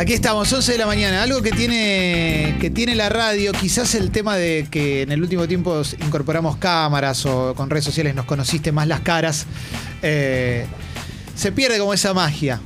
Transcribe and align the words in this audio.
Aquí 0.00 0.14
estamos, 0.14 0.50
11 0.50 0.72
de 0.72 0.78
la 0.78 0.86
mañana. 0.86 1.22
Algo 1.22 1.42
que 1.42 1.50
tiene, 1.50 2.56
que 2.58 2.70
tiene 2.70 2.94
la 2.94 3.10
radio, 3.10 3.52
quizás 3.52 3.94
el 3.94 4.10
tema 4.10 4.34
de 4.34 4.66
que 4.70 5.02
en 5.02 5.12
el 5.12 5.20
último 5.20 5.46
tiempo 5.46 5.82
incorporamos 6.02 6.56
cámaras 6.56 7.26
o 7.26 7.54
con 7.54 7.68
redes 7.68 7.84
sociales 7.84 8.14
nos 8.14 8.24
conociste 8.24 8.72
más 8.72 8.88
las 8.88 9.00
caras, 9.00 9.44
eh, 10.00 10.64
se 11.34 11.52
pierde 11.52 11.78
como 11.78 11.92
esa 11.92 12.14
magia. 12.14 12.62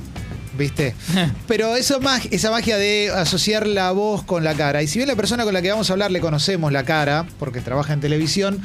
¿Viste? 0.57 0.95
Pero 1.49 1.75
eso, 1.75 1.99
esa 2.31 2.51
magia 2.51 2.77
de 2.77 3.11
asociar 3.13 3.67
la 3.67 3.91
voz 3.91 4.23
con 4.23 4.45
la 4.45 4.53
cara. 4.53 4.81
Y 4.81 4.87
si 4.87 4.99
bien 4.99 5.09
la 5.09 5.17
persona 5.17 5.43
con 5.43 5.53
la 5.53 5.61
que 5.61 5.69
vamos 5.69 5.89
a 5.89 5.93
hablar 5.93 6.11
le 6.11 6.21
conocemos 6.21 6.71
la 6.71 6.85
cara, 6.85 7.27
porque 7.37 7.59
trabaja 7.59 7.91
en 7.91 7.99
televisión, 7.99 8.61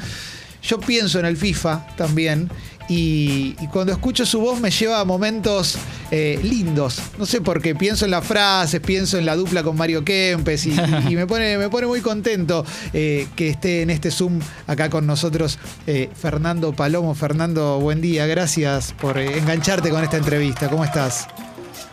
yo 0.63 0.79
pienso 0.79 1.19
en 1.19 1.25
el 1.25 1.35
FIFA 1.35 1.87
también. 1.97 2.49
Y, 2.93 3.55
cuando 3.67 3.93
escucho 3.93 4.25
su 4.25 4.41
voz 4.41 4.59
me 4.59 4.69
lleva 4.69 4.99
a 4.99 5.05
momentos 5.05 5.77
eh, 6.11 6.37
lindos. 6.43 7.01
No 7.17 7.25
sé 7.25 7.39
por 7.39 7.61
qué, 7.61 7.73
pienso 7.73 8.03
en 8.03 8.11
las 8.11 8.27
frases, 8.27 8.81
pienso 8.81 9.17
en 9.17 9.25
la 9.25 9.37
dupla 9.37 9.63
con 9.63 9.77
Mario 9.77 10.03
Kempes 10.03 10.65
y, 10.65 10.71
me, 11.15 11.25
pone, 11.25 11.57
me 11.57 11.69
pone 11.69 11.87
muy 11.87 12.01
contento 12.01 12.65
eh, 12.91 13.29
que 13.37 13.47
esté 13.47 13.83
en 13.83 13.91
este 13.91 14.11
Zoom 14.11 14.41
acá 14.67 14.89
con 14.89 15.07
nosotros 15.07 15.57
eh, 15.87 16.09
Fernando 16.13 16.73
Palomo. 16.73 17.15
Fernando, 17.15 17.79
buen 17.79 18.01
día, 18.01 18.25
gracias 18.25 18.93
por 18.99 19.17
engancharte 19.17 19.89
con 19.89 20.03
esta 20.03 20.17
entrevista. 20.17 20.67
¿Cómo 20.67 20.83
estás? 20.83 21.27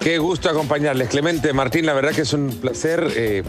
Qué 0.01 0.19
gusto 0.19 0.51
acompañarles. 0.51 1.09
Clemente, 1.11 1.53
Martín, 1.53 1.87
la 1.87 1.95
verdad 1.95 2.11
que 2.11 2.23
es 2.23 2.33
un 2.33 2.48
placer, 2.61 3.45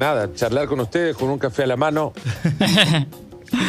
nada, 0.00 0.34
charlar 0.34 0.66
con 0.66 0.80
ustedes 0.80 1.16
con 1.16 1.30
un 1.30 1.38
café 1.38 1.62
a 1.62 1.66
la 1.68 1.76
mano. 1.76 2.12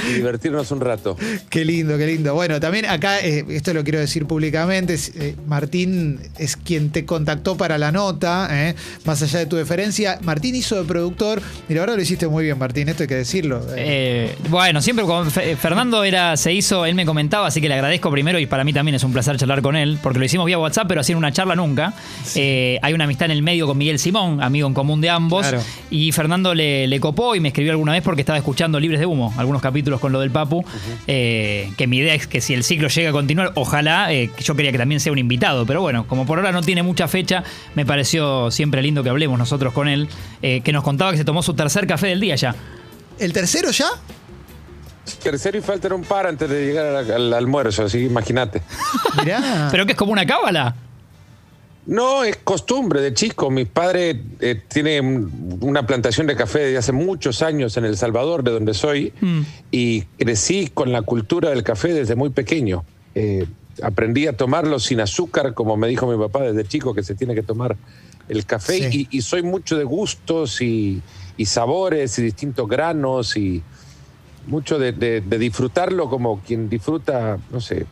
y 0.09 0.13
divertirnos 0.13 0.71
un 0.71 0.81
rato. 0.81 1.17
Qué 1.49 1.65
lindo, 1.65 1.97
qué 1.97 2.07
lindo. 2.07 2.33
Bueno, 2.33 2.59
también 2.59 2.85
acá, 2.85 3.19
eh, 3.19 3.45
esto 3.49 3.73
lo 3.73 3.83
quiero 3.83 3.99
decir 3.99 4.25
públicamente, 4.25 4.97
eh, 5.15 5.35
Martín 5.47 6.19
es 6.37 6.55
quien 6.55 6.89
te 6.89 7.05
contactó 7.05 7.57
para 7.57 7.77
la 7.77 7.91
nota, 7.91 8.47
eh, 8.51 8.75
más 9.05 9.21
allá 9.21 9.39
de 9.39 9.45
tu 9.45 9.55
deferencia. 9.55 10.19
Martín 10.21 10.55
hizo 10.55 10.75
de 10.75 10.83
productor, 10.83 11.41
y 11.67 11.73
la 11.73 11.81
verdad 11.81 11.95
lo 11.95 12.01
hiciste 12.01 12.27
muy 12.27 12.43
bien, 12.43 12.57
Martín, 12.57 12.89
esto 12.89 13.03
hay 13.03 13.07
que 13.07 13.15
decirlo. 13.15 13.61
bueno, 14.49 14.81
siempre 14.81 15.05
con 15.05 15.29
Fernando 15.31 16.03
era, 16.03 16.37
se 16.37 16.53
hizo, 16.53 16.85
él 16.85 16.95
me 16.95 17.05
comentaba, 17.05 17.47
así 17.47 17.61
que 17.61 17.67
le 17.67 17.75
agradezco 17.75 18.11
primero 18.11 18.39
y 18.39 18.45
para 18.45 18.63
mí 18.63 18.73
también 18.73 18.95
es 18.95 19.03
un 19.03 19.13
placer 19.13 19.37
charlar 19.37 19.61
con 19.61 19.75
él, 19.75 19.99
porque 20.01 20.19
lo 20.19 20.25
hicimos 20.25 20.45
vía 20.45 20.57
WhatsApp, 20.57 20.87
pero 20.87 21.01
así 21.01 21.11
en 21.11 21.17
una 21.17 21.31
charla 21.31 21.55
nunca. 21.55 21.93
hay 22.35 22.93
una 22.93 23.05
amistad 23.05 23.25
en 23.25 23.31
el 23.31 23.43
medio 23.43 23.67
con 23.67 23.77
Miguel 23.77 23.99
Simón, 23.99 24.41
amigo 24.41 24.67
en 24.67 24.73
común 24.73 25.01
de 25.01 25.09
ambos, 25.09 25.45
y 25.89 26.11
Fernando 26.11 26.53
le, 26.53 26.87
le 26.87 26.99
copó 26.99 27.35
y 27.35 27.39
me 27.39 27.49
escribió 27.49 27.71
alguna 27.71 27.93
vez 27.93 28.03
porque 28.03 28.21
estaba 28.21 28.37
escuchando 28.37 28.79
Libres 28.79 28.99
de 28.99 29.05
Humo, 29.05 29.33
algunos 29.37 29.61
capítulos 29.69 29.99
con 29.99 30.11
lo 30.11 30.19
del 30.19 30.31
Papu, 30.31 30.65
eh, 31.07 31.71
que 31.77 31.87
mi 31.87 31.97
idea 31.97 32.13
es 32.13 32.27
que 32.27 32.41
si 32.41 32.53
el 32.53 32.63
ciclo 32.63 32.87
llega 32.87 33.09
a 33.09 33.13
continuar, 33.13 33.51
ojalá, 33.55 34.11
eh, 34.11 34.31
yo 34.39 34.55
quería 34.55 34.71
que 34.71 34.77
también 34.77 34.99
sea 34.99 35.11
un 35.11 35.19
invitado, 35.19 35.65
pero 35.65 35.81
bueno, 35.81 36.07
como 36.07 36.25
por 36.25 36.39
ahora 36.39 36.51
no 36.51 36.61
tiene 36.61 36.83
mucha 36.83 37.07
fecha, 37.07 37.43
me 37.75 37.85
pareció 37.85 38.51
siempre 38.51 38.81
lindo 38.81 39.03
que 39.03 39.09
hablemos 39.09 39.37
nosotros 39.37 39.73
con 39.73 39.87
él, 39.87 40.09
eh, 40.41 40.61
que 40.61 40.73
nos 40.73 40.83
contaba 40.83 41.11
que 41.11 41.17
se 41.17 41.25
tomó 41.25 41.43
su 41.43 41.53
tercer 41.53 41.87
café 41.87 42.07
del 42.07 42.19
día 42.19 42.35
ya. 42.35 42.55
¿El 43.19 43.33
tercero 43.33 43.71
ya? 43.71 43.87
Tercero 45.23 45.57
y 45.57 45.61
falta 45.61 45.93
un 45.93 46.03
par 46.03 46.27
antes 46.27 46.49
de 46.49 46.65
llegar 46.65 46.85
al, 46.95 47.33
almuerzo, 47.33 47.83
así 47.83 48.05
imagínate. 48.05 48.61
Pero 49.71 49.85
que 49.85 49.93
es 49.93 49.97
como 49.97 50.11
una 50.11 50.25
cábala. 50.25 50.75
No, 51.85 52.23
es 52.23 52.37
costumbre 52.37 53.01
de 53.01 53.13
chico. 53.13 53.49
Mi 53.49 53.65
padre 53.65 54.21
eh, 54.39 54.61
tiene 54.67 55.01
una 55.01 55.87
plantación 55.87 56.27
de 56.27 56.35
café 56.35 56.59
desde 56.59 56.77
hace 56.77 56.91
muchos 56.91 57.41
años 57.41 57.77
en 57.77 57.85
El 57.85 57.97
Salvador, 57.97 58.43
de 58.43 58.51
donde 58.51 58.73
soy, 58.73 59.13
mm. 59.19 59.41
y 59.71 60.01
crecí 60.17 60.69
con 60.71 60.91
la 60.91 61.01
cultura 61.01 61.49
del 61.49 61.63
café 61.63 61.93
desde 61.93 62.15
muy 62.15 62.29
pequeño. 62.29 62.83
Eh, 63.15 63.45
aprendí 63.81 64.27
a 64.27 64.37
tomarlo 64.37 64.79
sin 64.79 64.99
azúcar, 64.99 65.53
como 65.53 65.77
me 65.77 65.87
dijo 65.87 66.05
mi 66.05 66.17
papá 66.17 66.43
desde 66.43 66.67
chico, 66.67 66.93
que 66.93 67.01
se 67.01 67.15
tiene 67.15 67.33
que 67.33 67.43
tomar 67.43 67.75
el 68.27 68.45
café, 68.45 69.07
y, 69.09 69.21
soy 69.21 69.41
mucho 69.41 69.75
de 69.75 69.83
gustos 69.83 70.61
y, 70.61 71.01
sabores 71.43 72.19
y 72.19 72.21
distintos 72.21 72.67
granos 72.67 73.35
y 73.35 73.63
mucho 74.45 74.77
de, 74.77 75.21
disfrutarlo 75.21 76.07
como 76.07 76.39
quien 76.41 76.69
disfruta, 76.69 77.39
no 77.49 77.59
sé, 77.59 77.77
eh, 77.79 77.87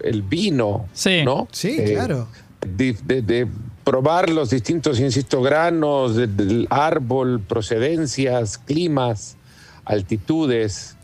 el 0.00 0.20
vino, 0.20 0.86
sí. 0.92 1.22
¿no? 1.24 1.48
Sí, 1.50 1.78
claro 1.86 2.28
de, 2.60 3.48
probar 3.84 4.30
los 4.30 4.50
distintos, 4.50 5.00
insisto, 5.00 5.40
granos 5.42 6.16
del 6.16 6.66
árbol, 6.70 7.40
procedencias, 7.40 8.58
climas, 8.58 9.36
altitudes. 9.84 10.96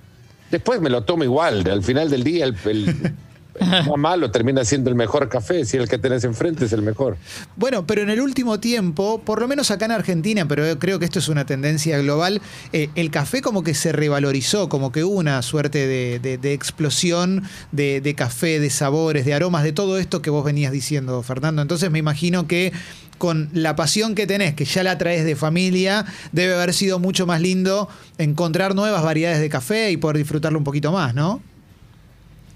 Después 0.50 0.80
me 0.80 0.90
lo 0.90 1.02
tomo 1.04 1.24
igual. 1.24 1.68
Al 1.68 1.82
final 1.82 2.10
del 2.10 2.24
día, 2.24 2.44
el, 2.44 2.54
más 3.88 3.98
malo 3.98 4.30
termina 4.30 4.64
siendo 4.64 4.90
el 4.90 4.96
mejor 4.96 5.28
café, 5.28 5.64
si 5.64 5.76
el 5.76 5.88
que 5.88 5.98
tenés 5.98 6.24
enfrente 6.24 6.64
es 6.64 6.72
el 6.72 6.82
mejor. 6.82 7.16
Bueno, 7.56 7.86
pero 7.86 8.02
en 8.02 8.10
el 8.10 8.20
último 8.20 8.60
tiempo, 8.60 9.20
por 9.24 9.40
lo 9.40 9.48
menos 9.48 9.70
acá 9.70 9.84
en 9.84 9.92
Argentina, 9.92 10.46
pero 10.46 10.78
creo 10.78 10.98
que 10.98 11.04
esto 11.04 11.18
es 11.18 11.28
una 11.28 11.46
tendencia 11.46 11.98
global, 11.98 12.40
eh, 12.72 12.90
el 12.94 13.10
café 13.10 13.42
como 13.42 13.62
que 13.62 13.74
se 13.74 13.92
revalorizó, 13.92 14.68
como 14.68 14.92
que 14.92 15.04
hubo 15.04 15.18
una 15.18 15.40
suerte 15.42 15.86
de, 15.86 16.52
explosión 16.52 17.42
de, 17.72 18.00
de, 18.00 18.14
café, 18.14 18.60
de 18.60 18.70
sabores, 18.70 19.24
de 19.24 19.34
aromas, 19.34 19.64
de 19.64 19.72
todo 19.72 19.98
esto 19.98 20.22
que 20.22 20.30
vos 20.30 20.44
venías 20.44 20.72
diciendo, 20.72 21.22
Fernando. 21.22 21.62
Entonces 21.62 21.90
me 21.90 21.98
imagino 21.98 22.46
que 22.46 22.72
con 23.18 23.48
la 23.52 23.76
pasión 23.76 24.14
que 24.14 24.26
tenés, 24.26 24.54
que 24.54 24.64
ya 24.64 24.82
la 24.82 24.98
traes 24.98 25.24
de 25.24 25.36
familia, 25.36 26.04
debe 26.32 26.54
haber 26.54 26.74
sido 26.74 26.98
mucho 26.98 27.26
más 27.26 27.40
lindo 27.40 27.88
encontrar 28.18 28.74
nuevas 28.74 29.02
variedades 29.02 29.40
de 29.40 29.48
café 29.48 29.90
y 29.90 29.96
poder 29.96 30.18
disfrutarlo 30.18 30.58
un 30.58 30.64
poquito 30.64 30.92
más, 30.92 31.14
¿no? 31.14 31.40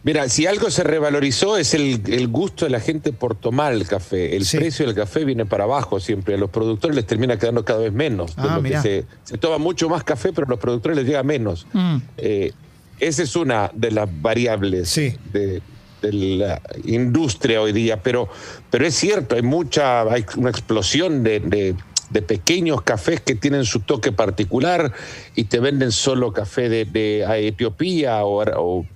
Mira, 0.05 0.29
si 0.29 0.47
algo 0.47 0.71
se 0.71 0.85
revalorizó 0.85 1.57
es 1.57 1.75
el, 1.75 2.29
gusto 2.29 2.65
de 2.65 2.71
la 2.71 2.81
gente 2.81 3.13
por 3.13 3.35
tomar 3.35 3.73
el 3.73 3.87
café. 3.87 4.37
El 4.37 4.47
precio 4.47 4.87
del 4.87 4.95
café 4.95 5.25
viene 5.25 5.45
para 5.45 5.65
abajo 5.65 5.99
siempre. 5.99 6.35
A 6.35 6.39
los 6.39 6.51
productores 6.51 6.95
les 6.95 7.07
termina 7.07 7.37
quedando 7.37 7.65
cada 7.65 7.81
vez 7.81 7.93
menos. 7.93 8.35
Ah, 8.37 8.61
se, 8.81 9.05
toma 9.39 9.59
mucho 9.59 9.89
más 9.89 10.05
café, 10.05 10.33
pero 10.33 10.47
a 10.47 10.51
los 10.51 10.61
productores 10.61 10.97
les 10.97 11.07
llega 11.07 11.23
menos. 11.25 11.67
Mm. 11.73 11.97
Eh, 12.17 12.53
esa 13.01 13.23
es 13.23 13.35
una 13.37 13.71
de 13.75 13.91
las 13.91 14.09
variables 14.23 14.95
de, 15.33 15.63
la 16.01 16.63
industria 16.85 17.61
hoy 17.61 17.73
día. 17.73 18.01
Pero, 18.01 18.29
pero 18.71 18.87
es 18.87 18.95
cierto, 18.95 19.35
hay 19.35 19.43
mucha, 19.43 20.03
hay 20.03 20.25
una 20.37 20.51
explosión 20.51 21.25
de, 21.25 21.75
pequeños 22.27 22.83
cafés 22.83 23.21
que 23.21 23.35
tienen 23.35 23.65
su 23.65 23.81
toque 23.81 24.13
particular 24.13 24.93
y 25.35 25.45
te 25.45 25.59
venden 25.59 25.91
solo 25.91 26.33
café 26.33 26.69
de, 26.69 27.27
Etiopía 27.49 28.25
o 28.25 28.87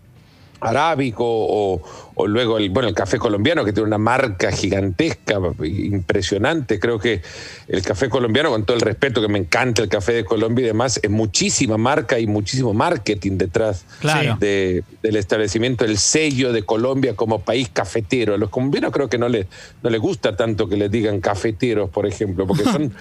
arábico 0.63 1.25
o, 1.27 1.83
luego 2.27 2.59
el, 2.59 2.71
bueno, 2.71 2.89
el 2.89 2.95
café 2.95 3.19
colombiano 3.19 3.65
que 3.65 3.73
tiene 3.73 3.89
una 3.89 3.99
marca 3.99 4.53
gigantesca, 4.53 5.41
impresionante. 5.65 6.79
Creo 6.79 6.99
que 6.99 7.21
el 7.67 7.83
café 7.83 8.09
colombiano, 8.09 8.51
con 8.51 8.65
todo 8.65 8.77
el 8.77 8.83
respeto 8.83 9.21
que 9.21 9.29
me 9.29 9.39
encanta 9.39 9.83
el 9.83 9.89
café 9.89 10.13
de 10.13 10.25
Colombia 10.25 10.63
y 10.63 10.67
demás, 10.67 11.01
es 11.03 11.11
muchísima 11.11 11.79
marca 11.79 12.19
y 12.19 12.27
muchísimo 12.27 12.75
marketing 12.75 13.39
detrás 13.39 13.85
de, 14.39 14.85
del 15.03 15.17
establecimiento, 15.17 15.85
el 15.85 15.99
sello 15.99 16.53
de 16.53 16.63
Colombia 16.63 17.17
como 17.17 17.41
país 17.41 17.69
cafetero. 17.73 18.35
A 18.35 18.39
los 18.39 18.51
colombianos 18.51 18.93
creo 18.93 19.09
que 19.09 19.19
no 19.19 19.29
les, 19.29 19.47
no 19.83 19.91
les 19.91 20.01
gusta 20.01 20.37
tanto 20.37 20.69
que 20.69 20.77
les 20.77 20.91
digan 20.91 21.21
cafeteros, 21.21 21.91
por 21.91 22.07
ejemplo, 22.07 22.47
porque 22.47 22.65
son 22.71 22.93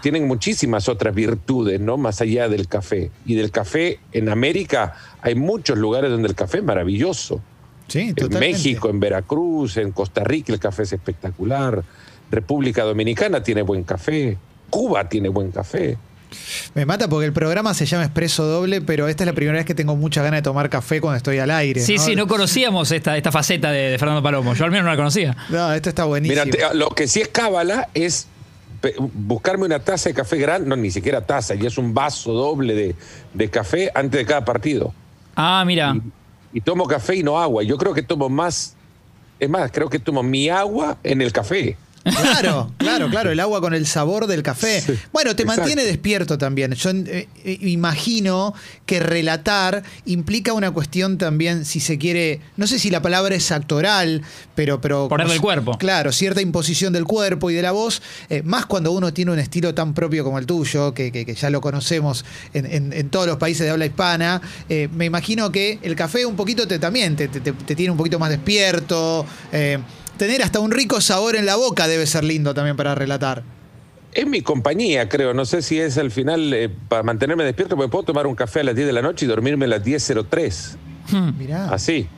tienen 0.00 0.26
muchísimas 0.26 0.88
otras 0.88 1.14
virtudes, 1.14 1.80
¿no? 1.80 1.96
Más 1.96 2.20
allá 2.20 2.48
del 2.48 2.68
café. 2.68 3.10
Y 3.26 3.34
del 3.34 3.50
café 3.50 4.00
en 4.12 4.28
América 4.28 4.94
hay 5.22 5.34
muchos 5.34 5.78
lugares 5.78 6.10
donde 6.10 6.28
el 6.28 6.34
café 6.34 6.58
es 6.58 6.64
maravilloso. 6.64 7.40
Sí, 7.88 8.14
En 8.16 8.38
México, 8.38 8.88
en 8.88 8.98
Veracruz, 8.98 9.76
en 9.76 9.92
Costa 9.92 10.24
Rica 10.24 10.52
el 10.52 10.58
café 10.58 10.84
es 10.84 10.92
espectacular. 10.92 11.84
República 12.30 12.82
Dominicana 12.82 13.42
tiene 13.42 13.62
buen 13.62 13.84
café. 13.84 14.38
Cuba 14.70 15.08
tiene 15.08 15.28
buen 15.28 15.50
café. 15.50 15.98
Me 16.74 16.84
mata 16.86 17.08
porque 17.08 17.26
el 17.26 17.32
programa 17.32 17.74
se 17.74 17.86
llama 17.86 18.04
Expreso 18.04 18.44
Doble, 18.44 18.80
pero 18.80 19.08
esta 19.08 19.24
es 19.24 19.26
la 19.26 19.34
primera 19.34 19.56
vez 19.56 19.66
que 19.66 19.74
tengo 19.74 19.94
mucha 19.96 20.22
ganas 20.22 20.38
de 20.38 20.42
tomar 20.42 20.68
café 20.68 21.00
cuando 21.00 21.16
estoy 21.16 21.38
al 21.38 21.50
aire. 21.50 21.80
Sí, 21.80 21.98
sí, 21.98 22.16
no 22.16 22.26
conocíamos 22.26 22.90
esta, 22.90 23.16
esta 23.16 23.30
faceta 23.30 23.70
de, 23.70 23.96
Fernando 23.98 24.22
Palomo. 24.22 24.54
Yo 24.54 24.64
al 24.64 24.70
menos 24.70 24.84
no 24.84 24.90
la 24.90 24.96
conocía. 24.96 25.36
No, 25.48 25.72
esto 25.72 25.88
está 25.90 26.04
buenísimo. 26.04 26.42
Mira, 26.44 26.74
lo 26.74 26.88
que 26.90 27.06
sí 27.06 27.20
es 27.20 27.28
cábala 27.28 27.88
es 27.94 28.26
buscarme 28.98 29.66
una 29.66 29.78
taza 29.78 30.08
de 30.08 30.14
café 30.14 30.36
grande, 30.36 30.68
no, 30.68 30.76
ni 30.76 30.90
siquiera 30.90 31.24
taza, 31.24 31.54
ya 31.54 31.68
es 31.68 31.78
un 31.78 31.94
vaso 31.94 32.32
doble 32.32 32.94
de, 33.34 33.50
café 33.50 33.90
antes 33.94 34.20
de 34.20 34.26
cada 34.26 34.44
partido. 34.44 34.92
Ah, 35.36 35.64
mira. 35.66 35.96
Y, 36.52 36.60
tomo 36.60 36.86
café 36.86 37.16
y 37.16 37.22
no 37.22 37.38
agua. 37.38 37.62
Yo 37.62 37.76
creo 37.76 37.94
que 37.94 38.02
tomo 38.02 38.28
más, 38.28 38.76
es 39.40 39.48
más, 39.48 39.70
creo 39.72 39.88
que 39.88 39.98
tomo 39.98 40.22
mi 40.22 40.48
agua 40.48 40.98
en 41.02 41.22
el 41.22 41.32
café. 41.32 41.76
Claro, 42.04 42.72
claro, 42.78 43.08
claro, 43.08 43.30
el 43.30 43.40
agua 43.40 43.60
con 43.60 43.74
el 43.74 43.86
sabor 43.86 44.26
del 44.26 44.42
café. 44.42 44.82
bueno, 45.12 45.34
te 45.34 45.44
mantiene 45.44 45.84
despierto 45.84 46.36
también. 46.36 46.72
Yo 46.74 46.90
eh, 46.90 47.28
eh, 47.44 47.58
imagino 47.62 48.54
que 48.84 49.00
relatar 49.00 49.82
implica 50.04 50.52
una 50.52 50.70
cuestión 50.70 51.16
también, 51.16 51.64
si 51.64 51.80
se 51.80 51.98
quiere, 51.98 52.40
no 52.56 52.66
sé 52.66 52.78
si 52.78 52.90
la 52.90 53.00
palabra 53.00 53.34
es 53.34 53.50
actoral, 53.50 54.22
pero... 54.54 54.80
pero 54.80 55.08
Ponerle 55.08 55.34
el 55.34 55.40
cuerpo. 55.40 55.78
Claro, 55.78 56.12
cierta 56.12 56.40
imposición 56.40 56.92
del 56.92 57.04
cuerpo 57.04 57.50
y 57.50 57.54
de 57.54 57.62
la 57.62 57.72
voz, 57.72 58.02
eh, 58.28 58.42
más 58.42 58.66
cuando 58.66 58.92
uno 58.92 59.12
tiene 59.12 59.32
un 59.32 59.38
estilo 59.38 59.74
tan 59.74 59.94
propio 59.94 60.24
como 60.24 60.38
el 60.38 60.46
tuyo, 60.46 60.92
que, 60.92 61.34
ya 61.34 61.50
lo 61.50 61.60
conocemos 61.60 62.24
en, 62.52 63.08
todos 63.08 63.26
los 63.26 63.36
países 63.38 63.64
de 63.64 63.70
habla 63.70 63.86
hispana, 63.86 64.40
me 64.68 65.04
imagino 65.06 65.50
que 65.50 65.78
el 65.82 65.96
café 65.96 66.26
un 66.26 66.36
poquito 66.36 66.66
te, 66.66 66.78
también 66.78 67.16
te, 67.16 67.28
tiene 67.28 67.90
un 67.90 67.96
poquito 67.96 68.18
más 68.18 68.30
despierto 68.30 69.26
tener 70.16 70.42
hasta 70.42 70.60
un 70.60 70.70
rico 70.70 71.00
sabor 71.00 71.36
en 71.36 71.46
la 71.46 71.56
boca 71.56 71.88
debe 71.88 72.06
ser 72.06 72.24
lindo 72.24 72.54
también 72.54 72.76
para 72.76 72.94
relatar. 72.94 73.42
es 74.12 74.26
mi 74.26 74.42
compañía, 74.42 75.08
creo. 75.08 75.34
No 75.34 75.44
sé 75.44 75.62
si 75.62 75.80
es 75.80 75.98
al 75.98 76.10
final 76.10 76.52
eh, 76.52 76.70
para 76.88 77.02
mantenerme 77.02 77.44
despierto, 77.44 77.76
porque 77.76 77.90
puedo 77.90 78.04
tomar 78.04 78.26
un 78.26 78.34
café 78.34 78.60
a 78.60 78.64
las 78.64 78.76
10 78.76 78.86
de 78.86 78.92
la 78.92 79.02
noche 79.02 79.26
y 79.26 79.28
dormirme 79.28 79.64
a 79.64 79.68
las 79.68 79.84
10.03. 79.84 80.76
Hmm. 81.10 81.38
Mirá. 81.38 81.68
Así. 81.70 82.08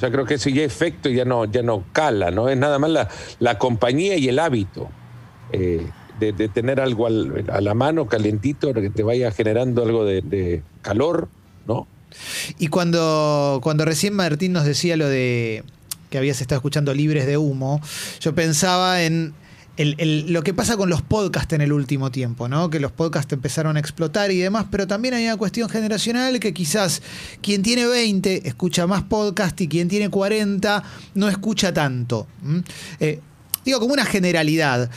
Ya 0.00 0.10
creo 0.10 0.26
que 0.26 0.34
eso 0.34 0.50
ya 0.50 0.62
efecto 0.62 1.08
ya 1.08 1.24
no, 1.24 1.46
ya 1.46 1.62
no 1.62 1.84
cala, 1.92 2.30
¿no? 2.30 2.50
Es 2.50 2.58
nada 2.58 2.78
más 2.78 2.90
la, 2.90 3.08
la 3.38 3.56
compañía 3.56 4.16
y 4.16 4.28
el 4.28 4.38
hábito 4.38 4.90
eh, 5.52 5.86
de, 6.18 6.32
tener 6.48 6.80
algo 6.80 7.06
a 7.06 7.60
la 7.60 7.74
mano 7.74 8.06
calentito 8.06 8.72
que 8.72 8.90
te 8.90 9.02
vaya 9.02 9.30
generando 9.30 9.82
algo 9.82 10.04
de, 10.04 10.62
calor, 10.82 11.28
¿no? 11.66 11.86
Y 12.58 12.68
cuando, 12.68 13.60
cuando 13.62 13.84
recién 13.84 14.14
Martín 14.14 14.52
nos 14.52 14.64
decía 14.64 14.96
lo 14.96 15.08
de 15.08 15.62
que 16.10 16.18
habías 16.18 16.40
estado 16.40 16.58
escuchando 16.58 16.94
Libres 16.94 17.26
de 17.26 17.36
Humo, 17.36 17.80
yo 18.20 18.34
pensaba 18.34 19.02
en 19.02 19.34
lo 19.78 20.42
que 20.42 20.54
pasa 20.54 20.78
con 20.78 20.88
los 20.88 21.02
podcasts 21.02 21.52
en 21.52 21.60
el 21.60 21.70
último 21.70 22.10
tiempo, 22.10 22.48
¿no? 22.48 22.70
Que 22.70 22.80
los 22.80 22.92
podcasts 22.92 23.30
empezaron 23.34 23.76
a 23.76 23.80
explotar 23.80 24.30
y 24.30 24.38
demás, 24.38 24.66
pero 24.70 24.86
también 24.86 25.12
hay 25.12 25.26
una 25.26 25.36
cuestión 25.36 25.68
generacional 25.68 26.40
que 26.40 26.54
quizás 26.54 27.02
quien 27.42 27.62
tiene 27.62 27.86
20 27.86 28.48
escucha 28.48 28.86
más 28.86 29.02
podcast 29.02 29.60
y 29.60 29.68
quien 29.68 29.88
tiene 29.88 30.08
40 30.08 30.82
no 31.14 31.28
escucha 31.28 31.74
tanto. 31.74 32.26
Digo, 33.66 33.80
como 33.80 33.92
una 33.92 34.04
generalidad. 34.04 34.88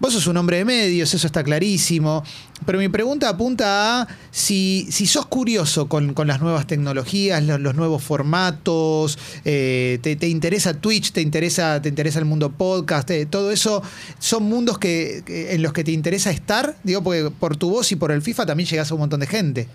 Vos 0.00 0.12
sos 0.12 0.26
un 0.26 0.36
hombre 0.36 0.56
de 0.56 0.64
medios, 0.64 1.14
eso 1.14 1.24
está 1.24 1.44
clarísimo. 1.44 2.24
Pero 2.66 2.80
mi 2.80 2.88
pregunta 2.88 3.28
apunta 3.28 4.02
a 4.02 4.08
si, 4.32 4.88
si 4.90 5.06
sos 5.06 5.26
curioso 5.26 5.88
con, 5.88 6.12
las 6.26 6.40
nuevas 6.40 6.66
tecnologías, 6.66 7.44
los, 7.44 7.76
nuevos 7.76 8.02
formatos, 8.02 9.20
eh, 9.44 10.00
te, 10.02 10.26
interesa 10.26 10.74
Twitch, 10.74 11.12
te 11.12 11.22
interesa, 11.22 11.80
te 11.80 11.88
interesa 11.88 12.18
el 12.18 12.24
mundo 12.24 12.50
podcast, 12.50 13.08
eh, 13.12 13.24
todo 13.24 13.52
eso, 13.52 13.84
¿son 14.18 14.42
mundos 14.42 14.78
que, 14.78 15.22
en 15.28 15.62
los 15.62 15.72
que 15.72 15.84
te 15.84 15.92
interesa 15.92 16.32
estar? 16.32 16.76
Digo, 16.82 17.04
porque 17.04 17.30
por 17.30 17.56
tu 17.56 17.70
voz 17.70 17.92
y 17.92 17.96
por 17.96 18.10
el 18.10 18.20
FIFA 18.20 18.46
también 18.46 18.68
llegas 18.68 18.90
a 18.90 18.94
un 18.94 19.00
montón 19.00 19.20
de 19.20 19.28
gente. 19.28 19.68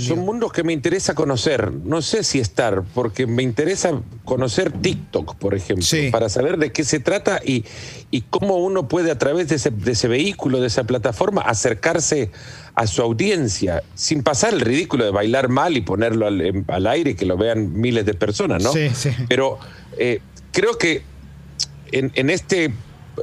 Son 0.00 0.18
mundos 0.18 0.52
que 0.52 0.62
me 0.64 0.72
interesa 0.72 1.14
conocer. 1.14 1.72
No 1.72 2.02
sé 2.02 2.24
si 2.24 2.38
estar, 2.38 2.82
porque 2.94 3.26
me 3.26 3.42
interesa 3.42 4.02
conocer 4.24 4.70
TikTok, 4.70 5.36
por 5.36 5.54
ejemplo, 5.54 5.86
para 6.10 6.28
saber 6.28 6.58
de 6.58 6.72
qué 6.72 6.84
se 6.84 7.00
trata 7.00 7.40
y, 7.42 7.64
y 8.10 8.20
cómo 8.22 8.56
uno 8.56 8.86
puede 8.86 9.10
a 9.10 9.18
través 9.18 9.48
de 9.48 9.56
ese, 9.56 10.08
vehículo, 10.08 10.60
de 10.60 10.66
esa 10.66 10.84
plataforma, 10.84 11.40
acercarse 11.40 12.30
a 12.74 12.86
su 12.86 13.00
audiencia 13.00 13.82
sin 13.94 14.22
pasar 14.22 14.52
el 14.52 14.60
ridículo 14.60 15.04
de 15.04 15.10
bailar 15.10 15.48
mal 15.48 15.76
y 15.76 15.80
ponerlo 15.80 16.26
al, 16.26 16.86
aire 16.86 17.12
y 17.12 17.14
que 17.14 17.24
lo 17.24 17.38
vean 17.38 17.72
miles 17.72 18.04
de 18.04 18.12
personas, 18.12 18.62
¿no? 18.62 18.72
Sí, 18.72 18.90
sí. 18.94 19.10
Pero 19.28 19.58
eh, 19.96 20.20
creo 20.52 20.76
que 20.76 21.02
en, 21.92 22.12
en 22.14 22.28
este 22.28 22.72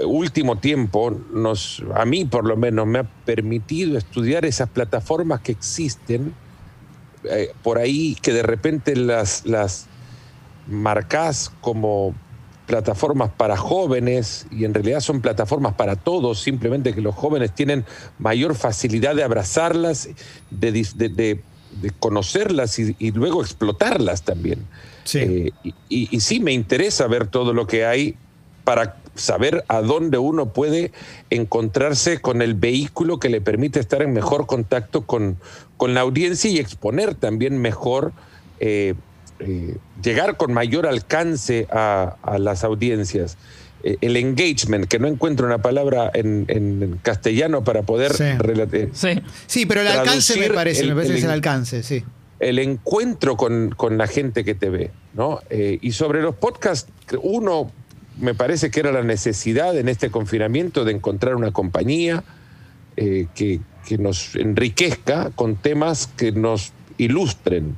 último 0.05 0.57
tiempo, 0.57 1.17
nos, 1.33 1.83
a 1.95 2.05
mí 2.05 2.25
por 2.25 2.45
lo 2.45 2.57
menos, 2.57 2.87
me 2.87 2.99
ha 2.99 3.03
permitido 3.03 3.97
estudiar 3.97 4.45
esas 4.45 4.69
plataformas 4.69 5.41
que 5.41 5.51
existen 5.51 6.33
eh, 7.23 7.51
por 7.63 7.77
ahí, 7.77 8.15
que 8.21 8.31
de 8.31 8.43
repente 8.43 8.95
las, 8.95 9.45
las 9.45 9.87
marcas 10.67 11.51
como 11.61 12.15
plataformas 12.65 13.31
para 13.35 13.57
jóvenes 13.57 14.45
y 14.51 14.63
en 14.63 14.75
realidad 14.75 14.99
son 14.99 15.21
plataformas 15.21 15.73
para 15.73 15.95
todos, 15.95 16.39
simplemente 16.39 16.93
que 16.93 17.01
los 17.01 17.15
jóvenes 17.15 17.53
tienen 17.55 17.83
mayor 18.19 18.53
facilidad 18.53 19.15
de 19.15 19.23
abrazarlas, 19.23 20.07
de, 20.51 21.41
conocerlas 21.99 22.77
y, 22.77 23.11
luego 23.11 23.41
explotarlas 23.41 24.21
también. 24.21 24.67
Eh, 25.15 25.49
y, 25.63 25.73
y, 26.15 26.19
sí 26.19 26.39
me 26.39 26.53
interesa 26.53 27.07
ver 27.07 27.25
todo 27.25 27.53
lo 27.53 27.65
que 27.65 27.85
hay 27.85 28.15
para 28.63 28.97
saber 29.19 29.63
a 29.67 29.81
dónde 29.81 30.17
uno 30.17 30.53
puede 30.53 30.91
encontrarse 31.29 32.19
con 32.19 32.41
el 32.41 32.53
vehículo 32.53 33.19
que 33.19 33.29
le 33.29 33.41
permite 33.41 33.79
estar 33.79 34.01
en 34.01 34.13
mejor 34.13 34.47
contacto 34.47 35.05
con, 35.05 35.37
con 35.77 35.93
la 35.93 36.01
audiencia 36.01 36.49
y 36.49 36.59
exponer 36.59 37.15
también 37.15 37.57
mejor, 37.57 38.11
eh, 38.59 38.95
eh, 39.39 39.77
llegar 40.03 40.37
con 40.37 40.53
mayor 40.53 40.87
alcance 40.87 41.67
a, 41.71 42.15
las 42.39 42.63
audiencias. 42.63 43.37
Eh, 43.83 43.97
el 44.01 44.17
engagement, 44.17 44.87
que 44.87 44.99
no 44.99 45.07
encuentro 45.07 45.45
una 45.45 45.59
palabra 45.59 46.11
en, 46.13 46.99
castellano 47.01 47.63
para 47.63 47.83
poder 47.83 48.13
sí. 48.13 49.21
sí. 49.47 49.65
pero 49.65 49.81
el 49.81 49.87
alcance 49.87 50.37
me 50.37 50.49
parece, 50.49 50.85
me 50.85 50.95
parece 50.95 51.13
que 51.13 51.19
es 51.19 51.23
el 51.23 51.31
alcance, 51.31 51.83
sí 51.83 52.03
el 52.41 52.57
encuentro 52.59 53.35
con, 53.35 53.71
con, 53.75 53.97
la 53.97 54.07
gente 54.07 54.45
que 54.45 54.55
te 54.55 54.69
ve, 54.69 54.91
¿no? 55.13 55.41
y 55.49 55.91
sobre 55.91 56.21
los 56.21 56.35
podcasts, 56.35 56.89
uno 57.21 57.69
me 58.19 58.35
parece 58.35 58.69
que 58.69 58.81
era 58.81 58.91
la 58.91 59.03
necesidad 59.03 59.77
en 59.77 59.89
este 59.89 60.09
confinamiento 60.11 60.85
de 60.85 60.91
encontrar 60.91 61.35
una 61.35 61.51
compañía 61.51 62.23
eh, 62.97 63.27
que, 63.35 63.61
nos 63.97 64.35
enriquezca 64.35 65.31
con 65.31 65.55
temas 65.55 66.05
que 66.05 66.31
nos 66.31 66.73
ilustren. 66.99 67.75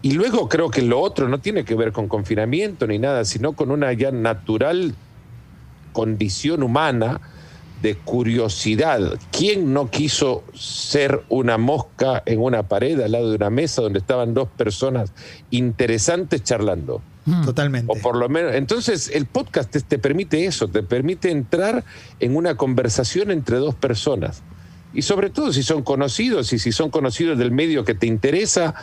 Y 0.00 0.12
luego 0.12 0.48
creo 0.48 0.70
que 0.70 0.80
lo 0.80 0.98
otro 1.00 1.28
no 1.28 1.38
tiene 1.40 1.66
que 1.66 1.74
ver 1.74 1.92
con 1.92 2.08
confinamiento 2.08 2.86
ni 2.86 2.98
nada, 2.98 3.26
sino 3.26 3.52
con 3.52 3.70
una 3.70 3.92
ya 3.92 4.10
natural 4.10 4.94
condición 5.92 6.62
humana 6.62 7.20
de 7.82 7.94
curiosidad. 7.94 9.18
¿Quién 9.30 9.74
no 9.74 9.90
quiso 9.90 10.44
ser 10.54 11.24
una 11.28 11.58
mosca 11.58 12.22
en 12.24 12.40
una 12.40 12.62
pared 12.62 12.98
al 13.00 13.12
lado 13.12 13.28
de 13.28 13.36
una 13.36 13.50
mesa 13.50 13.82
donde 13.82 13.98
estaban 13.98 14.32
dos 14.32 14.48
personas 14.48 15.12
interesantes 15.50 16.42
charlando? 16.42 17.02
Mm. 17.26 17.44
Totalmente. 17.44 17.92
O 17.92 18.00
por 18.00 18.16
lo 18.16 18.28
menos, 18.28 18.54
entonces 18.54 19.10
el 19.12 19.26
podcast 19.26 19.70
te, 19.70 19.98
permite 19.98 20.46
eso, 20.46 20.68
te 20.68 20.82
permite 20.82 21.30
entrar 21.30 21.84
en 22.18 22.36
una 22.36 22.56
conversación 22.56 23.30
entre 23.30 23.58
dos 23.58 23.74
personas. 23.74 24.42
Y 24.92 25.02
sobre 25.02 25.30
todo 25.30 25.52
si 25.52 25.62
son 25.62 25.82
conocidos 25.82 26.52
y 26.52 26.58
si 26.58 26.72
son 26.72 26.90
conocidos 26.90 27.38
del 27.38 27.52
medio 27.52 27.84
que 27.84 27.94
te 27.94 28.06
interesa, 28.06 28.74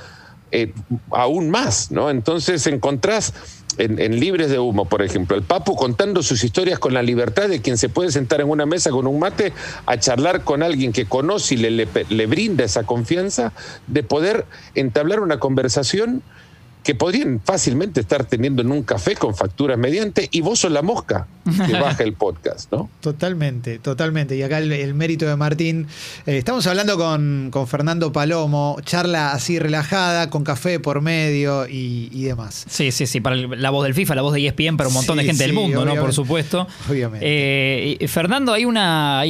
eh, 0.52 0.74
aún 1.12 1.50
más, 1.50 1.92
¿no? 1.92 2.10
Entonces 2.10 2.66
encontrás 2.68 3.34
en, 3.78 4.20
Libres 4.20 4.50
de 4.50 4.58
Humo, 4.58 4.86
por 4.86 5.02
ejemplo, 5.02 5.36
el 5.36 5.44
Papu 5.44 5.76
contando 5.76 6.24
sus 6.24 6.44
historias 6.44 6.80
con 6.80 6.94
la 6.94 7.04
libertad 7.04 7.50
de 7.50 7.62
quien 7.62 7.78
se 7.78 7.90
puede 7.90 8.12
sentar 8.12 8.42
en 8.42 8.50
una 8.50 8.66
mesa 8.66 8.90
con 8.90 9.06
un 9.06 9.20
mate 9.20 9.54
a 9.86 9.98
charlar 10.00 10.44
con 10.44 10.64
alguien 10.64 10.94
que 10.94 11.06
conoce 11.06 11.56
y 11.56 11.58
le, 11.58 11.88
le 12.10 12.26
brinda 12.26 12.64
esa 12.64 12.84
confianza 12.84 13.52
de 13.88 14.04
poder 14.04 14.46
entablar 14.74 15.20
una 15.20 15.40
conversación 15.40 16.24
que 16.88 16.96
podrían 16.96 17.42
fácilmente 17.44 18.00
estar 18.00 18.24
teniendo 18.24 18.62
en 18.62 18.72
un 18.72 18.82
café 18.82 19.14
con 19.18 19.36
facturas 19.36 19.78
mediante 19.78 20.30
y 20.32 20.40
vos 20.40 20.60
sos 20.60 20.72
la 20.72 20.82
mosca 20.82 21.28
que 21.66 21.74
baja 21.82 22.02
el 22.02 22.14
podcast, 22.14 22.72
¿no? 22.72 22.90
Totalmente, 23.02 23.78
totalmente. 23.78 24.38
Y 24.38 24.42
acá 24.42 24.60
el, 24.60 24.94
mérito 24.94 25.26
de 25.26 25.36
Martín. 25.36 25.88
Eh, 26.26 26.38
estamos 26.38 26.66
hablando 26.66 26.96
con, 26.98 27.50
con, 27.52 27.68
Fernando 27.68 28.14
Palomo, 28.14 28.78
charla 28.86 29.34
así 29.34 29.60
relajada, 29.60 30.30
con 30.30 30.46
café 30.46 30.80
por 30.80 31.02
medio 31.02 31.68
y, 31.68 32.24
demás. 32.24 32.64
Sí, 32.70 32.94
sí, 32.94 33.06
sí, 33.06 33.20
para 33.20 33.36
la 33.36 33.70
voz 33.70 33.84
del 33.84 33.94
FIFA, 33.94 34.16
la 34.16 34.22
voz 34.22 34.34
de 34.34 34.48
ESPN, 34.48 34.78
para 34.78 34.88
un 34.88 34.94
montón 34.94 35.18
de 35.18 35.26
gente 35.26 35.44
del 35.44 35.52
mundo, 35.52 35.84
¿no? 35.84 35.94
Por 35.96 36.14
supuesto. 36.14 36.70
Obviamente. 36.90 37.26
Eh, 38.02 38.08
Fernando, 38.08 38.54
hay 38.54 38.64
una 38.64 39.24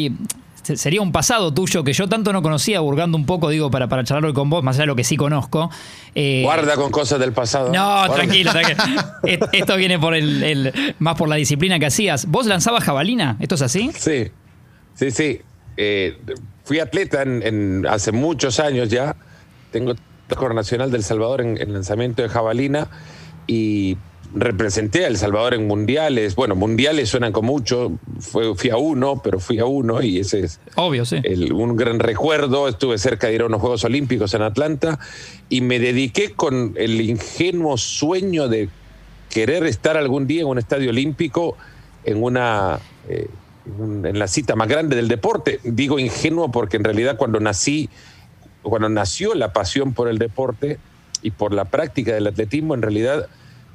sería 0.75 1.01
un 1.01 1.12
pasado 1.12 1.53
tuyo 1.53 1.83
que 1.83 1.93
yo 1.93 2.07
tanto 2.07 2.33
no 2.33 2.41
conocía, 2.41 2.79
burgando 2.79 3.17
un 3.17 3.25
poco, 3.25 3.50
digo, 3.50 3.71
para, 3.71 3.88
para 3.88 4.03
charlarlo 4.03 4.33
con 4.33 4.50
vos, 4.50 4.63
más 4.63 4.75
allá 4.75 4.83
de 4.83 4.88
lo 4.88 4.95
que 4.95 5.03
sí 5.03 5.15
conozco. 5.17 5.69
Eh, 6.15 6.41
Guarda 6.43 6.75
con 6.75 6.91
cosas 6.91 7.19
del 7.19 7.33
pasado. 7.33 7.71
No, 7.71 8.12
tranquilo, 8.13 8.51
tranquilo. 8.51 9.01
Esto 9.51 9.77
viene 9.77 10.00
por 10.00 10.15
el, 10.15 10.95
más 11.00 11.15
por 11.15 11.29
la 11.29 11.36
disciplina 11.36 11.79
que 11.79 11.86
hacías. 11.86 12.25
¿Vos 12.25 12.45
lanzabas 12.45 12.83
jabalina? 12.83 13.38
¿Esto 13.39 13.55
es 13.55 13.62
así? 13.62 13.91
Sí, 13.95 14.31
sí, 14.95 15.12
sí. 15.12 15.41
Eh, 15.77 16.17
fui 16.63 16.79
atleta 16.79 17.21
en, 17.21 17.86
hace 17.88 18.12
muchos 18.12 18.59
años 18.59 18.89
ya. 18.89 19.15
Tengo 19.71 19.91
el 19.91 20.55
nacional 20.55 20.91
del 20.91 21.03
Salvador 21.03 21.41
en, 21.41 21.62
en 21.62 21.74
lanzamiento 21.74 22.21
de 22.21 22.29
jabalina 22.29 22.88
y 23.47 23.97
representé 24.34 25.05
a 25.05 25.07
El 25.07 25.17
Salvador 25.17 25.53
en 25.53 25.67
mundiales. 25.67 26.36
Bueno, 26.36 26.55
mundiales 26.55 27.10
suenan 27.10 27.31
con 27.31 27.46
mucho. 27.46 27.93
fui 28.19 28.69
a 28.69 28.77
uno, 28.77 29.22
pero 29.24 29.39
fui 29.39 29.60
a 29.60 29.65
uno 29.65 30.01
y 30.01 30.19
ese 30.19 30.41
es. 30.41 30.60
Obvio, 30.75 31.05
sí. 31.05 31.17
un 31.51 31.75
gran 31.75 32.00
recuerdo. 32.00 32.67
Estuve 32.67 32.98
cerca 32.98 33.27
de 33.27 33.36
ir 33.36 33.41
a 33.41 33.46
unos 33.46 33.62
Juegos 33.62 33.84
Olímpicos 33.84 34.34
en 34.34 34.41
Atlanta 34.41 35.00
y 35.50 35.62
me 35.62 35.79
dediqué 35.79 36.34
con 36.34 36.74
el 36.77 37.01
ingenuo 37.01 37.77
sueño 37.77 38.48
de 38.48 38.69
querer 39.29 39.65
estar 39.65 39.98
algún 39.98 40.27
día 40.27 40.41
en 40.41 40.48
un 40.48 40.57
estadio 40.57 40.89
olímpico 40.89 41.57
en 42.03 42.22
una. 42.22 42.79
Eh, 43.10 43.27
en 43.79 44.17
la 44.17 44.27
cita 44.27 44.55
más 44.55 44.69
grande 44.69 44.96
del 44.96 45.10
deporte. 45.10 45.60
Digo 45.63 46.00
ingenuo 46.00 46.51
porque 46.51 46.77
en 46.77 46.86
realidad 46.86 47.17
cuando 47.17 47.41
nací, 47.41 47.89
cuando 48.62 48.88
nació 48.88 49.36
la 49.36 49.51
pasión 49.51 49.93
por 49.93 50.07
el 50.07 50.17
deporte 50.19 50.79
y 51.22 51.31
por 51.31 51.53
la 51.53 51.65
práctica 51.65 52.13
del 52.13 52.27
atletismo, 52.27 52.75
en 52.75 52.81
realidad 52.81 53.27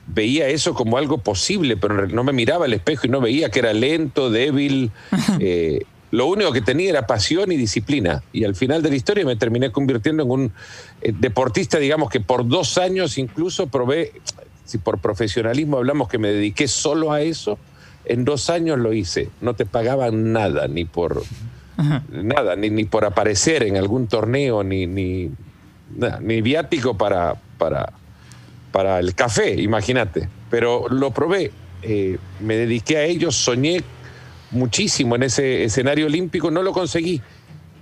veía 0.06 0.48
eso 0.48 0.74
como 0.74 0.98
algo 0.98 1.18
posible, 1.18 1.76
pero 1.76 2.06
no 2.08 2.24
me 2.24 2.32
miraba 2.32 2.64
al 2.66 2.72
espejo 2.72 3.06
y 3.06 3.10
no 3.10 3.20
veía 3.20 3.50
que 3.50 3.60
era 3.60 3.72
lento, 3.72 4.30
débil. 4.30 4.90
Eh, 5.40 5.84
lo 6.10 6.26
único 6.26 6.52
que 6.52 6.60
tenía 6.60 6.90
era 6.90 7.06
pasión 7.06 7.50
y 7.52 7.56
disciplina. 7.56 8.22
Y 8.34 8.44
al 8.44 8.54
final 8.54 8.82
de 8.82 8.90
la 8.90 8.96
historia 8.96 9.24
me 9.24 9.34
terminé 9.34 9.72
convirtiendo 9.72 10.22
en 10.22 10.30
un 10.30 10.52
eh, 11.00 11.12
deportista, 11.18 11.78
digamos 11.78 12.10
que 12.10 12.20
por 12.20 12.46
dos 12.46 12.76
años 12.76 13.16
incluso 13.16 13.66
probé, 13.68 14.12
si 14.66 14.76
por 14.76 14.98
profesionalismo 14.98 15.78
hablamos 15.78 16.08
que 16.08 16.18
me 16.18 16.28
dediqué 16.28 16.68
solo 16.68 17.12
a 17.12 17.22
eso, 17.22 17.58
en 18.04 18.26
dos 18.26 18.50
años 18.50 18.78
lo 18.78 18.92
hice. 18.92 19.30
No 19.40 19.54
te 19.54 19.64
pagaban 19.64 20.32
nada, 20.32 20.68
ni 20.68 20.84
por 20.84 21.22
nada, 22.10 22.56
ni, 22.56 22.68
ni, 22.68 22.84
por 22.84 23.04
aparecer 23.04 23.62
en 23.62 23.76
algún 23.76 24.06
torneo, 24.06 24.62
ni, 24.62 24.86
ni, 24.86 25.30
ni 26.20 26.42
viático 26.42 26.96
para, 26.96 27.36
para, 27.58 27.92
para 28.72 28.98
el 28.98 29.14
café, 29.14 29.60
imagínate. 29.60 30.28
Pero 30.50 30.88
lo 30.88 31.12
probé, 31.12 31.52
eh, 31.82 32.18
me 32.40 32.56
dediqué 32.56 32.96
a 32.96 33.04
ello, 33.04 33.30
soñé 33.30 33.82
muchísimo 34.50 35.16
en 35.16 35.24
ese 35.24 35.64
escenario 35.64 36.06
olímpico, 36.06 36.50
no 36.50 36.62
lo 36.62 36.72
conseguí. 36.72 37.20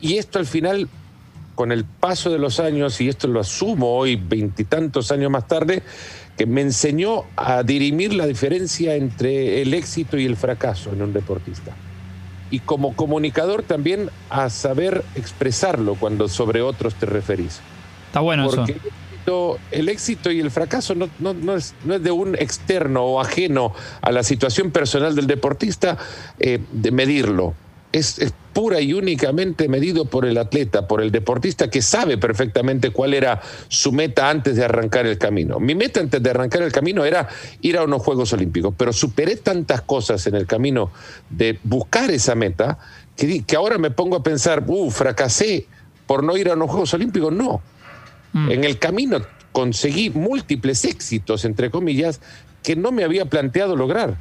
Y 0.00 0.18
esto 0.18 0.38
al 0.38 0.46
final, 0.46 0.88
con 1.54 1.72
el 1.72 1.84
paso 1.84 2.30
de 2.30 2.38
los 2.38 2.60
años, 2.60 3.00
y 3.00 3.08
esto 3.08 3.28
lo 3.28 3.40
asumo 3.40 3.96
hoy, 3.96 4.16
veintitantos 4.16 5.10
años 5.12 5.30
más 5.30 5.46
tarde, 5.46 5.82
que 6.36 6.46
me 6.46 6.62
enseñó 6.62 7.24
a 7.36 7.62
dirimir 7.62 8.14
la 8.14 8.26
diferencia 8.26 8.94
entre 8.94 9.60
el 9.62 9.74
éxito 9.74 10.16
y 10.16 10.24
el 10.24 10.36
fracaso 10.36 10.90
en 10.92 11.02
un 11.02 11.12
deportista. 11.12 11.72
Y 12.50 12.60
como 12.60 12.96
comunicador 12.96 13.62
también 13.62 14.10
a 14.28 14.48
saber 14.48 15.04
expresarlo 15.14 15.94
cuando 15.94 16.28
sobre 16.28 16.62
otros 16.62 16.94
te 16.94 17.06
referís. 17.06 17.60
Está 18.06 18.20
bueno 18.20 18.48
Porque 18.48 18.72
eso. 18.72 18.80
El 19.70 19.88
éxito, 19.88 20.30
y 20.30 20.40
el 20.40 20.50
fracaso 20.50 20.94
no, 20.94 21.54
es, 21.54 21.74
de 21.84 22.10
un 22.10 22.34
externo 22.34 23.04
o 23.04 23.20
ajeno 23.20 23.72
a 24.00 24.10
la 24.12 24.22
situación 24.22 24.70
personal 24.70 25.14
del 25.14 25.26
deportista 25.26 25.98
eh, 26.38 26.58
de 26.72 26.90
medirlo 26.90 27.54
es, 27.92 28.32
pura 28.52 28.80
y 28.80 28.92
únicamente 28.92 29.68
medido 29.68 30.06
por 30.06 30.26
el 30.26 30.36
atleta, 30.36 30.88
por 30.88 31.00
el 31.00 31.12
deportista 31.12 31.70
que 31.70 31.82
sabe 31.82 32.18
perfectamente 32.18 32.90
cuál 32.90 33.14
era 33.14 33.40
su 33.68 33.92
meta 33.92 34.28
antes 34.28 34.56
de 34.56 34.64
arrancar 34.64 35.06
el 35.06 35.18
camino. 35.18 35.60
Mi 35.60 35.76
meta 35.76 36.00
antes 36.00 36.20
de 36.20 36.30
arrancar 36.30 36.62
el 36.62 36.72
camino 36.72 37.04
era 37.04 37.28
ir 37.62 37.78
a 37.78 37.84
unos 37.84 38.02
Juegos 38.02 38.32
Olímpicos, 38.32 38.74
pero 38.76 38.92
superé 38.92 39.36
tantas 39.36 39.82
cosas 39.82 40.26
en 40.26 40.34
el 40.34 40.46
camino 40.46 40.90
de 41.30 41.60
buscar 41.62 42.10
esa 42.10 42.34
meta 42.34 42.78
que, 43.16 43.44
que 43.44 43.56
ahora 43.56 43.78
me 43.78 43.92
pongo 43.92 44.16
a 44.16 44.22
pensar, 44.22 44.64
uh, 44.66 44.90
fracasé 44.90 45.66
por 46.06 46.24
no 46.24 46.36
ir 46.36 46.48
a 46.50 46.54
unos 46.54 46.70
Juegos 46.70 46.92
Olímpicos. 46.94 47.32
No. 47.32 47.62
Mm. 48.32 48.50
En 48.50 48.64
el 48.64 48.78
camino 48.78 49.20
conseguí 49.52 50.10
múltiples 50.10 50.84
éxitos, 50.84 51.44
entre 51.44 51.70
comillas, 51.70 52.20
que 52.62 52.76
no 52.76 52.92
me 52.92 53.04
había 53.04 53.24
planteado 53.26 53.76
lograr. 53.76 54.16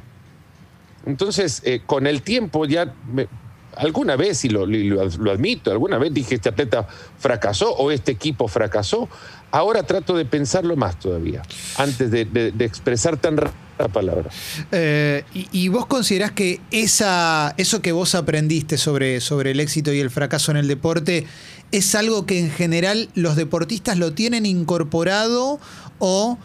Entonces, 1.06 1.62
eh, 1.64 1.80
con 1.86 2.06
el 2.06 2.22
tiempo 2.22 2.66
ya 2.66 2.92
me, 3.12 3.28
alguna 3.76 4.16
vez, 4.16 4.44
y 4.44 4.48
lo, 4.48 4.66
lo, 4.66 5.30
admito, 5.30 5.70
alguna 5.70 5.98
vez 5.98 6.12
dije 6.12 6.34
este 6.34 6.48
atleta 6.48 6.86
fracasó 7.18 7.72
o 7.72 7.90
este 7.90 8.12
equipo 8.12 8.48
fracasó. 8.48 9.08
Ahora 9.50 9.82
trato 9.82 10.16
de 10.16 10.24
pensarlo 10.24 10.76
más 10.76 10.98
todavía, 10.98 11.42
antes 11.76 12.10
de, 12.10 12.52
expresar 12.60 13.16
tan 13.16 13.36
la 13.36 13.88
palabra. 13.88 14.30
Eh, 14.70 15.24
y, 15.32 15.68
vos 15.68 15.86
considerás 15.86 16.32
que 16.32 16.60
esa, 16.70 17.54
eso 17.56 17.80
que 17.80 17.92
vos 17.92 18.14
aprendiste 18.14 18.76
sobre, 18.76 19.20
sobre 19.20 19.52
el 19.52 19.60
éxito 19.60 19.92
y 19.92 20.00
el 20.00 20.10
fracaso 20.10 20.50
en 20.50 20.58
el 20.58 20.68
deporte 20.68 21.26
es 21.72 21.94
algo 21.94 22.26
que 22.26 22.38
en 22.38 22.50
general 22.50 23.08
los 23.14 23.36
deportistas 23.36 23.98
lo 23.98 24.12
tienen 24.12 24.46
incorporado 24.46 25.60
o 25.98 26.38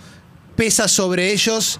pesa 0.55 0.87
sobre 0.87 1.31
ellos 1.31 1.79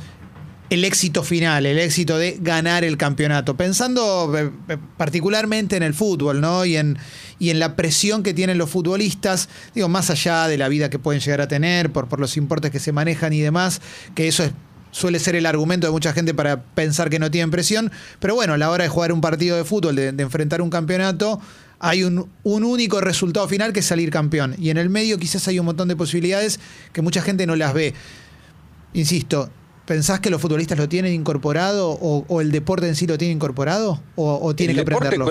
el 0.70 0.84
éxito 0.84 1.24
final, 1.24 1.66
el 1.66 1.78
éxito 1.78 2.18
de 2.18 2.38
ganar 2.42 2.84
el 2.84 2.98
campeonato. 2.98 3.56
Pensando 3.56 4.36
eh, 4.36 4.52
eh, 4.68 4.78
particularmente 4.98 5.78
en 5.78 5.84
el 5.84 5.94
fútbol, 5.94 6.42
¿no? 6.42 6.66
Y 6.66 6.76
en, 6.76 6.98
y 7.38 7.52
en 7.52 7.60
la 7.60 7.76
presión 7.76 8.24
que 8.24 8.34
tienen 8.34 8.58
los 8.58 8.70
futbolistas, 8.70 9.48
digo, 9.76 9.90
más 9.90 10.10
allá 10.10 10.48
de 10.48 10.58
la 10.58 10.68
vida 10.68 10.90
que 10.90 10.98
pueden 10.98 11.22
llegar 11.22 11.42
a 11.42 11.48
tener, 11.48 11.92
por, 11.92 12.08
por 12.08 12.20
los 12.20 12.36
importes 12.36 12.72
que 12.72 12.80
se 12.80 12.92
manejan 12.92 13.32
y 13.34 13.42
demás, 13.42 13.80
que 14.16 14.28
eso 14.28 14.44
suele 14.96 15.20
ser 15.20 15.36
el 15.36 15.46
argumento 15.46 15.88
de 15.88 15.92
mucha 15.92 16.14
gente 16.14 16.34
para 16.34 16.64
pensar 16.64 17.10
que 17.10 17.20
no 17.20 17.30
tienen 17.30 17.52
presión. 17.52 17.92
Pero 18.20 18.34
bueno, 18.34 18.54
a 18.54 18.58
la 18.58 18.70
hora 18.70 18.86
de 18.86 18.90
jugar 18.90 19.12
un 19.12 19.20
partido 19.20 19.58
de 19.58 19.66
fútbol, 19.66 19.96
de, 19.96 20.08
enfrentar 20.08 20.62
un 20.62 20.70
campeonato, 20.70 21.42
hay 21.80 22.04
un, 22.04 22.30
un, 22.44 22.64
único 22.64 23.02
resultado 23.02 23.48
final 23.48 23.74
que 23.74 23.82
es 23.82 23.86
salir 23.86 24.10
campeón. 24.10 24.56
Y 24.58 24.70
en 24.70 24.78
el 24.78 24.90
medio 24.90 25.18
quizás 25.18 25.48
hay 25.48 25.60
un 25.60 25.66
montón 25.66 25.88
de 25.88 25.96
posibilidades 25.96 26.60
que 26.94 27.02
mucha 27.02 27.22
gente 27.22 27.46
no 27.46 27.56
las 27.56 27.74
ve. 27.74 27.94
Insisto, 28.94 29.50
¿Pensás 29.86 30.20
que 30.20 30.32
los 30.32 30.42
futbolistas 30.42 30.78
lo 30.78 30.90
tienen 30.90 31.14
incorporado 31.14 31.92
o, 31.92 32.42
el 32.42 32.52
deporte 32.52 32.88
en 32.88 32.96
sí 32.96 33.06
lo 33.06 33.18
tiene 33.18 33.34
incorporado 33.34 34.02
o, 34.16 34.56
tiene 34.56 34.74
que 34.74 34.82
aprenderlo? 34.82 35.28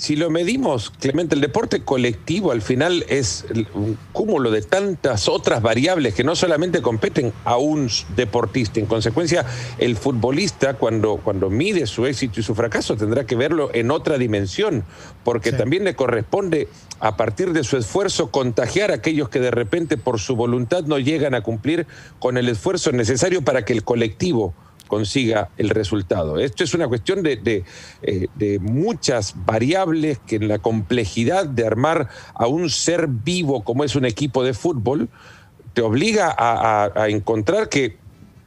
Si 0.00 0.16
lo 0.16 0.30
medimos, 0.30 0.88
Clemente, 0.88 1.34
el 1.34 1.42
deporte 1.42 1.84
colectivo 1.84 2.52
al 2.52 2.62
final 2.62 3.04
es 3.10 3.44
un 3.74 3.98
cúmulo 4.12 4.50
de 4.50 4.62
tantas 4.62 5.28
otras 5.28 5.60
variables 5.60 6.14
que 6.14 6.24
no 6.24 6.34
solamente 6.34 6.80
competen 6.80 7.34
a 7.44 7.58
un 7.58 7.90
deportista. 8.16 8.80
En 8.80 8.86
consecuencia, 8.86 9.44
el 9.76 9.98
futbolista 9.98 10.72
cuando, 10.72 11.18
cuando 11.18 11.50
mide 11.50 11.86
su 11.86 12.06
éxito 12.06 12.40
y 12.40 12.42
su 12.42 12.54
fracaso 12.54 12.96
tendrá 12.96 13.26
que 13.26 13.36
verlo 13.36 13.68
en 13.74 13.90
otra 13.90 14.16
dimensión, 14.16 14.86
porque 15.22 15.52
también 15.52 15.84
le 15.84 15.94
corresponde 15.94 16.68
a 16.98 17.18
partir 17.18 17.52
de 17.52 17.62
su 17.62 17.76
esfuerzo 17.76 18.30
contagiar 18.30 18.92
a 18.92 18.94
aquellos 18.94 19.28
que 19.28 19.40
de 19.40 19.50
repente 19.50 19.98
por 19.98 20.18
su 20.18 20.34
voluntad 20.34 20.84
no 20.84 20.98
llegan 20.98 21.34
a 21.34 21.42
cumplir 21.42 21.86
con 22.18 22.38
el 22.38 22.48
esfuerzo 22.48 22.90
necesario 22.92 23.42
para 23.42 23.66
que 23.66 23.74
el 23.74 23.84
colectivo 23.84 24.54
consiga 24.90 25.48
el 25.56 25.70
resultado. 25.70 26.38
Esto 26.38 26.64
es 26.64 26.74
una 26.74 26.88
cuestión 26.88 27.22
de, 27.22 27.64
eh, 28.02 28.58
muchas 28.60 29.34
variables 29.46 30.18
que 30.26 30.36
en 30.36 30.48
la 30.48 30.58
complejidad 30.58 31.46
de 31.46 31.64
armar 31.64 32.08
a 32.34 32.48
un 32.48 32.68
ser 32.68 33.06
vivo 33.06 33.62
como 33.62 33.84
es 33.84 33.94
un 33.94 34.04
equipo 34.04 34.42
de 34.42 34.52
fútbol, 34.52 35.08
te 35.72 35.80
obliga 35.80 36.34
a, 36.36 37.08
encontrar 37.08 37.68
que 37.68 37.96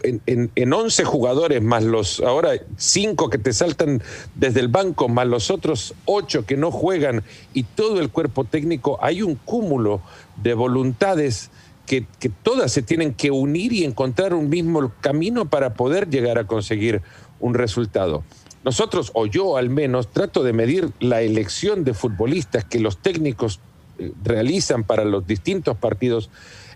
en, 0.03 0.51
en, 0.53 0.73
11 0.73 1.05
jugadores, 1.05 1.62
más 1.62 1.85
los 1.85 2.19
ahora 2.19 2.51
5 2.75 3.29
que 3.29 3.38
te 3.38 3.53
saltan 3.53 4.03
desde 4.35 4.59
el 4.59 4.67
banco, 4.67 5.07
más 5.07 5.25
los 5.25 5.50
otros 5.50 5.95
8 6.03 6.45
que 6.45 6.57
no 6.57 6.71
juegan 6.71 7.23
y 7.53 7.63
todo 7.63 8.01
el 8.01 8.09
cuerpo 8.09 8.43
técnico, 8.43 9.00
hay 9.01 9.21
un 9.21 9.35
cúmulo 9.35 10.01
de 10.35 10.53
voluntades 10.53 11.51
que, 11.86 12.06
todas 12.44 12.72
se 12.72 12.82
tienen 12.82 13.13
que 13.13 13.32
unir 13.32 13.74
y 13.74 13.84
encontrar 13.84 14.34
un 14.34 14.50
mismo 14.50 14.92
camino 15.02 15.50
para 15.50 15.74
poder 15.74 16.10
llegar 16.10 16.38
a 16.38 16.48
conseguir 16.48 17.02
un 17.40 17.54
resultado. 17.54 18.24
Nosotros, 18.63 19.12
o 19.13 19.25
yo 19.25 19.58
al 19.58 19.70
menos, 19.70 20.08
trato 20.10 20.44
de 20.44 20.54
medir 20.54 20.92
la 21.00 21.22
elección 21.22 21.84
de 21.84 21.94
futbolistas 21.94 22.63
que 22.63 22.80
los 22.80 22.98
técnicos 22.98 23.60
eh, 24.00 24.12
realizan 24.24 24.84
para 24.84 25.04
los 25.04 25.28
distintos 25.28 25.78
partidos 25.78 26.30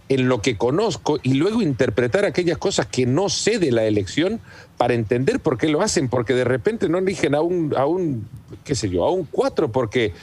en 0.09 0.29
lo 0.29 0.41
que 0.41 0.57
conozco 0.57 1.19
y 1.23 1.33
luego 1.33 1.61
interpretar 1.61 2.25
aquellas 2.25 2.57
cosas 2.57 2.85
que 2.85 3.05
no 3.05 3.29
sé 3.29 3.59
de 3.59 3.71
la 3.71 3.85
elección 3.85 4.39
para 4.77 4.93
entender 4.93 5.39
por 5.39 5.57
qué 5.57 5.67
lo 5.67 5.81
hacen, 5.81 6.07
porque 6.07 6.33
de 6.33 6.45
repente 6.45 6.87
no 6.87 6.97
eligen 6.97 7.35
a 7.35 7.41
un, 7.41 7.73
a 7.75 7.85
un 7.85 8.27
qué 8.63 8.75
sé 8.75 8.89
yo, 8.89 9.03
a 9.05 9.11
un 9.11 9.25
cuatro 9.25 9.71
porque 9.71 10.13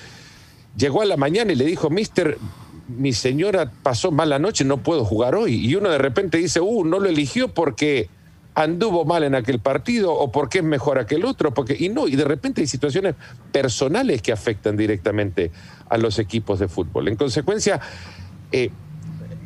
llegó 0.77 1.03
a 1.03 1.05
la 1.05 1.17
mañana 1.17 1.53
y 1.53 1.57
le 1.57 1.65
dijo, 1.65 1.91
mister, 1.91 2.39
mi 2.89 3.13
señora 3.13 3.71
pasó 3.83 4.11
mala 4.11 4.39
noche, 4.39 4.65
no 4.65 4.83
puedo 4.83 5.05
jugar 5.05 5.35
hoy. 5.35 5.55
Y 5.55 5.75
uno 5.75 5.91
de 5.91 5.99
repente 5.99 6.39
dice, 6.39 6.61
uh, 6.61 6.85
no 6.85 6.99
lo 6.99 7.09
eligió 7.09 7.49
porque 7.49 8.09
anduvo 8.55 9.05
mal 9.05 9.25
en 9.25 9.35
aquel 9.35 9.59
partido 9.59 10.13
o 10.13 10.31
porque 10.31 10.59
es 10.59 10.65
mejor 10.65 10.99
aquel 10.99 11.25
otro, 11.25 11.53
porque 11.53 11.77
y 11.79 11.89
no, 11.89 12.07
y 12.07 12.17
de 12.17 12.25
repente 12.25 12.61
hay 12.61 12.67
situaciones 12.67 13.15
personales 13.51 14.23
que 14.23 14.33
afectan 14.33 14.77
directamente 14.77 15.51
a 15.89 15.99
los 15.99 16.19
equipos 16.19 16.61
de 16.61 16.69
fútbol. 16.69 17.09
En 17.09 17.17
consecuencia, 17.17 17.81
eh, 18.53 18.71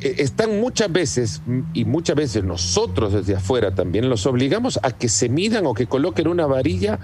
eh, 0.01 0.15
están 0.19 0.59
muchas 0.59 0.91
veces, 0.91 1.41
y 1.73 1.85
muchas 1.85 2.15
veces 2.15 2.43
nosotros 2.43 3.13
desde 3.13 3.35
afuera 3.35 3.73
también, 3.73 4.09
los 4.09 4.25
obligamos 4.25 4.79
a 4.83 4.91
que 4.91 5.09
se 5.09 5.27
midan 5.27 5.65
o 5.65 5.73
que 5.73 5.87
coloquen 5.87 6.27
una 6.27 6.45
varilla 6.45 6.99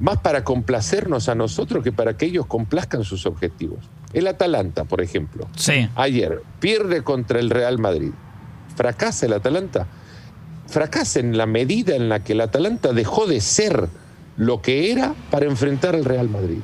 más 0.00 0.18
para 0.18 0.44
complacernos 0.44 1.28
a 1.28 1.34
nosotros 1.34 1.84
que 1.84 1.92
para 1.92 2.16
que 2.16 2.26
ellos 2.26 2.46
complazcan 2.46 3.04
sus 3.04 3.26
objetivos. 3.26 3.78
El 4.12 4.26
Atalanta, 4.26 4.84
por 4.84 5.02
ejemplo, 5.02 5.46
sí. 5.56 5.88
ayer 5.94 6.42
pierde 6.58 7.04
contra 7.04 7.38
el 7.38 7.50
Real 7.50 7.78
Madrid. 7.78 8.10
¿Fracasa 8.74 9.26
el 9.26 9.34
Atalanta? 9.34 9.86
Fracasa 10.66 11.20
en 11.20 11.36
la 11.36 11.46
medida 11.46 11.94
en 11.94 12.08
la 12.08 12.24
que 12.24 12.32
el 12.32 12.40
Atalanta 12.40 12.92
dejó 12.92 13.26
de 13.26 13.40
ser 13.40 13.88
lo 14.36 14.62
que 14.62 14.90
era 14.90 15.14
para 15.30 15.46
enfrentar 15.46 15.94
al 15.94 16.04
Real 16.04 16.30
Madrid. 16.30 16.60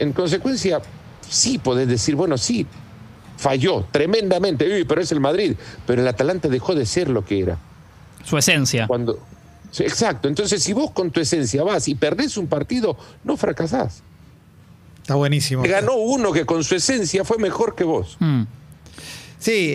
En 0.00 0.12
consecuencia, 0.12 0.82
sí 1.28 1.58
podés 1.58 1.86
decir, 1.86 2.16
bueno, 2.16 2.36
sí, 2.36 2.66
falló 3.36 3.86
tremendamente, 3.92 4.84
pero 4.86 5.00
es 5.00 5.12
el 5.12 5.20
Madrid, 5.20 5.54
pero 5.86 6.02
el 6.02 6.08
Atalanta 6.08 6.48
dejó 6.48 6.74
de 6.74 6.84
ser 6.84 7.08
lo 7.08 7.24
que 7.24 7.40
era. 7.40 7.58
Su 8.24 8.36
esencia. 8.38 8.88
Cuando, 8.88 9.20
exacto, 9.80 10.28
entonces 10.28 10.62
si 10.62 10.72
vos 10.72 10.90
con 10.92 11.10
tu 11.10 11.20
esencia 11.20 11.62
vas 11.62 11.88
y 11.88 11.94
perdés 11.94 12.36
un 12.36 12.46
partido, 12.46 12.96
no 13.24 13.36
fracasás. 13.36 14.02
Está 15.02 15.16
buenísimo. 15.16 15.62
Ganó 15.62 15.96
uno 15.96 16.32
que 16.32 16.46
con 16.46 16.64
su 16.64 16.74
esencia 16.74 17.24
fue 17.24 17.38
mejor 17.38 17.74
que 17.74 17.84
vos. 17.84 18.16
Mm. 18.20 18.44
Sí, 19.44 19.74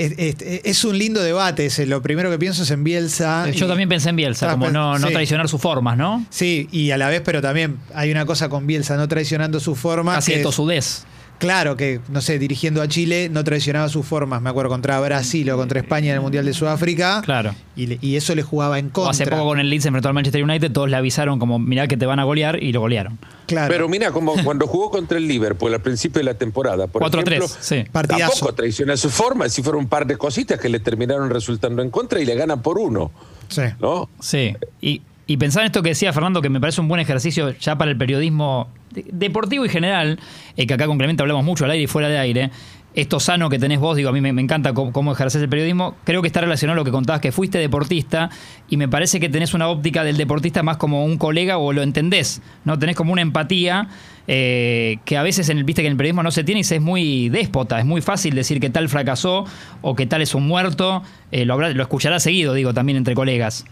es, 0.64 0.84
un 0.84 0.98
lindo 0.98 1.22
debate 1.22 1.70
Lo 1.86 2.02
primero 2.02 2.32
que 2.32 2.40
pienso 2.40 2.64
es 2.64 2.72
en 2.72 2.84
Bielsa. 2.84 3.48
Yo 3.52 3.68
también 3.68 3.88
pensé 3.88 4.10
en 4.10 4.16
Bielsa, 4.16 4.50
como 4.54 4.72
no, 4.72 4.98
traicionar 4.98 5.48
sus 5.48 5.62
formas, 5.62 5.96
¿no? 5.96 6.26
Sí, 6.32 6.68
y 6.72 6.90
a 6.90 6.98
la 6.98 7.08
vez, 7.08 7.22
pero 7.24 7.40
también 7.40 7.78
hay 7.94 8.10
una 8.10 8.26
cosa 8.26 8.50
con 8.50 8.66
Bielsa, 8.66 8.98
no 8.98 9.08
traicionando 9.08 9.60
sus 9.60 9.78
formas. 9.78 10.16
Casi 10.16 10.34
de 10.34 10.42
tosudez. 10.42 11.06
Claro, 11.40 11.78
que, 11.78 12.02
no 12.10 12.20
sé, 12.20 12.38
dirigiendo 12.38 12.82
a 12.82 12.88
Chile 12.88 13.30
no 13.30 13.46
traicionaba 13.46 13.88
sus 13.88 14.06
formas, 14.06 14.42
me 14.42 14.50
acuerdo, 14.50 14.70
contra 14.70 15.00
Brasil 15.00 15.50
o 15.50 15.58
contra 15.58 15.80
España 15.80 16.10
en 16.10 16.16
el 16.16 16.22
Mundial 16.22 16.46
de 16.46 16.54
Sudáfrica. 16.54 17.22
Claro. 17.24 17.56
Y, 17.78 18.18
eso 18.18 18.36
le 18.36 18.44
jugaba 18.44 18.78
en 18.78 18.90
contra. 18.90 19.12
hace 19.12 19.26
poco 19.26 19.46
con 19.46 19.60
el 19.60 19.70
Leeds 19.70 19.86
enfrentó 19.86 20.10
al 20.10 20.14
Manchester 20.14 20.44
United, 20.44 20.72
todos 20.72 20.90
le 20.90 20.98
avisaron 20.98 21.40
como, 21.40 21.58
mirá 21.58 21.88
que 21.88 21.96
te 21.96 22.06
van 22.06 22.20
a 22.20 22.26
golear 22.26 22.62
y 22.62 22.74
lo 22.74 22.82
golearon. 22.82 23.18
Claro. 23.48 23.72
Pero 23.72 23.88
mira, 23.88 24.12
como 24.12 24.36
cuando 24.44 24.68
jugó 24.68 24.92
contra 24.92 25.18
el 25.18 25.28
Liverpool 25.28 25.74
al 25.74 25.82
principio 25.82 26.20
de 26.20 26.26
la 26.26 26.34
temporada, 26.34 26.88
por 26.88 27.02
4-3, 27.02 27.48
sí. 27.62 27.86
tampoco 27.90 28.54
traiciona 28.54 28.98
su 28.98 29.10
forma, 29.10 29.48
si 29.48 29.64
fueron 29.64 29.84
un 29.84 29.88
par 29.88 30.06
de 30.06 30.18
cositas 30.18 30.60
que 30.60 30.68
le 30.68 30.82
terminaron 30.82 31.30
resultando 31.30 31.82
en 31.82 31.90
contra 31.90 32.20
y 32.20 32.26
le 32.26 32.36
ganan 32.36 32.62
por 32.62 32.78
uno. 32.78 33.12
Sí. 33.48 33.64
¿No? 33.80 34.10
Sí. 34.20 34.56
Y, 34.82 35.02
y 35.30 35.38
pensar 35.38 35.62
en 35.62 35.68
esto 35.68 35.84
que 35.84 35.90
decía 35.90 36.12
Fernando, 36.12 36.42
que 36.42 36.50
me 36.50 36.60
parece 36.60 36.82
un 36.82 36.88
buen 36.88 37.00
ejercicio 37.00 37.52
ya 37.60 37.78
para 37.78 37.92
el 37.92 37.98
periodismo 37.98 38.68
deportivo 38.90 39.64
y 39.64 39.70
general, 39.70 40.20
eh, 40.58 40.66
que 40.66 40.74
acá 40.74 40.88
con 40.88 40.98
Clemente 40.98 41.22
hablamos 41.22 41.46
mucho 41.46 41.66
al 41.66 41.72
aire 41.72 41.84
y 41.84 41.88
fuera 41.88 42.10
de 42.10 42.18
aire, 42.18 42.50
esto 42.96 43.20
sano 43.20 43.48
que 43.48 43.60
tenés 43.60 43.80
vos, 43.80 43.96
digo, 43.96 44.10
a 44.10 44.12
mí 44.12 44.22
me, 44.22 44.30
encanta 44.42 44.74
cómo, 44.74 45.12
ejerces 45.12 45.44
el 45.44 45.48
periodismo, 45.48 45.96
creo 46.04 46.24
que 46.24 46.28
está 46.28 46.42
relacionado 46.42 46.74
a 46.74 46.78
lo 46.78 46.84
que 46.84 46.90
contabas, 46.90 47.22
que 47.22 47.32
fuiste 47.32 47.60
deportista 47.60 48.32
y 48.70 48.78
me 48.78 48.88
parece 48.88 49.20
que 49.20 49.30
tenés 49.30 49.54
una 49.54 49.68
óptica 49.68 50.04
del 50.04 50.18
deportista 50.18 50.64
más 50.64 50.78
como 50.78 51.06
un 51.06 51.20
colega 51.20 51.60
o 51.60 51.74
lo 51.74 51.84
entendés, 51.84 52.42
¿no? 52.66 52.80
Tenés 52.80 52.96
como 52.96 53.14
una 53.14 53.22
empatía 53.22 53.88
eh, 54.26 54.98
que 55.06 55.16
a 55.16 55.22
veces 55.22 55.50
en 55.50 55.60
el, 55.60 55.64
viste 55.64 55.84
que 55.84 55.88
en 55.90 55.92
el 55.92 55.98
periodismo 55.98 56.24
no 56.24 56.32
se 56.32 56.44
tiene 56.44 56.62
y 56.62 56.74
es 56.74 56.82
muy 56.82 57.30
déspota, 57.30 57.78
es 57.78 57.86
muy 57.86 58.02
fácil 58.02 58.34
decir 58.34 58.60
que 58.60 58.72
tal 58.72 58.90
fracasó 58.90 59.46
o 59.84 59.96
que 59.96 60.08
tal 60.08 60.24
es 60.24 60.34
un 60.34 60.48
muerto, 60.48 61.04
eh, 61.32 61.46
lo, 61.46 61.60
lo 61.60 61.84
escucharás 61.84 62.24
seguido, 62.24 62.56
digo, 62.56 62.74
también 62.74 62.98
entre 62.98 63.14
colegas. 63.14 63.68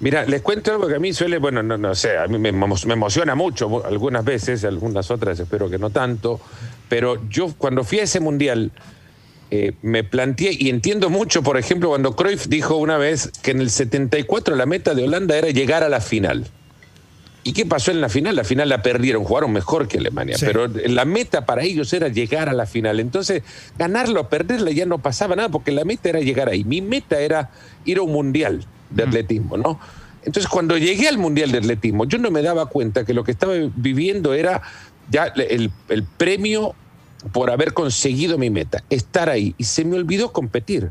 Mira, 0.00 0.24
les 0.24 0.40
cuento 0.40 0.72
algo 0.72 0.88
que 0.88 0.94
a 0.94 0.98
mí 0.98 1.12
suele, 1.12 1.36
bueno, 1.36 1.62
no, 1.62 1.76
no 1.76 1.94
sé, 1.94 2.16
a 2.16 2.26
mí 2.26 2.38
me, 2.38 2.48
emociona 2.48 3.34
mucho 3.34 3.84
algunas 3.84 4.24
veces, 4.24 4.64
algunas 4.64 5.10
otras 5.10 5.38
espero 5.38 5.68
que 5.68 5.78
no 5.78 5.90
tanto, 5.90 6.40
pero 6.88 7.28
yo 7.28 7.52
cuando 7.56 7.84
fui 7.84 7.98
a 7.98 8.04
ese 8.04 8.18
mundial 8.18 8.72
eh, 9.50 9.72
me 9.82 10.02
planteé, 10.02 10.56
y 10.58 10.70
entiendo 10.70 11.10
mucho, 11.10 11.42
por 11.42 11.58
ejemplo, 11.58 11.90
cuando 11.90 12.16
Cruyff 12.16 12.46
dijo 12.48 12.76
una 12.76 12.96
vez 12.96 13.30
que 13.42 13.50
en 13.50 13.60
el 13.60 13.70
74 13.70 14.56
la 14.56 14.64
meta 14.64 14.94
de 14.94 15.04
Holanda 15.04 15.36
era 15.36 15.50
llegar 15.50 15.84
a 15.84 15.90
la 15.90 16.00
final. 16.00 16.46
¿Y 17.42 17.52
qué 17.52 17.66
pasó 17.66 17.90
en 17.90 18.00
la 18.00 18.08
final? 18.08 18.36
La 18.36 18.44
final 18.44 18.68
la 18.68 18.82
perdieron, 18.82 19.24
jugaron 19.24 19.52
mejor 19.52 19.88
que 19.88 19.98
Alemania, 19.98 20.36
pero 20.40 20.66
la 20.66 21.04
meta 21.04 21.46
para 21.46 21.62
ellos 21.62 21.92
era 21.92 22.08
llegar 22.08 22.48
a 22.48 22.52
la 22.52 22.66
final. 22.66 23.00
Entonces, 23.00 23.42
ganarlo 23.78 24.20
o 24.20 24.28
perderla 24.28 24.70
ya 24.70 24.84
no 24.84 24.98
pasaba 24.98 25.36
nada, 25.36 25.48
porque 25.48 25.72
la 25.72 25.84
meta 25.84 26.10
era 26.10 26.20
llegar 26.20 26.48
ahí. 26.50 26.64
Mi 26.64 26.82
meta 26.82 27.18
era 27.18 27.50
ir 27.86 27.98
a 27.98 28.02
un 28.02 28.12
mundial 28.12 28.66
de 28.90 29.02
atletismo, 29.02 29.56
¿no? 29.56 29.78
Entonces, 30.22 30.48
cuando 30.48 30.76
llegué 30.76 31.08
al 31.08 31.18
Mundial 31.18 31.50
de 31.50 31.58
Atletismo, 31.58 32.04
yo 32.04 32.18
no 32.18 32.30
me 32.30 32.42
daba 32.42 32.66
cuenta 32.66 33.04
que 33.04 33.14
lo 33.14 33.24
que 33.24 33.30
estaba 33.30 33.54
viviendo 33.74 34.34
era 34.34 34.62
ya 35.10 35.26
el, 35.26 35.72
premio 36.16 36.74
por 37.32 37.50
haber 37.50 37.72
conseguido 37.72 38.36
mi 38.36 38.50
meta, 38.50 38.84
estar 38.90 39.28
ahí. 39.30 39.54
Y 39.56 39.64
se 39.64 39.84
me 39.84 39.96
olvidó 39.96 40.32
competir. 40.32 40.90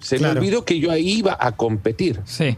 Se 0.00 0.18
me 0.18 0.28
olvidó 0.28 0.64
que 0.64 0.80
yo 0.80 0.90
ahí 0.90 1.12
iba 1.12 1.36
a 1.38 1.52
competir. 1.52 2.20
Sí. 2.24 2.56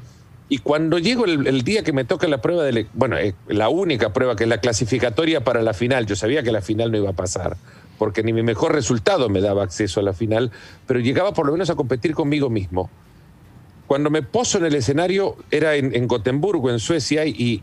Y 0.48 0.58
cuando 0.58 0.98
llego 0.98 1.26
el, 1.26 1.62
día 1.62 1.82
que 1.82 1.92
me 1.92 2.04
toca 2.04 2.26
la 2.26 2.40
prueba 2.40 2.64
de, 2.64 2.86
bueno, 2.94 3.18
eh, 3.18 3.34
la 3.48 3.68
única 3.68 4.12
prueba 4.12 4.36
que 4.36 4.44
es 4.44 4.48
la 4.48 4.58
clasificatoria 4.58 5.44
para 5.44 5.62
la 5.62 5.74
final, 5.74 6.06
yo 6.06 6.16
sabía 6.16 6.42
que 6.42 6.52
la 6.52 6.62
final 6.62 6.90
no 6.90 6.98
iba 6.98 7.10
a 7.10 7.14
pasar, 7.14 7.56
porque 7.98 8.22
ni 8.22 8.32
mi 8.32 8.42
mejor 8.42 8.72
resultado 8.72 9.28
me 9.28 9.40
daba 9.40 9.62
acceso 9.62 10.00
a 10.00 10.02
la 10.02 10.12
final, 10.12 10.52
pero 10.86 11.00
llegaba 11.00 11.32
por 11.32 11.46
lo 11.46 11.52
menos 11.52 11.70
a 11.70 11.74
competir 11.74 12.14
conmigo 12.14 12.50
mismo. 12.50 12.90
Cuando 13.86 14.10
me 14.10 14.22
poso 14.22 14.58
en 14.58 14.64
el 14.64 14.74
escenario 14.74 15.36
era 15.50 15.74
en, 15.74 16.06
Gotemburgo, 16.08 16.70
en 16.70 16.78
Suecia, 16.78 17.26
y, 17.26 17.62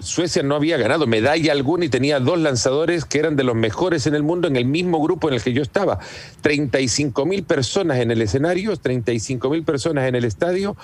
Suecia 0.00 0.42
no 0.42 0.56
había 0.56 0.76
ganado 0.76 1.06
medalla 1.06 1.52
alguna 1.52 1.84
y 1.84 1.88
tenía 1.88 2.18
dos 2.18 2.38
lanzadores 2.40 3.04
que 3.04 3.18
eran 3.18 3.36
de 3.36 3.44
los 3.44 3.54
mejores 3.54 4.06
en 4.08 4.16
el 4.16 4.24
mundo 4.24 4.48
en 4.48 4.56
el 4.56 4.64
mismo 4.64 5.00
grupo 5.00 5.28
en 5.28 5.34
el 5.34 5.42
que 5.42 5.52
yo 5.52 5.62
estaba. 5.62 6.00
35 6.40 7.24
mil 7.26 7.44
personas 7.44 7.98
en 7.98 8.10
el 8.10 8.20
escenario, 8.22 8.76
35 8.76 9.50
mil 9.50 9.62
personas 9.62 10.08
en 10.08 10.16
el 10.16 10.24
estadio. 10.24 10.76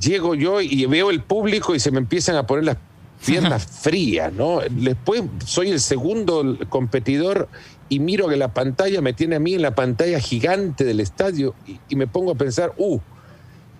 Llego 0.00 0.34
yo 0.34 0.60
y 0.60 0.84
veo 0.86 1.10
el 1.10 1.22
público 1.22 1.74
y 1.74 1.78
se 1.78 1.92
me 1.92 1.98
empiezan 1.98 2.34
a 2.34 2.46
poner 2.46 2.64
las 2.64 2.78
piernas 3.24 3.66
frías, 3.82 4.32
¿no? 4.32 4.60
Después 4.70 5.22
soy 5.44 5.70
el 5.70 5.80
segundo 5.80 6.58
competidor 6.68 7.48
y 7.88 8.00
miro 8.00 8.28
que 8.28 8.36
la 8.36 8.52
pantalla 8.54 9.00
me 9.00 9.12
tiene 9.12 9.36
a 9.36 9.40
mí 9.40 9.54
en 9.54 9.62
la 9.62 9.74
pantalla 9.74 10.20
gigante 10.20 10.84
del 10.84 11.00
estadio 11.00 11.54
y, 11.66 11.78
y 11.88 11.96
me 11.96 12.06
pongo 12.06 12.32
a 12.32 12.34
pensar, 12.34 12.72
uh, 12.78 12.98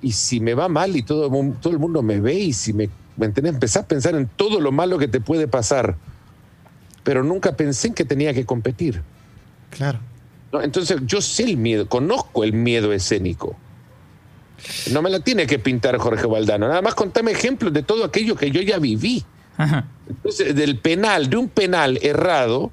y 0.02 0.12
si 0.12 0.40
me 0.40 0.54
va 0.54 0.68
mal 0.68 0.96
y 0.96 1.02
todo, 1.02 1.30
todo 1.60 1.72
el 1.72 1.78
mundo 1.78 2.02
me 2.02 2.20
ve 2.20 2.34
y 2.34 2.52
si 2.52 2.72
me, 2.72 2.88
¿me 3.16 3.26
entendés? 3.26 3.54
Empezás 3.54 3.84
a 3.84 3.88
pensar 3.88 4.14
en 4.14 4.28
todo 4.28 4.60
lo 4.60 4.72
malo 4.72 4.98
que 4.98 5.08
te 5.08 5.20
puede 5.20 5.48
pasar, 5.48 5.96
pero 7.02 7.22
nunca 7.22 7.56
pensé 7.56 7.88
en 7.88 7.94
que 7.94 8.04
tenía 8.04 8.32
que 8.32 8.44
competir. 8.44 9.02
Claro. 9.70 9.98
Entonces 10.52 11.00
yo 11.06 11.20
sé 11.20 11.44
el 11.44 11.56
miedo, 11.56 11.88
conozco 11.88 12.44
el 12.44 12.52
miedo 12.52 12.92
escénico. 12.92 13.56
No 14.92 15.00
me 15.00 15.10
la 15.10 15.20
tiene 15.20 15.46
que 15.46 15.58
pintar 15.58 15.96
Jorge 15.98 16.26
Valdano. 16.26 16.68
Nada 16.68 16.82
más 16.82 16.94
contame 16.94 17.30
ejemplos 17.30 17.72
de 17.72 17.82
todo 17.82 18.04
aquello 18.04 18.36
que 18.36 18.50
yo 18.50 18.60
ya 18.60 18.78
viví. 18.78 19.24
Entonces, 20.08 20.54
del 20.54 20.78
penal, 20.78 21.28
de 21.28 21.36
un 21.36 21.48
penal 21.48 21.98
errado, 22.02 22.70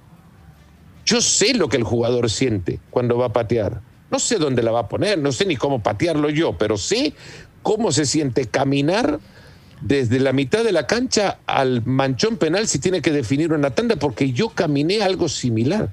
yo 1.06 1.22
sé 1.22 1.54
lo 1.54 1.70
que 1.70 1.78
el 1.78 1.84
jugador 1.84 2.30
siente 2.30 2.80
cuando 2.90 3.18
va 3.18 3.28
a 3.28 3.34
patear. 3.34 3.82
No 4.10 4.20
sé 4.20 4.38
dónde 4.38 4.64
la 4.64 4.72
va 4.72 4.82
a 4.82 4.90
poner, 4.90 5.18
no 5.20 5.32
sé 5.32 5.46
ni 5.46 5.56
cómo 5.56 5.84
patearlo 5.84 6.30
yo, 6.30 6.58
pero 6.58 6.78
sé 6.78 7.14
cómo 7.62 7.92
se 7.92 8.06
siente 8.06 8.46
caminar 8.46 9.20
desde 9.82 10.20
la 10.20 10.34
mitad 10.34 10.64
de 10.64 10.72
la 10.72 10.88
cancha 10.88 11.40
al 11.46 11.86
manchón 11.86 12.38
penal 12.38 12.68
si 12.68 12.80
tiene 12.80 13.02
que 13.02 13.12
definir 13.12 13.54
una 13.54 13.72
tanda, 13.72 13.96
porque 13.98 14.32
yo 14.32 14.50
caminé 14.50 15.02
algo 15.02 15.30
similar. 15.30 15.90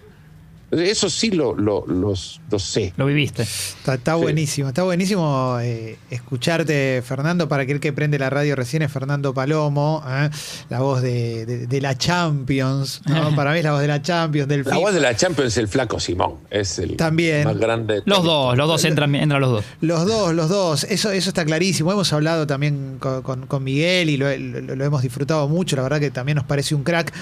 Eso 0.79 1.11
sí 1.11 1.31
lo, 1.31 1.55
lo, 1.55 2.17
sé. 2.59 2.93
Lo 2.97 3.07
viviste. 3.07 3.43
Está, 3.43 4.15
buenísimo, 4.15 4.69
está 4.69 4.83
buenísimo 4.83 5.59
eh, 5.61 5.99
escucharte, 6.11 7.03
Fernando. 7.05 7.49
Para 7.49 7.65
aquel 7.65 7.81
que 7.81 7.93
prende 7.93 8.19
la 8.19 8.31
radio 8.31 8.57
recién 8.57 8.83
es 8.83 8.93
Fernando 8.93 9.35
Palomo, 9.35 10.03
¿eh? 10.07 10.31
la 10.71 10.81
voz 10.81 11.03
de, 11.03 11.79
la 11.81 11.97
Champions. 11.97 13.03
para 13.37 13.53
mí 13.53 13.59
es 13.59 13.65
la 13.65 13.73
voz 13.73 13.81
de 13.81 13.89
la 13.89 14.03
Champions. 14.03 14.49
Del 14.49 14.65
la 14.65 14.79
voz 14.79 14.95
de 14.95 15.01
la 15.01 15.15
Champions 15.17 15.53
es 15.53 15.59
el 15.59 15.69
flaco 15.69 16.01
Simón. 16.01 16.35
Es 16.51 16.79
el 16.79 16.97
También. 16.97 17.45
más 17.45 17.59
grande. 17.59 18.03
Los 18.05 18.25
dos, 18.25 18.57
los 18.57 18.69
dos 18.69 18.85
entran, 18.85 19.15
entran 19.15 19.41
los 19.41 19.51
dos. 19.51 19.65
Los 19.81 20.07
dos, 20.07 20.35
los 20.35 20.49
dos. 20.49 20.85
Eso, 20.85 21.11
eso 21.11 21.31
está 21.31 21.45
clarísimo. 21.45 21.93
Hemos 21.93 22.13
hablado 22.13 22.47
también 22.47 22.99
con, 22.99 23.65
Miguel 23.65 24.11
y 24.11 24.17
lo 24.17 24.29
hemos 24.29 25.03
disfrutado 25.03 25.49
mucho. 25.49 25.77
La 25.77 25.83
verdad 25.83 26.01
que 26.01 26.11
también 26.11 26.37
nos 26.37 26.45
parece 26.45 26.75
un 26.75 26.83
crack. 26.83 27.13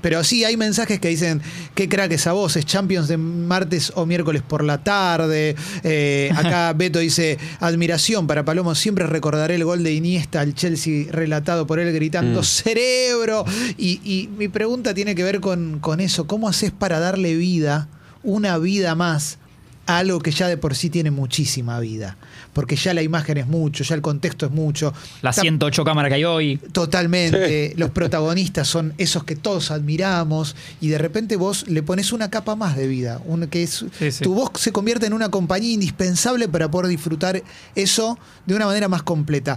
Pero 0.00 0.22
sí, 0.22 0.44
hay 0.44 0.56
mensajes 0.56 1.00
que 1.00 1.08
dicen, 1.08 1.42
qué 1.74 1.88
crack 1.88 2.12
esa 2.12 2.32
voz, 2.32 2.56
es 2.56 2.64
Champions 2.64 3.08
de 3.08 3.16
martes 3.16 3.92
o 3.96 4.06
miércoles 4.06 4.42
por 4.46 4.62
la 4.62 4.82
tarde. 4.84 5.56
Eh, 5.82 6.30
acá 6.36 6.72
Beto 6.72 7.00
dice, 7.00 7.38
admiración 7.60 8.26
para 8.26 8.44
Palomo, 8.44 8.74
siempre 8.74 9.06
recordaré 9.06 9.56
el 9.56 9.64
gol 9.64 9.82
de 9.82 9.92
Iniesta 9.92 10.40
al 10.40 10.54
Chelsea 10.54 11.06
relatado 11.10 11.66
por 11.66 11.80
él 11.80 11.92
gritando, 11.92 12.40
mm. 12.40 12.44
cerebro. 12.44 13.44
Y, 13.76 14.28
mi 14.38 14.48
pregunta 14.48 14.94
tiene 14.94 15.14
que 15.14 15.22
ver 15.22 15.40
con, 15.40 15.80
con 15.80 16.00
eso, 16.00 16.26
¿cómo 16.26 16.48
haces 16.48 16.70
para 16.70 17.00
darle 17.00 17.34
vida, 17.34 17.88
una 18.22 18.58
vida 18.58 18.94
más, 18.94 19.38
a 19.86 19.98
algo 19.98 20.20
que 20.20 20.30
ya 20.30 20.48
de 20.48 20.56
por 20.56 20.74
sí 20.74 20.90
tiene 20.90 21.10
muchísima 21.10 21.80
vida? 21.80 22.16
Porque 22.58 22.74
ya 22.74 22.92
la 22.92 23.02
imagen 23.02 23.38
es 23.38 23.46
mucho, 23.46 23.84
ya 23.84 23.94
el 23.94 24.02
contexto 24.02 24.44
es 24.44 24.50
mucho. 24.50 24.92
Las 25.22 25.36
108 25.36 25.84
cámaras 25.84 26.08
que 26.08 26.16
hay 26.16 26.24
hoy. 26.24 26.56
Totalmente. 26.56 27.72
Los 27.76 27.90
protagonistas 27.90 28.66
son 28.66 28.94
esos 28.98 29.22
que 29.22 29.36
todos 29.36 29.70
admiramos 29.70 30.56
y 30.80 30.88
de 30.88 30.98
repente 30.98 31.36
vos 31.36 31.68
le 31.68 31.84
pones 31.84 32.12
una 32.12 32.30
capa 32.30 32.56
más 32.56 32.76
de 32.76 32.88
vida. 32.88 33.22
que 33.48 33.62
es, 33.62 33.84
Tu 34.20 34.34
voz 34.34 34.50
se 34.56 34.72
convierte 34.72 35.06
en 35.06 35.12
una 35.12 35.28
compañía 35.28 35.72
indispensable 35.72 36.48
para 36.48 36.68
poder 36.68 36.88
disfrutar 36.88 37.40
eso 37.76 38.18
de 38.44 38.56
una 38.56 38.66
manera 38.66 38.88
más 38.88 39.04
completa. 39.04 39.56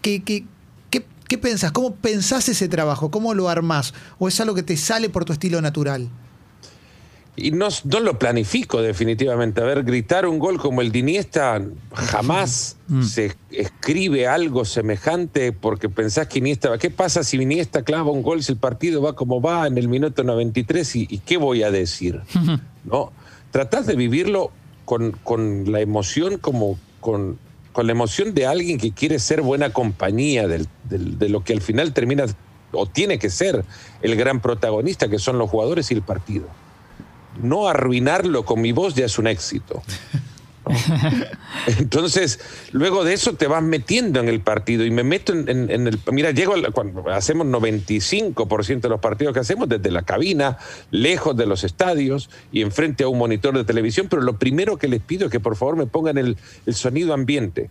¿Qué, 0.00 0.22
qué, 0.22 0.46
qué 0.88 1.36
pensás? 1.36 1.70
¿Cómo 1.72 1.96
pensás 1.96 2.48
ese 2.48 2.66
trabajo? 2.66 3.10
¿Cómo 3.10 3.34
lo 3.34 3.50
armás? 3.50 3.92
¿O 4.18 4.26
es 4.26 4.40
algo 4.40 4.54
que 4.54 4.62
te 4.62 4.78
sale 4.78 5.10
por 5.10 5.26
tu 5.26 5.34
estilo 5.34 5.60
natural? 5.60 6.08
Y 7.34 7.50
no, 7.50 7.68
no, 7.84 8.00
lo 8.00 8.18
planifico 8.18 8.82
definitivamente. 8.82 9.62
A 9.62 9.64
ver, 9.64 9.84
gritar 9.84 10.26
un 10.26 10.38
gol 10.38 10.58
como 10.58 10.82
el 10.82 10.92
de 10.92 10.98
Iniesta, 10.98 11.62
jamás 11.94 12.76
mm. 12.88 13.02
se 13.04 13.34
escribe 13.50 14.26
algo 14.26 14.66
semejante 14.66 15.52
porque 15.52 15.88
pensás 15.88 16.28
que 16.28 16.40
Iniesta... 16.40 16.76
¿Qué 16.76 16.90
pasa 16.90 17.24
si 17.24 17.38
Iniesta 17.38 17.82
clava 17.84 18.10
un 18.10 18.22
gol 18.22 18.42
si 18.42 18.52
el 18.52 18.58
partido 18.58 19.00
va 19.00 19.14
como 19.14 19.40
va 19.40 19.66
en 19.66 19.78
el 19.78 19.88
minuto 19.88 20.24
93 20.24 20.96
y, 20.96 21.06
y 21.08 21.18
qué 21.18 21.38
voy 21.38 21.62
a 21.62 21.70
decir? 21.70 22.20
¿No? 22.84 23.12
Tratás 23.50 23.86
de 23.86 23.96
vivirlo 23.96 24.50
con, 24.84 25.12
con 25.12 25.72
la 25.72 25.80
emoción 25.80 26.38
como... 26.38 26.78
Con, 27.00 27.38
con 27.72 27.86
la 27.86 27.92
emoción 27.92 28.34
de 28.34 28.46
alguien 28.46 28.76
que 28.76 28.92
quiere 28.92 29.18
ser 29.18 29.40
buena 29.40 29.72
compañía 29.72 30.46
del, 30.46 30.68
de 30.90 31.28
lo 31.30 31.42
que 31.42 31.54
al 31.54 31.62
final 31.62 31.94
termina 31.94 32.26
o 32.70 32.84
tiene 32.84 33.18
que 33.18 33.30
ser 33.30 33.64
el 34.02 34.14
gran 34.14 34.40
protagonista, 34.40 35.08
que 35.08 35.18
son 35.18 35.38
los 35.38 35.48
jugadores 35.48 35.90
y 35.90 35.94
el 35.94 36.02
partido 36.02 36.44
no 37.40 37.68
arruinarlo 37.68 38.44
con 38.44 38.60
mi 38.60 38.72
voz 38.72 38.94
ya 38.94 39.06
es 39.06 39.18
un 39.18 39.26
éxito. 39.26 39.82
Entonces, 41.78 42.40
luego 42.72 43.04
de 43.04 43.14
eso 43.14 43.34
te 43.34 43.46
vas 43.46 43.62
metiendo 43.62 44.20
en 44.20 44.28
el 44.28 44.40
partido 44.40 44.84
y 44.84 44.90
me 44.90 45.02
meto 45.02 45.32
en, 45.32 45.70
el... 45.70 45.98
Mira, 46.10 46.30
llego 46.30 46.54
cuando 46.72 47.08
hacemos 47.10 47.46
95% 47.46 48.80
de 48.80 48.88
los 48.88 49.00
partidos 49.00 49.34
que 49.34 49.40
hacemos 49.40 49.68
desde 49.68 49.90
la 49.90 50.02
cabina, 50.02 50.58
lejos 50.90 51.36
de 51.36 51.46
los 51.46 51.64
estadios 51.64 52.30
y 52.52 52.62
enfrente 52.62 53.04
a 53.04 53.08
un 53.08 53.18
monitor 53.18 53.56
de 53.56 53.64
televisión, 53.64 54.06
pero 54.08 54.22
lo 54.22 54.38
primero 54.38 54.78
que 54.78 54.88
les 54.88 55.00
pido 55.00 55.26
es 55.26 55.32
que 55.32 55.40
por 55.40 55.56
favor 55.56 55.76
me 55.76 55.86
pongan 55.86 56.18
el, 56.18 56.36
el 56.66 56.74
sonido 56.74 57.14
ambiente. 57.14 57.70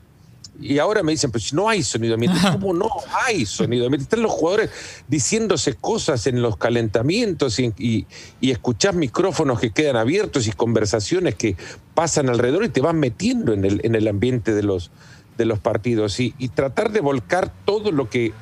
Y 0.62 0.78
ahora 0.80 1.02
me 1.02 1.12
dicen, 1.12 1.32
pues 1.32 1.54
no 1.54 1.68
hay 1.68 1.84
sonido 1.84 2.14
ambiente. 2.14 2.40
¿Cómo 2.52 2.74
no 2.74 2.90
hay 3.26 3.46
sonido 3.46 3.86
ambiente? 3.86 4.04
Están 4.04 4.22
los 4.22 4.32
jugadores 4.32 4.70
diciéndose 5.08 5.76
cosas 5.76 6.28
en 6.28 6.42
los 6.42 6.58
calentamientos 6.58 7.60
y, 7.60 7.74
y, 7.78 8.52
escuchás 8.52 8.94
micrófonos 8.94 9.60
que 9.60 9.72
quedan 9.72 9.96
abiertos 9.96 10.48
y 10.48 10.52
conversaciones 10.52 11.36
que 11.36 11.56
pasan 11.96 12.30
alrededor 12.30 12.66
y 12.66 12.70
te 12.70 12.82
vas 12.82 12.94
metiendo 12.94 13.54
en 13.54 13.66
el, 13.66 13.82
en 13.84 13.96
el 13.96 14.08
ambiente 14.08 14.54
de 14.54 14.64
los, 14.64 14.92
de 15.38 15.46
los 15.46 15.60
partidos. 15.60 16.20
Y, 16.20 16.32
tratar 16.54 16.92
de 16.92 17.02
volcar 17.02 17.52
todo 17.66 17.92
lo 17.92 18.10
que, 18.10 18.34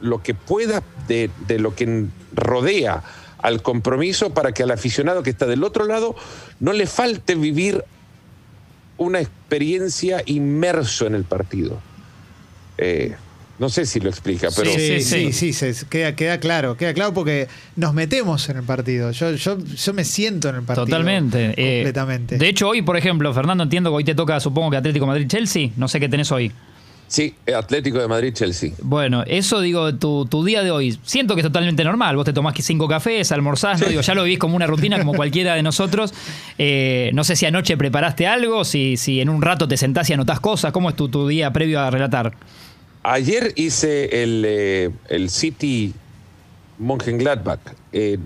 lo 0.00 0.22
que 0.22 0.34
pueda 0.34 0.82
de, 1.08 1.30
de 1.46 1.58
lo 1.58 1.74
que 1.74 2.06
rodea 2.34 3.02
al 3.38 3.60
compromiso 3.60 4.30
para 4.30 4.52
que 4.52 4.62
al 4.62 4.70
aficionado 4.70 5.22
que 5.22 5.30
está 5.30 5.46
del 5.46 5.64
otro 5.64 5.84
lado 5.84 6.14
no 6.60 6.72
le 6.72 6.86
falte 6.86 7.34
vivir 7.34 7.84
una 8.96 9.20
experiencia 9.20 10.22
inmerso 10.26 11.06
en 11.06 11.14
el 11.14 11.24
partido. 11.24 11.80
Eh, 12.78 13.14
no 13.58 13.68
sé 13.68 13.86
si 13.86 14.00
lo 14.00 14.08
explica, 14.08 14.48
pero. 14.56 14.70
Sí, 14.72 15.00
sí, 15.02 15.32
sí, 15.32 15.52
sí, 15.52 15.86
queda, 15.88 16.16
queda, 16.16 16.40
claro, 16.40 16.76
queda 16.76 16.94
claro 16.94 17.14
porque 17.14 17.48
nos 17.76 17.94
metemos 17.94 18.48
en 18.48 18.56
el 18.56 18.64
partido. 18.64 19.12
Yo, 19.12 19.32
yo, 19.32 19.58
yo 19.58 19.94
me 19.94 20.04
siento 20.04 20.48
en 20.48 20.56
el 20.56 20.62
partido. 20.62 20.86
Totalmente. 20.86 21.54
Eh, 21.56 21.82
completamente. 21.82 22.38
de 22.38 22.48
hecho, 22.48 22.68
hoy, 22.68 22.82
por 22.82 22.96
ejemplo, 22.96 23.32
Fernando, 23.32 23.62
entiendo 23.62 23.90
que 23.90 23.96
hoy 23.96 24.04
te 24.04 24.14
toca, 24.14 24.40
supongo 24.40 24.70
que 24.70 24.78
Atlético 24.78 25.06
Madrid-Chelsea. 25.06 25.70
No 25.76 25.86
sé 25.86 26.00
qué 26.00 26.08
tenés 26.08 26.32
hoy. 26.32 26.50
Sí, 27.12 27.34
Atlético 27.54 27.98
de 27.98 28.08
Madrid, 28.08 28.32
Chelsea. 28.32 28.72
Bueno, 28.80 29.22
eso 29.26 29.60
digo, 29.60 29.94
tu, 29.96 30.44
día 30.46 30.62
de 30.62 30.70
hoy, 30.70 30.98
siento 31.04 31.34
que 31.34 31.42
es 31.42 31.46
totalmente 31.46 31.84
normal. 31.84 32.16
Vos 32.16 32.24
te 32.24 32.32
tomás 32.32 32.54
cinco 32.62 32.88
cafés, 32.88 33.30
almorzás, 33.32 33.86
digo, 33.86 34.00
ya 34.00 34.14
lo 34.14 34.24
vivís 34.24 34.38
como 34.38 34.56
una 34.56 34.66
rutina, 34.66 34.96
como 34.96 35.12
cualquiera 35.12 35.54
de 35.54 35.62
nosotros. 35.62 36.14
Eh, 36.56 37.10
no 37.12 37.22
sé 37.22 37.36
si 37.36 37.44
anoche 37.44 37.76
preparaste 37.76 38.26
algo, 38.26 38.64
si, 38.64 38.96
si 38.96 39.20
en 39.20 39.28
un 39.28 39.42
rato 39.42 39.68
te 39.68 39.76
sentás 39.76 40.08
y 40.08 40.14
anotás 40.14 40.40
cosas. 40.40 40.72
¿Cómo 40.72 40.88
es 40.88 40.96
tu, 40.96 41.10
tu 41.10 41.28
día 41.28 41.52
previo 41.52 41.80
a 41.80 41.90
relatar? 41.90 42.32
Ayer 43.02 43.52
hice 43.56 44.22
el, 44.22 44.42
eh, 44.46 44.90
el 45.10 45.28
City 45.28 45.92
Mönchengladbach 46.78 47.60
eh, 47.92 48.16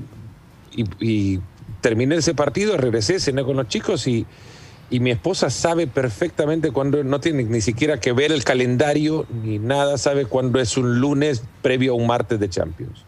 y, 0.76 0.84
y 1.00 1.40
terminé 1.80 2.14
ese 2.14 2.34
partido, 2.34 2.76
regresé, 2.76 3.18
cené 3.18 3.42
con 3.42 3.56
los 3.56 3.66
chicos 3.66 4.06
y 4.06 4.24
y 4.88 5.00
mi 5.00 5.10
esposa 5.10 5.50
sabe 5.50 5.86
perfectamente 5.86 6.70
cuando 6.70 7.02
no 7.02 7.20
tiene 7.20 7.42
ni 7.44 7.60
siquiera 7.60 7.98
que 7.98 8.12
ver 8.12 8.30
el 8.30 8.44
calendario 8.44 9.26
ni 9.42 9.58
nada, 9.58 9.98
sabe 9.98 10.26
cuándo 10.26 10.60
es 10.60 10.76
un 10.76 11.00
lunes 11.00 11.42
previo 11.62 11.92
a 11.92 11.96
un 11.96 12.06
martes 12.06 12.38
de 12.38 12.48
Champions. 12.48 13.04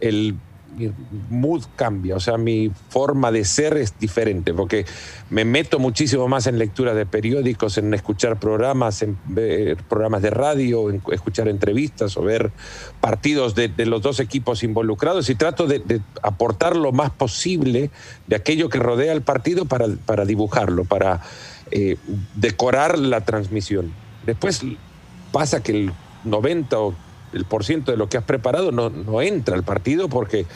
El 0.00 0.36
mi 0.78 0.92
mood 1.30 1.64
cambia, 1.76 2.16
o 2.16 2.20
sea, 2.20 2.36
mi 2.38 2.70
forma 2.88 3.32
de 3.32 3.44
ser 3.44 3.76
es 3.76 3.98
diferente, 3.98 4.54
porque 4.54 4.86
me 5.30 5.44
meto 5.44 5.78
muchísimo 5.78 6.28
más 6.28 6.46
en 6.46 6.58
lectura 6.58 6.94
de 6.94 7.06
periódicos, 7.06 7.78
en 7.78 7.92
escuchar 7.94 8.38
programas, 8.38 9.02
en 9.02 9.18
ver 9.26 9.76
programas 9.84 10.22
de 10.22 10.30
radio, 10.30 10.90
en 10.90 11.02
escuchar 11.12 11.48
entrevistas 11.48 12.16
o 12.16 12.22
ver 12.22 12.52
partidos 13.00 13.54
de, 13.54 13.68
los 13.86 14.02
dos 14.02 14.20
equipos 14.20 14.62
involucrados 14.62 15.28
y 15.30 15.34
trato 15.34 15.66
de, 15.66 16.00
aportar 16.22 16.76
lo 16.76 16.92
más 16.92 17.10
posible 17.10 17.90
de 18.26 18.36
aquello 18.36 18.68
que 18.68 18.78
rodea 18.78 19.12
el 19.12 19.22
partido 19.22 19.64
para, 19.64 19.86
para 20.06 20.24
dibujarlo, 20.24 20.84
para 20.84 21.20
eh, 21.70 21.96
decorar 22.34 22.98
la 22.98 23.24
transmisión. 23.24 23.92
Después 24.24 24.62
pasa 25.32 25.62
que 25.62 25.72
el 25.72 25.92
90 26.24 26.78
o 26.78 26.94
el 27.32 27.44
porciento 27.44 27.90
de 27.90 27.96
lo 27.96 28.08
que 28.08 28.16
has 28.16 28.24
preparado 28.24 28.72
no, 28.72 28.90
no 28.90 29.22
entra 29.22 29.54
al 29.54 29.62
partido 29.62 30.08
porque 30.08 30.46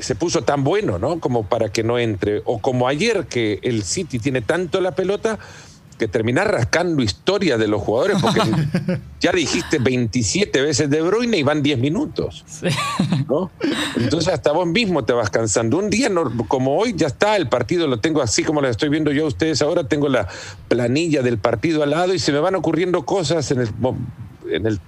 se 0.00 0.14
puso 0.14 0.42
tan 0.42 0.64
bueno, 0.64 0.98
¿no? 0.98 1.20
Como 1.20 1.44
para 1.44 1.70
que 1.70 1.82
no 1.82 1.98
entre. 1.98 2.42
O 2.44 2.58
como 2.58 2.88
ayer 2.88 3.26
que 3.26 3.60
el 3.62 3.82
City 3.82 4.18
tiene 4.18 4.40
tanto 4.40 4.80
la 4.80 4.94
pelota 4.94 5.38
que 5.96 6.08
terminar 6.08 6.50
rascando 6.50 7.02
historia 7.02 7.56
de 7.56 7.68
los 7.68 7.82
jugadores 7.82 8.18
porque 8.20 8.40
ya 9.20 9.32
dijiste 9.32 9.78
27 9.78 10.60
veces 10.60 10.90
de 10.90 11.00
Bruyne 11.00 11.38
y 11.38 11.42
van 11.42 11.62
10 11.62 11.78
minutos. 11.78 12.44
¿no? 13.28 13.50
Entonces 13.96 14.32
hasta 14.32 14.52
vos 14.52 14.66
mismo 14.66 15.04
te 15.04 15.12
vas 15.12 15.30
cansando. 15.30 15.78
Un 15.78 15.90
día 15.90 16.10
como 16.48 16.76
hoy 16.76 16.94
ya 16.96 17.06
está, 17.06 17.36
el 17.36 17.48
partido 17.48 17.86
lo 17.86 18.00
tengo 18.00 18.20
así 18.22 18.44
como 18.44 18.60
lo 18.60 18.68
estoy 18.68 18.88
viendo 18.88 19.10
yo 19.10 19.24
a 19.24 19.28
ustedes 19.28 19.62
ahora, 19.62 19.88
tengo 19.88 20.08
la 20.08 20.28
planilla 20.68 21.22
del 21.22 21.38
partido 21.38 21.82
al 21.82 21.90
lado 21.90 22.14
y 22.14 22.18
se 22.18 22.32
me 22.32 22.40
van 22.40 22.54
ocurriendo 22.54 23.04
cosas 23.04 23.50
en 23.50 23.60
el, 23.60 23.70
en 24.50 24.66
el 24.66 24.80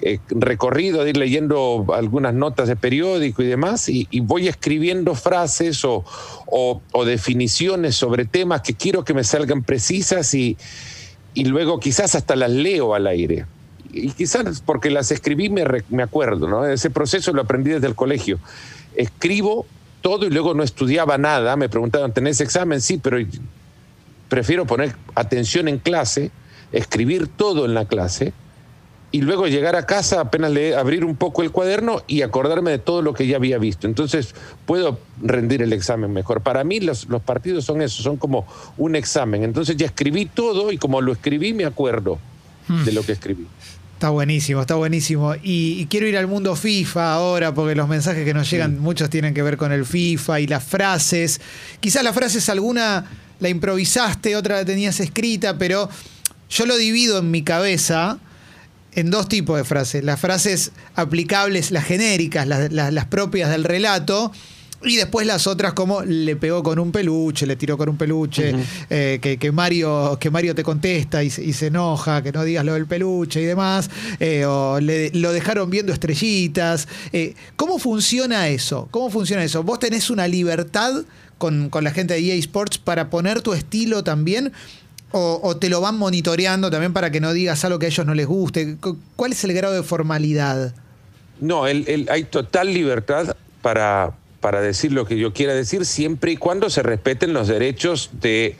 eh, 0.00 0.20
recorrido 0.28 1.04
ir 1.08 1.16
leyendo 1.16 1.84
algunas 1.92 2.32
notas 2.32 2.68
de 2.68 2.76
periódico 2.76 3.42
y 3.42 3.46
demás, 3.46 3.88
y, 3.88 4.06
voy 4.20 4.46
escribiendo 4.46 5.16
frases 5.16 5.84
o, 5.84 6.04
definiciones 7.04 7.96
sobre 7.96 8.24
temas 8.24 8.62
que 8.62 8.74
quiero 8.74 9.04
que 9.04 9.12
me 9.12 9.24
salgan 9.24 9.64
precisas 9.64 10.32
y, 10.34 10.56
luego 11.34 11.80
quizás 11.80 12.14
hasta 12.14 12.36
las 12.36 12.50
leo 12.50 12.94
al 12.94 13.06
aire. 13.08 13.46
Y 13.92 14.10
quizás 14.10 14.60
porque 14.60 14.90
las 14.90 15.10
escribí 15.10 15.48
me, 15.48 15.64
me 15.88 16.02
acuerdo, 16.02 16.48
¿no? 16.48 16.66
Ese 16.66 16.90
proceso 16.90 17.32
lo 17.32 17.42
aprendí 17.42 17.70
desde 17.70 17.86
el 17.86 17.94
colegio. 17.94 18.38
Escribo 18.94 19.66
todo 20.00 20.26
y 20.26 20.30
luego 20.30 20.54
no 20.54 20.62
estudiaba 20.62 21.18
nada. 21.18 21.56
Me 21.56 21.68
preguntaban, 21.68 22.12
¿tenés 22.12 22.40
examen? 22.40 22.80
Sí, 22.80 22.98
pero 23.02 23.18
prefiero 24.28 24.66
poner 24.66 24.94
atención 25.14 25.68
en 25.68 25.78
clase, 25.78 26.30
escribir 26.70 27.28
todo 27.28 27.64
en 27.64 27.74
la 27.74 27.86
clase 27.86 28.32
y 29.10 29.22
luego 29.22 29.46
llegar 29.46 29.74
a 29.74 29.86
casa, 29.86 30.20
apenas 30.20 30.50
leer, 30.50 30.74
abrir 30.74 31.04
un 31.04 31.16
poco 31.16 31.42
el 31.42 31.50
cuaderno 31.50 32.02
y 32.06 32.22
acordarme 32.22 32.70
de 32.72 32.78
todo 32.78 33.00
lo 33.00 33.14
que 33.14 33.26
ya 33.26 33.36
había 33.36 33.58
visto. 33.58 33.86
Entonces 33.86 34.34
puedo 34.66 34.98
rendir 35.22 35.62
el 35.62 35.72
examen 35.72 36.12
mejor. 36.12 36.42
Para 36.42 36.62
mí 36.62 36.80
los, 36.80 37.06
partidos 37.24 37.64
son 37.64 37.80
eso, 37.80 38.02
son 38.02 38.18
como 38.18 38.46
un 38.76 38.96
examen. 38.96 39.44
Entonces 39.44 39.76
ya 39.76 39.86
escribí 39.86 40.26
todo 40.26 40.72
y 40.72 40.78
como 40.78 41.00
lo 41.00 41.12
escribí 41.12 41.54
me 41.54 41.64
acuerdo 41.64 42.18
hmm. 42.68 42.84
de 42.84 42.92
lo 42.92 43.02
que 43.02 43.12
escribí. 43.12 43.46
Está 43.94 44.10
buenísimo, 44.10 44.60
está 44.60 44.74
buenísimo. 44.74 45.34
Y, 45.42 45.86
quiero 45.86 46.06
ir 46.06 46.16
al 46.16 46.28
mundo 46.28 46.54
FIFA 46.54 47.14
ahora, 47.14 47.52
porque 47.52 47.74
los 47.74 47.88
mensajes 47.88 48.24
que 48.24 48.32
nos 48.32 48.48
llegan, 48.48 48.78
muchos 48.78 49.10
tienen 49.10 49.34
que 49.34 49.42
ver 49.42 49.56
con 49.56 49.72
el 49.72 49.84
FIFA 49.84 50.38
y 50.38 50.46
las 50.46 50.62
frases. 50.62 51.40
Quizás 51.80 52.04
las 52.04 52.14
frases 52.14 52.48
alguna 52.48 53.06
la 53.40 53.48
improvisaste, 53.48 54.36
otra 54.36 54.56
la 54.56 54.64
tenías 54.64 55.00
escrita, 55.00 55.58
pero 55.58 55.88
yo 56.48 56.66
lo 56.66 56.76
divido 56.76 57.18
en 57.18 57.32
mi 57.32 57.42
cabeza 57.42 58.20
en 58.98 59.10
dos 59.12 59.28
tipos 59.28 59.56
de 59.56 59.64
frases. 59.64 60.02
Las 60.02 60.18
frases 60.18 60.72
aplicables, 60.96 61.70
las 61.70 61.84
genéricas, 61.84 62.48
las, 62.48 63.04
propias 63.06 63.48
del 63.48 63.62
relato. 63.62 64.32
Y 64.82 64.96
después 64.96 65.26
las 65.26 65.48
otras 65.48 65.72
como 65.72 66.02
le 66.02 66.36
pegó 66.36 66.62
con 66.62 66.78
un 66.78 66.92
peluche, 66.92 67.46
le 67.46 67.56
tiró 67.56 67.76
con 67.76 67.88
un 67.88 67.96
peluche, 67.96 68.54
eh, 68.90 69.18
que, 69.20 69.52
Mario, 69.52 70.16
que 70.20 70.30
Mario 70.30 70.54
te 70.54 70.62
contesta 70.62 71.22
y, 71.24 71.30
se 71.30 71.66
enoja, 71.66 72.22
que 72.22 72.30
no 72.30 72.44
digas 72.44 72.64
lo 72.64 72.74
del 72.74 72.86
peluche 72.86 73.40
y 73.40 73.44
demás, 73.44 73.90
eh, 74.20 74.44
o 74.46 74.78
lo 74.80 75.32
dejaron 75.32 75.70
viendo 75.70 75.92
estrellitas. 75.92 76.86
Eh, 77.12 77.34
¿Cómo 77.56 77.80
funciona 77.80 78.48
eso? 78.48 78.88
¿Cómo 78.92 79.10
funciona 79.10 79.42
eso? 79.42 79.64
¿Vos 79.64 79.80
tenés 79.80 80.10
una 80.10 80.28
libertad 80.28 80.92
con, 81.38 81.70
con 81.70 81.82
la 81.82 81.90
gente 81.90 82.14
de 82.14 82.20
EA 82.20 82.34
Sports 82.36 82.78
para 82.78 83.10
poner 83.10 83.42
tu 83.42 83.54
estilo 83.54 84.04
también? 84.04 84.52
O, 85.10 85.56
te 85.56 85.70
lo 85.70 85.80
van 85.80 85.96
monitoreando 85.96 86.70
también 86.70 86.92
para 86.92 87.10
que 87.10 87.20
no 87.20 87.32
digas 87.32 87.64
algo 87.64 87.78
que 87.78 87.86
a 87.86 87.88
ellos 87.88 88.04
no 88.04 88.14
les 88.14 88.26
guste? 88.26 88.76
¿Cuál 89.16 89.32
es 89.32 89.42
el 89.44 89.54
grado 89.54 89.74
de 89.74 89.82
formalidad? 89.82 90.74
No, 91.40 91.64
hay 91.64 92.26
total 92.30 92.74
libertad 92.74 93.34
para, 93.62 94.12
para 94.40 94.60
decir 94.60 94.92
lo 94.92 95.06
que 95.06 95.18
yo 95.18 95.32
quiera 95.32 95.54
decir 95.54 95.86
siempre 95.86 96.32
y 96.32 96.36
cuando 96.36 96.70
se 96.70 96.82
respeten 96.82 97.32
los 97.32 97.48
derechos 97.48 98.10
de 98.20 98.56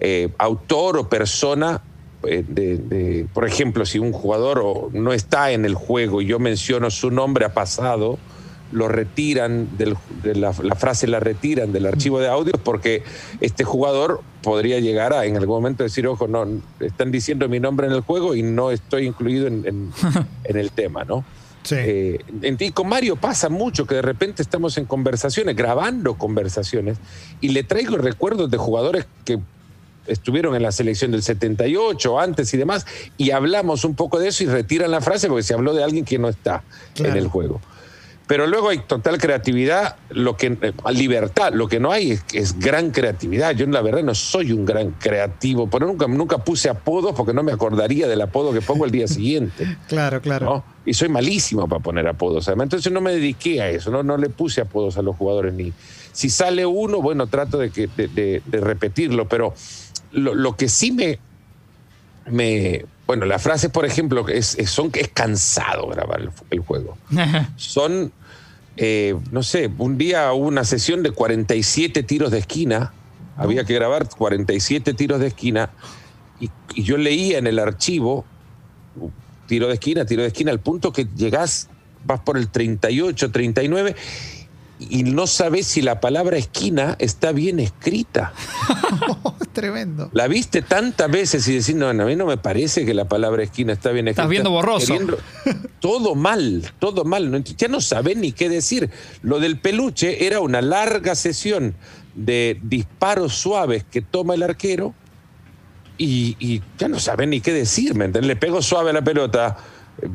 eh, 0.00 0.28
autor 0.38 0.98
o 0.98 1.08
persona. 1.08 1.82
Eh, 2.26 2.44
de, 2.46 3.26
por 3.32 3.46
ejemplo, 3.46 3.84
si 3.84 3.98
un 3.98 4.12
jugador 4.12 4.92
no 4.94 5.12
está 5.12 5.52
en 5.52 5.64
el 5.64 5.74
juego 5.74 6.22
y 6.22 6.26
yo 6.26 6.38
menciono 6.38 6.90
su 6.90 7.10
nombre 7.10 7.44
a 7.44 7.54
pasado, 7.54 8.18
lo 8.72 8.88
retiran, 8.88 9.68
de 9.76 10.34
la, 10.34 10.52
frase 10.52 11.06
la 11.06 11.20
retiran 11.20 11.72
del 11.72 11.86
archivo 11.86 12.18
de 12.18 12.28
audios 12.28 12.60
porque 12.62 13.02
este 13.40 13.64
jugador 13.64 14.20
podría 14.42 14.80
llegar 14.80 15.12
a 15.12 15.26
en 15.26 15.36
algún 15.36 15.56
momento 15.56 15.82
decir, 15.84 16.06
ojo, 16.06 16.26
no, 16.26 16.46
están 16.80 17.10
diciendo 17.10 17.48
mi 17.48 17.60
nombre 17.60 17.86
en 17.86 17.92
el 17.92 18.00
juego 18.00 18.34
y 18.34 18.42
no 18.42 18.70
estoy 18.70 19.06
incluido 19.06 19.46
en, 19.48 19.92
el 20.44 20.70
tema, 20.72 21.04
¿no? 21.04 21.24
Sí. 21.62 21.76
Eh, 21.78 22.18
en 22.42 22.56
ti 22.56 22.72
con 22.72 22.88
Mario 22.88 23.16
pasa 23.16 23.48
mucho 23.48 23.86
que 23.86 23.94
de 23.94 24.02
repente 24.02 24.42
estamos 24.42 24.76
en 24.76 24.84
conversaciones, 24.84 25.56
grabando 25.56 26.18
conversaciones, 26.18 26.98
y 27.40 27.48
le 27.48 27.62
traigo 27.62 27.96
recuerdos 27.96 28.50
de 28.50 28.58
jugadores 28.58 29.06
que 29.24 29.38
estuvieron 30.06 30.54
en 30.54 30.62
la 30.62 30.72
selección 30.72 31.10
del 31.10 31.22
78, 31.22 32.20
antes 32.20 32.52
y 32.52 32.56
demás, 32.56 32.86
y 33.16 33.30
hablamos 33.30 33.84
un 33.84 33.94
poco 33.94 34.18
de 34.18 34.28
eso 34.28 34.44
y 34.44 34.46
retiran 34.46 34.90
la 34.90 35.00
frase 35.00 35.28
porque 35.28 35.42
se 35.42 35.54
habló 35.54 35.74
de 35.74 35.82
alguien 35.82 36.04
que 36.04 36.18
no 36.18 36.28
está 36.28 36.62
en 36.96 37.16
el 37.16 37.28
juego. 37.28 37.60
Pero 38.26 38.46
luego 38.46 38.70
hay 38.70 38.78
total 38.78 39.18
creatividad, 39.18 39.96
lo 40.08 40.36
que 40.36 40.56
eh, 40.60 40.72
libertad, 40.94 41.52
lo 41.52 41.68
que 41.68 41.78
no 41.78 41.92
hay 41.92 42.18
es, 42.32 42.58
gran 42.58 42.90
creatividad. 42.90 43.54
Yo 43.54 43.66
la 43.66 43.82
verdad 43.82 44.02
no 44.02 44.14
soy 44.14 44.52
un 44.52 44.64
gran 44.64 44.92
creativo, 44.92 45.68
pero 45.68 45.86
nunca, 45.86 46.06
nunca 46.06 46.38
puse 46.38 46.70
apodos 46.70 47.14
porque 47.14 47.34
no 47.34 47.42
me 47.42 47.52
acordaría 47.52 48.08
del 48.08 48.22
apodo 48.22 48.52
que 48.54 48.62
pongo 48.62 48.86
el 48.86 48.90
día 48.90 49.06
siguiente. 49.08 49.76
claro, 49.88 50.22
claro. 50.22 50.64
Y 50.86 50.94
soy 50.94 51.10
malísimo 51.10 51.68
para 51.68 51.82
poner 51.82 52.08
apodos. 52.08 52.48
Entonces 52.48 52.90
no 52.90 53.02
me 53.02 53.12
dediqué 53.12 53.60
a 53.60 53.68
eso, 53.68 53.90
no, 53.90 54.02
no 54.02 54.16
le 54.16 54.30
puse 54.30 54.62
apodos 54.62 54.96
a 54.96 55.02
los 55.02 55.16
jugadores 55.16 55.52
ni. 55.52 55.72
Si 56.12 56.30
sale 56.30 56.64
uno, 56.64 57.02
bueno, 57.02 57.26
trato 57.26 57.58
de, 57.58 57.70
que, 57.70 57.88
de, 57.88 58.40
repetirlo, 58.60 59.28
pero 59.28 59.52
lo, 60.12 60.56
que 60.56 60.68
sí 60.68 60.92
me, 60.92 61.18
me, 62.30 62.84
bueno, 63.06 63.26
la 63.26 63.38
frase, 63.38 63.68
por 63.68 63.84
ejemplo, 63.84 64.26
es, 64.28 64.56
es, 64.58 64.70
son, 64.70 64.90
es 64.94 65.08
cansado 65.08 65.86
grabar 65.88 66.30
el, 66.50 66.60
juego. 66.60 66.96
son, 67.56 68.12
eh, 68.76 69.14
no 69.30 69.42
sé, 69.42 69.70
un 69.78 69.98
día 69.98 70.32
hubo 70.32 70.46
una 70.46 70.64
sesión 70.64 71.02
de 71.02 71.10
47 71.10 72.02
tiros 72.02 72.30
de 72.30 72.38
esquina. 72.38 72.92
Había 73.36 73.64
que 73.64 73.74
grabar 73.74 74.08
47 74.08 74.94
tiros 74.94 75.20
de 75.20 75.26
esquina. 75.26 75.70
Y, 76.40 76.50
y, 76.74 76.82
yo 76.84 76.96
leía 76.96 77.38
en 77.38 77.46
el 77.46 77.58
archivo, 77.58 78.24
tiro 79.46 79.68
de 79.68 79.74
esquina, 79.74 80.04
tiro 80.04 80.22
de 80.22 80.28
esquina, 80.28 80.50
al 80.52 80.60
punto 80.60 80.92
que 80.92 81.06
llegás, 81.16 81.68
vas 82.04 82.20
por 82.20 82.38
el 82.38 82.48
38, 82.48 83.30
39 83.30 83.96
y 84.78 85.04
no 85.04 85.26
sabes 85.26 85.66
si 85.66 85.82
la 85.82 86.00
palabra 86.00 86.36
esquina 86.36 86.96
está 86.98 87.32
bien 87.32 87.60
escrita. 87.60 88.32
Tremendo. 89.52 90.10
La 90.12 90.26
viste 90.26 90.62
tantas 90.62 91.10
veces 91.10 91.46
y 91.48 91.52
decís, 91.52 91.74
no, 91.74 91.88
a 91.88 91.92
mí 91.92 92.16
no 92.16 92.26
me 92.26 92.36
parece 92.36 92.84
que 92.84 92.92
la 92.92 93.06
palabra 93.06 93.44
esquina 93.44 93.72
está 93.72 93.92
bien 93.92 94.08
escrita. 94.08 94.22
Estás 94.22 94.30
viendo 94.30 94.50
borroso. 94.50 94.94
todo 95.80 96.14
mal, 96.14 96.72
todo 96.78 97.04
mal. 97.04 97.44
Ya 97.44 97.68
no 97.68 97.80
sabes 97.80 98.16
ni 98.16 98.32
qué 98.32 98.48
decir. 98.48 98.90
Lo 99.22 99.38
del 99.38 99.58
peluche 99.58 100.26
era 100.26 100.40
una 100.40 100.60
larga 100.60 101.14
sesión 101.14 101.74
de 102.14 102.58
disparos 102.62 103.34
suaves 103.34 103.84
que 103.84 104.02
toma 104.02 104.34
el 104.34 104.42
arquero 104.42 104.94
y, 105.96 106.60
ya 106.78 106.88
no 106.88 106.98
saben 106.98 107.30
ni 107.30 107.40
qué 107.40 107.52
decir, 107.52 107.94
¿me 107.94 108.08
Le 108.08 108.36
pego 108.36 108.60
suave 108.62 108.90
a 108.90 108.92
la 108.92 109.02
pelota 109.02 109.56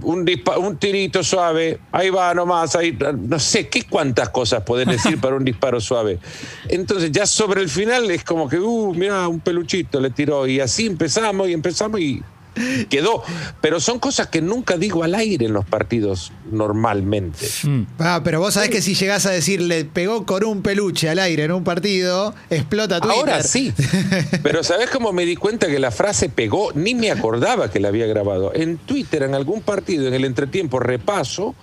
un, 0.03 0.25
un 0.57 0.77
tirito 0.77 1.23
suave, 1.23 1.79
ahí 1.91 2.09
va 2.09 2.33
nomás, 2.33 2.75
ahí, 2.75 2.97
no 3.17 3.39
sé 3.39 3.67
qué 3.69 3.83
cuántas 3.83 4.29
cosas 4.29 4.63
pueden 4.63 4.89
decir 4.89 5.19
para 5.19 5.35
un 5.35 5.43
disparo 5.43 5.79
suave. 5.81 6.19
Entonces 6.67 7.11
ya 7.11 7.25
sobre 7.25 7.61
el 7.61 7.69
final 7.69 8.09
es 8.11 8.23
como 8.23 8.47
que, 8.47 8.59
uh, 8.59 8.93
mira, 8.93 9.27
un 9.27 9.39
peluchito 9.39 9.99
le 9.99 10.09
tiró 10.09 10.47
y 10.47 10.59
así 10.59 10.85
empezamos 10.85 11.47
y 11.47 11.53
empezamos 11.53 11.99
y 11.99 12.21
quedó. 12.89 13.23
Pero 13.61 13.79
son 13.79 13.99
cosas 13.99 14.27
que 14.27 14.41
nunca 14.41 14.77
digo 14.77 15.03
al 15.03 15.15
aire 15.15 15.45
en 15.45 15.53
los 15.53 15.65
partidos 15.65 16.31
normalmente. 16.51 17.47
Mm. 17.63 17.83
Ah, 17.99 18.21
pero 18.23 18.39
vos 18.39 18.53
sabés 18.53 18.69
que 18.69 18.81
si 18.81 18.95
llegás 18.95 19.25
a 19.25 19.31
decir 19.31 19.61
le 19.61 19.85
pegó 19.85 20.25
con 20.25 20.43
un 20.43 20.61
peluche 20.61 21.09
al 21.09 21.19
aire 21.19 21.45
en 21.45 21.51
un 21.51 21.63
partido, 21.63 22.33
explota 22.49 22.99
Twitter. 22.99 23.17
Ahora 23.17 23.43
sí. 23.43 23.73
Pero 24.43 24.63
¿sabés 24.63 24.89
cómo 24.89 25.11
me 25.11 25.25
di 25.25 25.35
cuenta 25.35 25.67
que 25.67 25.79
la 25.79 25.91
frase 25.91 26.29
pegó? 26.29 26.71
Ni 26.73 26.95
me 26.95 27.11
acordaba 27.11 27.69
que 27.69 27.79
la 27.79 27.89
había 27.89 28.07
grabado. 28.07 28.53
En 28.53 28.77
Twitter, 28.77 29.23
en 29.23 29.35
algún 29.35 29.61
partido, 29.61 30.07
en 30.07 30.13
el 30.13 30.25
entretiempo, 30.25 30.79
repaso 30.79 31.55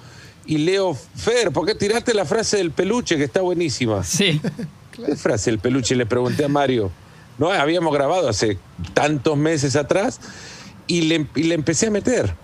y 0.46 0.58
leo, 0.58 0.94
Fer, 0.94 1.50
¿por 1.50 1.66
qué 1.66 1.74
tiraste 1.74 2.14
la 2.14 2.24
frase 2.24 2.58
del 2.58 2.70
peluche 2.70 3.16
que 3.16 3.24
está 3.24 3.40
buenísima? 3.40 4.04
Sí. 4.04 4.40
¿Qué 4.92 5.16
frase 5.16 5.50
del 5.50 5.58
peluche? 5.58 5.94
Le 5.96 6.06
pregunté 6.06 6.44
a 6.44 6.48
Mario. 6.48 6.90
No, 7.38 7.50
habíamos 7.50 7.92
grabado 7.92 8.28
hace 8.28 8.58
tantos 8.94 9.36
meses 9.36 9.76
atrás 9.76 10.20
y 10.86 11.02
le, 11.02 11.54
empecé 11.54 11.88
a 11.88 11.90
meter. 11.90 12.34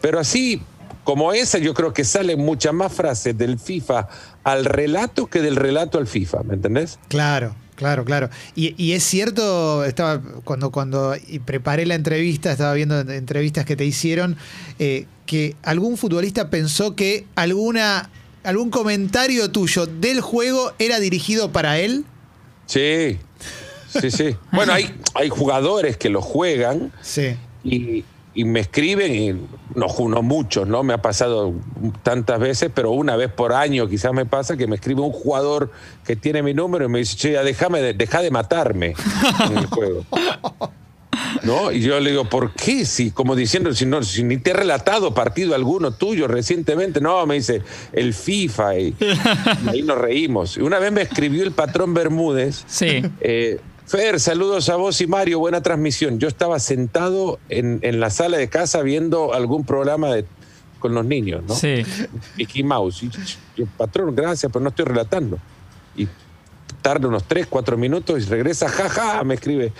Pero 0.00 0.18
así 0.18 0.62
como 1.04 1.32
esa, 1.32 1.58
yo 1.58 1.74
creo 1.74 1.92
que 1.92 2.04
salen 2.04 2.38
muchas 2.38 2.72
más 2.72 2.92
frases 2.92 3.36
del 3.36 3.58
FIFA 3.58 4.08
al 4.44 4.64
relato 4.64 5.26
que 5.26 5.40
del 5.40 5.56
relato 5.56 5.98
al 5.98 6.06
FIFA, 6.06 6.42
¿me 6.42 6.54
entendés? 6.54 6.98
Claro. 7.08 7.54
Claro, 7.76 8.04
claro. 8.04 8.28
Y, 8.56 8.90
es 8.90 9.04
cierto, 9.04 9.84
estaba 9.84 10.20
cuando, 10.42 10.72
cuando 10.72 11.14
preparé 11.44 11.86
la 11.86 11.94
entrevista, 11.94 12.50
estaba 12.50 12.74
viendo 12.74 12.98
entrevistas 12.98 13.64
que 13.64 13.76
te 13.76 13.84
hicieron, 13.84 14.36
eh, 14.80 15.06
que 15.26 15.54
algún 15.62 15.96
futbolista 15.96 16.50
pensó 16.50 16.96
que 16.96 17.24
alguna, 17.36 18.10
algún 18.42 18.70
comentario 18.70 19.52
tuyo 19.52 19.86
del 19.86 20.20
juego 20.20 20.72
era 20.80 20.98
dirigido 20.98 21.52
para 21.52 21.78
él. 21.78 22.04
Sí, 22.66 23.18
sí, 23.88 24.10
sí. 24.10 24.36
bueno, 24.50 24.72
hay, 24.72 24.92
hay 25.14 25.28
jugadores 25.28 25.96
que 25.96 26.08
lo 26.08 26.20
juegan 26.20 26.92
sí 27.00 27.36
y, 27.64 28.04
me 28.44 28.60
escriben, 28.60 29.14
y 29.14 29.32
no, 29.74 29.86
no 30.08 30.22
muchos, 30.22 30.68
¿no? 30.68 30.84
Me 30.84 30.94
ha 30.94 31.02
pasado 31.02 31.54
tantas 32.04 32.38
veces, 32.38 32.70
pero 32.72 32.92
una 32.92 33.16
vez 33.16 33.32
por 33.32 33.52
año 33.52 33.88
quizás 33.88 34.12
me 34.12 34.26
pasa 34.26 34.56
que 34.56 34.68
me 34.68 34.76
escribe 34.76 35.00
un 35.00 35.10
jugador 35.10 35.72
que 36.06 36.14
tiene 36.14 36.42
mi 36.42 36.54
número 36.54 36.84
y 36.84 36.88
me 36.88 37.00
dice, 37.00 37.16
che, 37.16 37.30
déjame, 37.42 37.80
deja 37.94 38.22
de 38.22 38.30
matarme 38.30 38.94
en 39.50 39.58
el 39.58 39.66
juego. 39.66 40.04
¿No? 41.42 41.72
Y 41.72 41.80
yo 41.80 41.98
le 42.00 42.10
digo, 42.10 42.24
¿por 42.24 42.52
qué? 42.52 42.84
Si, 42.84 43.10
como 43.10 43.34
diciendo, 43.36 43.72
si, 43.74 43.86
no, 43.86 44.02
si 44.02 44.22
ni 44.22 44.38
te 44.38 44.50
he 44.50 44.54
relatado 44.54 45.14
partido 45.14 45.54
alguno 45.54 45.92
tuyo 45.92 46.28
recientemente, 46.28 47.00
no, 47.00 47.24
me 47.26 47.36
dice, 47.36 47.62
el 47.92 48.14
FIFA, 48.14 48.78
y, 48.78 48.94
ahí 49.66 49.82
nos 49.82 49.98
reímos. 49.98 50.56
Una 50.56 50.78
vez 50.78 50.92
me 50.92 51.02
escribió 51.02 51.42
el 51.44 51.52
patrón 51.52 51.94
Bermúdez, 51.94 52.64
sí. 52.66 53.02
Eh, 53.20 53.60
Fer, 53.88 54.20
saludos 54.20 54.68
a 54.68 54.76
vos 54.76 55.00
y 55.00 55.06
Mario, 55.06 55.38
buena 55.38 55.62
transmisión. 55.62 56.18
Yo 56.18 56.28
estaba 56.28 56.58
sentado 56.60 57.38
en, 57.48 57.80
la 57.98 58.10
sala 58.10 58.36
de 58.36 58.50
casa 58.50 58.82
viendo 58.82 59.32
algún 59.32 59.64
programa 59.64 60.12
de, 60.12 60.26
con 60.78 60.92
los 60.92 61.06
niños, 61.06 61.42
¿no? 61.48 61.54
Sí. 61.54 61.86
Mickey 62.36 62.62
Mouse. 62.62 63.02
Y 63.04 63.10
yo, 63.56 63.64
patrón, 63.78 64.14
gracias, 64.14 64.52
pero 64.52 64.62
no 64.62 64.68
estoy 64.68 64.84
relatando. 64.84 65.38
Y 65.96 66.06
tarda 66.82 67.08
unos 67.08 67.24
tres, 67.24 67.46
cuatro 67.46 67.78
minutos 67.78 68.22
y 68.22 68.28
regresa, 68.28 68.68
jaja, 68.68 69.24
me 69.24 69.36
escribe. 69.36 69.72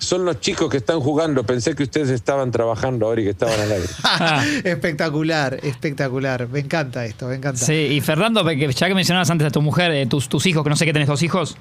Son 0.00 0.24
los 0.24 0.40
chicos 0.40 0.68
que 0.68 0.78
están 0.78 0.98
jugando. 0.98 1.44
Pensé 1.44 1.76
que 1.76 1.84
ustedes 1.84 2.10
estaban 2.10 2.50
trabajando 2.50 3.06
ahora 3.06 3.20
y 3.20 3.24
que 3.24 3.30
estaban 3.30 3.60
al 3.60 3.70
aire. 3.70 3.88
espectacular, 4.68 5.60
espectacular. 5.62 6.48
Me 6.48 6.58
encanta 6.58 7.06
esto, 7.06 7.28
me 7.28 7.36
encanta. 7.36 7.64
Sí, 7.64 7.72
y 7.72 8.00
Fernando, 8.00 8.42
ya 8.50 8.88
que 8.88 8.94
mencionabas 8.96 9.30
antes 9.30 9.46
a 9.46 9.50
tu 9.52 9.62
mujer, 9.62 9.92
eh, 9.92 10.06
tus, 10.06 10.28
tus 10.28 10.46
hijos, 10.46 10.64
que 10.64 10.70
no 10.70 10.74
sé 10.74 10.84
qué 10.84 10.92
tenés 10.92 11.06
dos 11.06 11.22
hijos. 11.22 11.56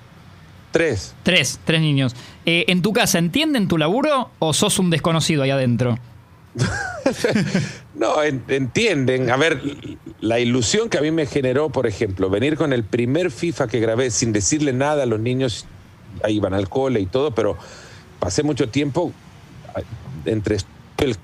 Tres. 0.75 1.15
Tres, 1.23 1.57
tres 1.63 1.79
niños. 1.79 2.13
Eh, 2.45 2.65
¿En 2.67 2.81
tu 2.81 2.91
casa 2.91 3.17
entienden 3.17 3.69
tu 3.69 3.77
laburo 3.77 4.31
o 4.39 4.51
sos 4.51 4.77
un 4.77 4.89
desconocido 4.89 5.43
ahí 5.43 5.49
adentro? 5.49 5.97
no, 7.95 8.21
entienden. 8.21 9.29
A 9.29 9.37
ver, 9.37 9.61
la 10.19 10.37
ilusión 10.41 10.89
que 10.89 10.97
a 10.97 11.01
mí 11.01 11.11
me 11.11 11.27
generó, 11.27 11.69
por 11.69 11.87
ejemplo, 11.87 12.29
venir 12.29 12.57
con 12.57 12.73
el 12.73 12.83
primer 12.83 13.31
FIFA 13.31 13.69
que 13.69 13.79
grabé 13.79 14.11
sin 14.11 14.33
decirle 14.33 14.73
nada 14.73 15.03
a 15.03 15.05
los 15.05 15.21
niños, 15.21 15.65
ahí 16.25 16.35
iban 16.35 16.53
al 16.53 16.67
cole 16.67 16.99
y 16.99 17.05
todo, 17.05 17.31
pero 17.31 17.55
pasé 18.19 18.43
mucho 18.43 18.67
tiempo 18.67 19.13
entre 20.25 20.57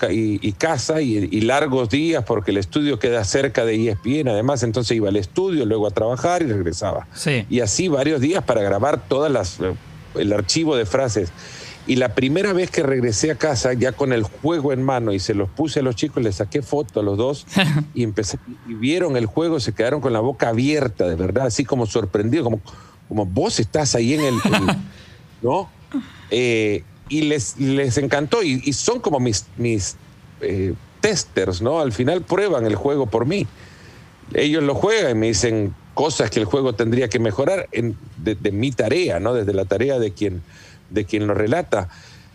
y, 0.10 0.52
casa 0.54 1.02
y, 1.02 1.42
largos 1.42 1.90
días 1.90 2.24
porque 2.26 2.52
el 2.52 2.58
estudio 2.58 3.00
queda 3.00 3.24
cerca 3.24 3.66
de 3.66 3.90
ESPN, 3.90 4.28
además 4.30 4.64
entonces 4.64 4.96
iba 4.98 5.10
al 5.10 5.16
estudio, 5.16 5.66
luego 5.66 5.88
a 5.88 5.92
trabajar 5.92 6.42
y 6.42 6.46
regresaba. 6.46 7.08
Y 7.50 7.62
así 7.62 7.88
varios 7.88 8.22
días 8.22 8.44
para 8.44 8.62
grabar 8.62 9.08
todas 9.08 9.32
las 9.32 9.60
eh, 9.60 9.74
el 10.16 10.34
archivo 10.34 10.76
de 10.76 10.86
frases. 10.86 11.32
Y 11.88 11.96
la 11.96 12.14
primera 12.14 12.54
vez 12.54 12.70
que 12.70 12.84
regresé 12.84 13.32
a 13.32 13.36
casa, 13.36 13.74
ya 13.74 13.92
con 13.92 14.14
el 14.14 14.24
juego 14.24 14.72
en 14.72 14.84
mano 14.84 15.14
y 15.14 15.20
se 15.20 15.34
los 15.34 15.50
puse 15.50 15.80
a 15.80 15.84
los 15.84 15.96
chicos, 15.96 16.22
les 16.22 16.36
saqué 16.36 16.62
foto 16.62 17.00
a 17.00 17.04
los 17.04 17.18
dos 17.18 17.48
y 17.94 18.04
empecé, 18.04 18.38
y 18.68 18.74
vieron 18.76 19.18
el 19.18 19.26
juego, 19.26 19.60
se 19.60 19.74
quedaron 19.74 20.00
con 20.00 20.14
la 20.14 20.20
boca 20.20 20.50
abierta, 20.50 21.08
de 21.08 21.16
verdad, 21.16 21.48
así 21.48 21.66
como 21.66 21.86
sorprendidos, 21.88 22.44
como, 22.44 22.60
como 23.08 23.26
vos 23.26 23.60
estás 23.60 23.96
ahí 23.96 24.14
en 24.14 24.22
el. 24.22 24.36
¿No? 25.42 25.70
Eh, 26.30 26.84
y 27.12 27.24
les, 27.24 27.60
les 27.60 27.97
encantó 27.97 28.41
y, 28.41 28.71
son 28.71 29.02
como 29.02 29.19
mis, 29.19 29.45
mis 29.58 29.97
eh, 30.39 30.74
testers, 31.02 31.62
¿no? 31.62 31.82
Al 31.82 31.91
final 31.91 32.21
prueban 32.21 32.65
el 32.65 32.76
juego 32.76 33.06
por 33.06 33.26
mí. 33.26 33.45
Ellos 34.34 34.63
lo 34.63 34.76
juegan 34.76 35.12
y 35.12 35.15
me 35.15 35.28
dicen 35.28 35.76
cosas 35.93 36.30
que 36.30 36.39
el 36.39 36.45
juego 36.45 36.74
tendría 36.74 37.10
que 37.10 37.19
mejorar 37.19 37.67
en, 37.74 37.97
de, 38.15 38.52
mi 38.54 38.71
tarea, 38.71 39.19
¿no? 39.19 39.34
Desde 39.34 39.54
la 39.54 39.65
tarea 39.65 40.00
de 40.00 40.13
quien, 40.13 40.41
de 40.89 41.04
quien 41.04 41.28
lo 41.28 41.34
relata. 41.34 41.89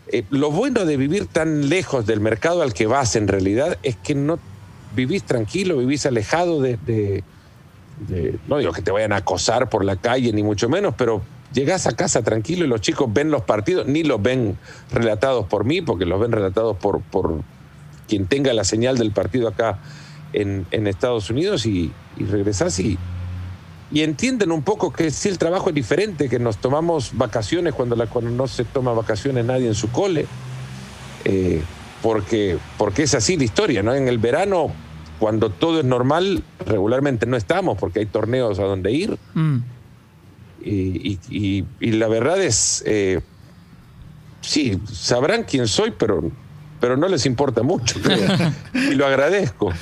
Eh, 0.08 0.24
lo 0.28 0.50
bueno 0.50 0.84
de 0.84 0.98
vivir 0.98 1.26
tan 1.26 1.70
lejos 1.70 2.04
del 2.04 2.20
mercado 2.20 2.60
al 2.60 2.74
que 2.74 2.86
vas 2.86 3.16
en 3.16 3.28
realidad 3.28 3.78
es 3.82 3.96
que 3.96 4.14
no 4.14 4.38
vivís 4.94 5.22
tranquilo, 5.22 5.78
vivís 5.78 6.04
alejado 6.04 6.60
de, 6.60 6.76
de 6.76 7.24
no 8.46 8.58
digo 8.58 8.72
que 8.72 8.82
te 8.82 8.90
vayan 8.90 9.14
a 9.14 9.16
acosar 9.16 9.70
por 9.70 9.86
la 9.86 9.96
calle, 9.96 10.34
ni 10.34 10.42
mucho 10.42 10.68
menos, 10.68 10.94
pero 10.98 11.22
Llegás 11.52 11.86
a 11.86 11.92
casa 11.96 12.22
tranquilo 12.22 12.64
y 12.64 12.68
los 12.68 12.80
chicos 12.80 13.12
ven 13.12 13.30
los 13.30 13.42
partidos, 13.42 13.86
ni 13.86 14.02
los 14.02 14.20
ven 14.20 14.58
relatados 14.92 15.46
por 15.46 15.64
mí, 15.64 15.80
porque 15.80 16.04
los 16.04 16.20
ven 16.20 16.32
relatados 16.32 16.76
por, 16.76 17.00
por 17.02 17.40
quien 18.08 18.26
tenga 18.26 18.52
la 18.52 18.64
señal 18.64 18.98
del 18.98 19.12
partido 19.12 19.48
acá 19.48 19.78
en, 20.32 20.66
Estados 20.86 21.30
Unidos 21.30 21.66
y, 21.66 21.92
y 22.16 22.24
regresás 22.24 22.78
y, 22.78 22.98
y 23.90 24.02
entienden 24.02 24.50
un 24.50 24.62
poco 24.62 24.92
que 24.92 25.10
si 25.10 25.28
el 25.28 25.38
trabajo 25.38 25.68
es 25.68 25.74
diferente, 25.74 26.28
que 26.28 26.38
nos 26.38 26.58
tomamos 26.58 27.12
vacaciones 27.14 27.74
cuando 27.74 27.96
no 27.96 28.48
se 28.48 28.64
toma 28.64 28.92
vacaciones 28.92 29.44
nadie 29.44 29.68
en 29.68 29.74
su 29.74 29.90
cole, 29.90 30.26
eh, 31.24 31.62
porque, 32.02 32.58
porque 32.76 33.04
es 33.04 33.14
así 33.14 33.36
la 33.36 33.44
historia, 33.44 33.82
¿no? 33.82 33.94
En 33.94 34.08
el 34.08 34.18
verano 34.18 34.72
cuando 35.18 35.50
todo 35.50 35.80
es 35.80 35.84
normal, 35.84 36.42
regularmente 36.66 37.26
no 37.26 37.36
estamos 37.36 37.78
porque 37.78 38.00
hay 38.00 38.06
torneos 38.06 38.58
a 38.58 38.64
donde 38.64 38.92
ir. 38.92 39.18
Mm. 39.34 39.58
Y, 40.66 41.64
la 41.80 42.08
verdad 42.08 42.42
es, 42.42 42.82
eh, 42.86 43.20
sí, 44.40 44.78
sabrán 44.92 45.44
quién 45.44 45.68
soy, 45.68 45.92
pero 45.96 46.30
pero 46.80 46.96
no 46.96 47.08
les 47.08 47.26
importa 47.26 47.62
mucho, 47.62 47.98
y 48.74 48.94
lo 48.94 49.06
agradezco. 49.06 49.72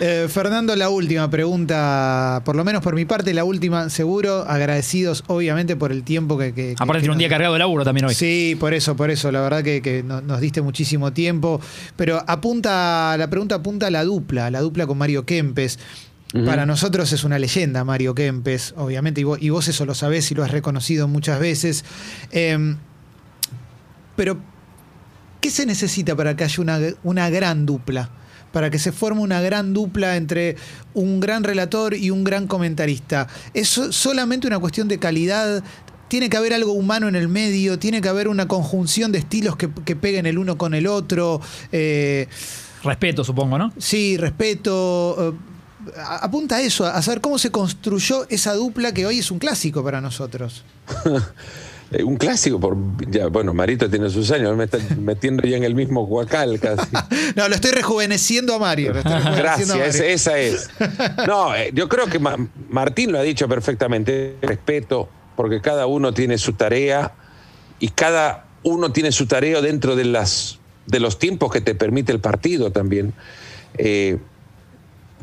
Eh, 0.00 0.26
Fernando, 0.28 0.74
la 0.74 0.88
última 0.88 1.28
pregunta, 1.28 2.42
por 2.44 2.56
lo 2.56 2.64
menos 2.64 2.82
por 2.82 2.94
mi 2.94 3.04
parte, 3.04 3.34
la 3.34 3.44
última, 3.44 3.90
seguro, 3.90 4.44
agradecidos 4.48 5.24
obviamente 5.26 5.76
por 5.76 5.92
el 5.92 6.02
tiempo 6.02 6.38
que... 6.38 6.54
que 6.54 6.74
Aparte 6.78 7.00
tiene 7.00 7.12
un 7.12 7.18
día 7.18 7.28
cargado 7.28 7.52
de 7.52 7.58
laburo 7.58 7.84
también 7.84 8.06
hoy. 8.06 8.14
Sí, 8.14 8.56
por 8.58 8.74
eso, 8.74 8.96
por 8.96 9.10
eso, 9.10 9.30
la 9.30 9.42
verdad 9.42 9.62
que, 9.62 10.02
nos 10.02 10.40
diste 10.40 10.62
muchísimo 10.62 11.12
tiempo, 11.12 11.60
pero 11.96 12.22
apunta, 12.26 13.16
la 13.18 13.28
pregunta 13.28 13.56
apunta 13.56 13.88
a 13.88 13.90
la 13.90 14.04
dupla, 14.04 14.50
la 14.50 14.60
dupla 14.60 14.86
con 14.86 14.98
Mario 14.98 15.26
Kempes. 15.26 15.78
Para 16.44 16.66
nosotros 16.66 17.12
es 17.12 17.22
una 17.22 17.38
leyenda 17.38 17.84
Mario 17.84 18.14
Kempes, 18.14 18.74
obviamente, 18.76 19.20
y 19.20 19.50
vos, 19.50 19.68
eso 19.68 19.86
lo 19.86 19.94
sabés 19.94 20.30
y 20.32 20.34
lo 20.34 20.42
has 20.42 20.50
reconocido 20.50 21.06
muchas 21.06 21.38
veces. 21.38 21.84
Em, 22.32 22.76
pero 24.16 24.38
¿Qué 25.44 25.50
se 25.50 25.66
necesita 25.66 26.16
para 26.16 26.34
que 26.36 26.44
haya 26.44 26.62
una, 26.62 26.80
una 27.02 27.28
gran 27.28 27.66
dupla? 27.66 28.08
para 28.50 28.70
que 28.70 28.78
se 28.78 28.92
forme 28.92 29.20
una 29.20 29.42
gran 29.42 29.74
dupla 29.74 30.16
entre 30.16 30.56
un 30.94 31.20
gran 31.20 31.44
relator 31.44 31.92
y 31.92 32.10
un 32.10 32.24
gran 32.24 32.46
comentarista. 32.46 33.26
¿Es 33.52 33.68
solamente 33.68 34.46
una 34.46 34.58
cuestión 34.58 34.88
de 34.88 34.98
calidad? 34.98 35.62
¿Tiene 36.08 36.30
que 36.30 36.38
haber 36.38 36.54
algo 36.54 36.72
humano 36.72 37.08
en 37.08 37.14
el 37.14 37.28
medio? 37.28 37.78
¿Tiene 37.78 38.00
que 38.00 38.08
haber 38.08 38.28
una 38.28 38.48
conjunción 38.48 39.12
de 39.12 39.18
estilos 39.18 39.56
que, 39.56 39.68
peguen 39.68 40.24
el 40.24 40.38
uno 40.38 40.56
con 40.56 40.72
el 40.72 40.86
otro? 40.86 41.42
Eh, 41.72 42.26
respeto, 42.82 43.22
supongo, 43.22 43.58
¿no? 43.58 43.70
Sí, 43.76 44.16
respeto. 44.16 45.34
Eh, 45.34 45.53
apunta 45.96 46.56
a 46.56 46.62
eso, 46.62 46.86
a 46.86 47.00
saber 47.02 47.20
cómo 47.20 47.38
se 47.38 47.50
construyó 47.50 48.26
esa 48.28 48.54
dupla 48.54 48.92
que 48.92 49.06
hoy 49.06 49.18
es 49.18 49.30
un 49.30 49.38
clásico 49.38 49.82
para 49.82 50.00
nosotros. 50.00 50.64
Eh, 51.90 52.02
un 52.02 52.16
clásico, 52.16 52.58
por 52.58 52.76
ya, 53.08 53.28
bueno, 53.28 53.54
Marito 53.54 53.88
tiene 53.88 54.08
sus 54.10 54.30
años, 54.30 54.56
me 54.56 54.64
está 54.64 54.78
metiendo 54.98 55.46
ya 55.46 55.56
en 55.56 55.64
el 55.64 55.74
mismo 55.74 56.06
guacal 56.06 56.58
casi. 56.58 56.90
no, 57.36 57.48
lo 57.48 57.54
estoy 57.54 57.70
rejuveneciendo 57.72 58.54
a 58.54 58.58
Mario. 58.58 58.92
Gracias, 58.94 60.00
esa 60.00 60.38
es. 60.38 60.70
No, 61.26 61.54
eh, 61.54 61.70
yo 61.72 61.88
creo 61.88 62.06
que 62.06 62.18
Martín 62.68 63.12
lo 63.12 63.18
ha 63.18 63.22
dicho 63.22 63.48
perfectamente, 63.48 64.36
respeto, 64.42 65.08
porque 65.36 65.60
cada 65.60 65.86
uno 65.86 66.12
tiene 66.12 66.38
su 66.38 66.54
tarea 66.54 67.12
y 67.78 67.88
cada 67.88 68.46
uno 68.62 68.90
tiene 68.92 69.12
su 69.12 69.26
tarea 69.26 69.60
dentro 69.60 69.94
de, 69.94 70.04
las, 70.04 70.58
de 70.86 71.00
los 71.00 71.18
tiempos 71.18 71.52
que 71.52 71.60
te 71.60 71.74
permite 71.74 72.12
el 72.12 72.20
partido 72.20 72.72
también. 72.72 73.12
Eh, 73.76 74.18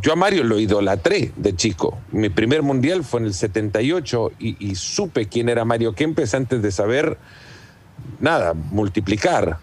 yo 0.01 0.13
a 0.13 0.15
Mario 0.15 0.43
lo 0.43 0.59
idolatré 0.59 1.31
de 1.35 1.55
chico. 1.55 1.99
Mi 2.11 2.29
primer 2.29 2.63
mundial 2.63 3.03
fue 3.03 3.19
en 3.19 3.27
el 3.27 3.33
78 3.33 4.31
y, 4.39 4.75
supe 4.75 5.27
quién 5.27 5.47
era 5.47 5.63
Mario 5.63 5.93
Kempes 5.93 6.33
antes 6.33 6.61
de 6.61 6.71
saber 6.71 7.17
nada, 8.19 8.53
multiplicar. 8.53 9.59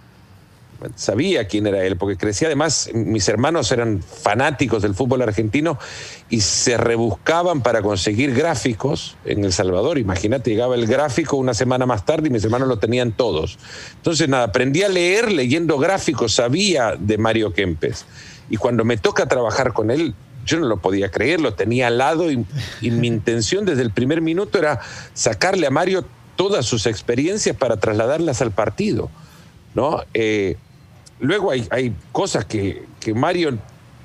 Sabía 0.95 1.49
quién 1.49 1.67
era 1.67 1.85
él, 1.85 1.97
porque 1.97 2.17
crecía 2.17 2.47
además, 2.47 2.89
mis 2.95 3.29
hermanos 3.29 3.73
eran 3.73 4.01
fanáticos 4.01 4.81
del 4.83 4.95
fútbol 4.95 5.23
argentino 5.23 5.77
y 6.31 6.41
se 6.41 6.77
rebuscaban 6.77 7.63
para 7.63 7.83
conseguir 7.83 8.33
gráficos 8.33 9.17
en 9.25 9.45
El 9.45 9.53
Salvador. 9.53 9.99
Imagínate, 9.99 10.51
llegaba 10.51 10.77
el 10.77 10.87
gráfico 10.87 11.37
una 11.37 11.53
semana 11.53 11.85
más 11.85 12.05
tarde 12.05 12.29
y 12.29 12.31
mis 12.31 12.45
hermanos 12.45 12.69
lo 12.69 12.79
tenían 12.79 13.11
todos. 13.11 13.59
Entonces, 13.97 14.29
nada, 14.29 14.45
aprendí 14.45 14.85
a 14.85 14.89
leer 14.89 15.33
leyendo 15.33 15.79
gráficos, 15.79 16.35
sabía 16.37 16.95
de 16.97 17.19
Mario 17.19 17.53
Kempes. 17.53 18.07
Y 18.49 18.57
cuando 18.57 18.85
me 18.85 18.97
toca 18.97 19.27
trabajar 19.27 19.73
con 19.73 19.91
él, 19.91 20.15
yo 20.49 20.59
no 20.59 20.67
lo 20.67 20.79
podía 20.79 21.11
creer, 21.11 21.41
lo 21.41 21.55
tenía 21.55 21.87
al 21.87 21.99
lado 21.99 22.31
y, 22.31 22.45
mi 22.81 23.07
intención 23.07 23.65
desde 23.65 23.83
el 23.83 23.93
primer 23.93 24.21
minuto 24.21 24.59
era 24.59 24.81
sacarle 25.15 25.67
a 25.67 25.71
Mario 25.71 26.05
todas 26.37 26.67
sus 26.67 26.87
experiencias 26.87 27.57
para 27.57 27.77
trasladarlas 27.77 28.43
al 28.43 28.51
partido. 28.51 29.11
¿no? 29.75 30.03
Eh, 30.15 30.57
luego 31.21 31.51
hay, 31.51 31.69
hay 31.71 31.95
cosas 32.13 32.45
que, 32.45 32.85
que, 33.01 33.15
Mario, 33.15 33.59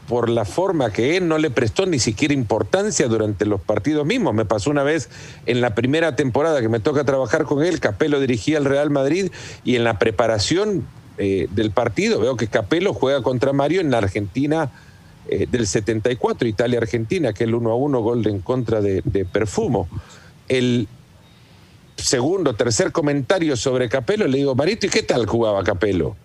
por 0.08 0.30
la 0.30 0.44
forma 0.44 0.92
que 0.92 1.16
es, 1.16 1.22
no 1.22 1.38
le 1.38 1.50
prestó 1.50 1.86
ni 1.86 2.00
siquiera 2.00 2.34
importancia 2.34 3.08
durante 3.08 3.46
los 3.46 3.62
partidos 3.62 4.06
mismos. 4.06 4.34
Me 4.34 4.46
pasó 4.46 4.70
una 4.70 4.84
vez 4.84 5.10
en 5.46 5.62
la 5.62 5.76
primera 5.76 6.16
temporada 6.16 6.60
que 6.62 6.70
me 6.70 6.80
toca 6.80 7.06
trabajar 7.06 7.46
con 7.46 7.64
él, 7.64 7.80
Capello 7.80 8.20
dirigía 8.20 8.58
al 8.58 8.66
Real 8.66 8.90
Madrid 8.90 9.32
y 9.64 9.76
en 9.76 9.84
la 9.84 9.98
preparación 10.00 10.86
eh, 11.20 11.48
del 11.52 11.70
partido 11.70 12.20
veo 12.20 12.36
que 12.36 12.48
Capello 12.48 12.92
juega 12.92 13.22
contra 13.22 13.54
Mario 13.54 13.82
en 13.82 13.92
la 13.92 14.00
Argentina 14.00 14.72
eh, 15.28 15.48
del 15.50 15.68
74, 15.68 16.48
Italia-Argentina, 16.48 17.34
que 17.34 17.46
el 17.46 17.56
1 17.56 17.70
a 17.72 17.76
1 17.76 18.00
gol 18.02 18.28
en 18.28 18.40
contra 18.40 18.82
de, 18.82 19.02
de 19.06 19.26
Perfumo. 19.26 19.88
El 20.48 20.88
segundo, 21.96 22.56
tercer 22.56 22.92
comentario 22.92 23.56
sobre 23.56 23.90
Capelo, 23.90 24.28
le 24.28 24.40
digo, 24.40 24.56
Marito, 24.56 24.88
¿y 24.88 24.90
qué 24.90 25.04
tal 25.04 25.26
jugaba 25.26 25.64
Capelo? 25.64 26.16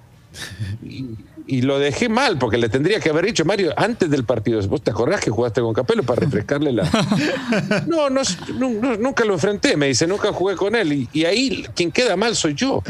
y 0.82 1.06
lo 1.62 1.78
dejé 1.78 2.10
mal, 2.10 2.38
porque 2.38 2.58
le 2.58 2.68
tendría 2.68 3.00
que 3.00 3.08
haber 3.08 3.24
dicho, 3.24 3.44
Mario, 3.44 3.72
antes 3.76 4.10
del 4.10 4.24
partido, 4.24 4.60
¿vos 4.68 4.82
te 4.82 4.90
acordás 4.90 5.20
que 5.20 5.30
jugaste 5.30 5.62
con 5.62 5.72
Capelo 5.72 6.02
para 6.02 6.20
refrescarle 6.20 6.72
la... 6.72 6.84
no, 7.86 8.10
no, 8.10 8.20
nunca 8.98 9.24
lo 9.24 9.32
enfrenté, 9.32 9.76
me 9.76 9.86
dice, 9.86 10.06
nunca 10.06 10.30
jugué 10.32 10.56
con 10.56 10.76
él. 10.76 11.08
Y, 11.12 11.24
ahí 11.24 11.64
quien 11.74 11.90
queda 11.90 12.16
mal 12.16 12.36
soy 12.36 12.54
yo. 12.54 12.82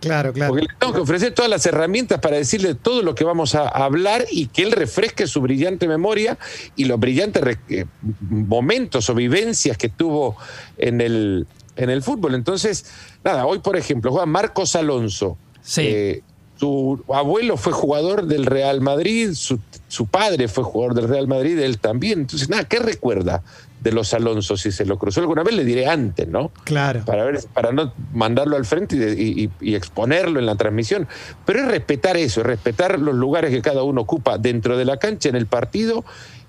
Claro, 0.00 0.32
claro. 0.32 0.52
Porque 0.52 0.66
le 0.66 0.74
tengo 0.78 0.94
que 0.94 1.00
ofrecer 1.00 1.34
todas 1.34 1.50
las 1.50 1.66
herramientas 1.66 2.18
para 2.20 2.36
decirle 2.36 2.74
todo 2.74 3.02
lo 3.02 3.14
que 3.14 3.24
vamos 3.24 3.54
a 3.54 3.68
hablar 3.68 4.24
y 4.30 4.46
que 4.46 4.62
él 4.62 4.72
refresque 4.72 5.26
su 5.26 5.42
brillante 5.42 5.86
memoria 5.86 6.38
y 6.76 6.86
los 6.86 6.98
brillantes 6.98 7.58
eh, 7.68 7.84
momentos 8.20 9.10
o 9.10 9.14
vivencias 9.14 9.76
que 9.76 9.90
tuvo 9.90 10.36
en 10.78 11.02
el, 11.02 11.46
en 11.76 11.90
el 11.90 12.02
fútbol. 12.02 12.34
Entonces, 12.34 12.86
nada, 13.22 13.44
hoy 13.44 13.58
por 13.58 13.76
ejemplo, 13.76 14.12
juega 14.12 14.24
Marcos 14.26 14.76
Alonso. 14.76 15.36
Sí. 15.60 15.82
Eh, 15.84 16.22
su 16.58 17.04
abuelo 17.14 17.56
fue 17.56 17.72
jugador 17.72 18.26
del 18.26 18.44
Real 18.44 18.80
Madrid, 18.80 19.30
su, 19.34 20.06
padre 20.06 20.48
fue 20.48 20.64
jugador 20.64 20.94
del 20.94 21.08
Real 21.08 21.28
Madrid, 21.28 21.56
él 21.58 21.78
también. 21.78 22.20
Entonces, 22.20 22.48
nada, 22.48 22.64
¿qué 22.64 22.80
recuerda 22.80 23.42
de 23.80 23.92
los 23.92 24.12
Alonso 24.12 24.56
si 24.56 24.72
se 24.72 24.84
lo 24.84 24.98
cruzó 24.98 25.20
alguna 25.20 25.44
vez? 25.44 25.54
Le 25.54 25.64
diré 25.64 25.86
antes, 25.86 26.26
¿no? 26.26 26.50
Claro. 26.64 27.04
Para, 27.04 27.24
ver, 27.24 27.38
para 27.54 27.70
no 27.70 27.92
mandarlo 28.12 28.56
al 28.56 28.64
frente 28.64 28.96
y, 28.96 29.50
exponerlo 29.72 30.40
en 30.40 30.46
la 30.46 30.56
transmisión. 30.56 31.06
Pero 31.46 31.60
es 31.60 31.68
respetar 31.68 32.16
eso, 32.16 32.40
es 32.40 32.46
respetar 32.46 32.98
los 32.98 33.14
lugares 33.14 33.52
que 33.52 33.62
cada 33.62 33.84
uno 33.84 34.00
ocupa 34.00 34.36
dentro 34.36 34.76
de 34.76 34.84
la 34.84 34.96
cancha, 34.96 35.28
en 35.28 35.36
el 35.36 35.46
partido. 35.46 36.04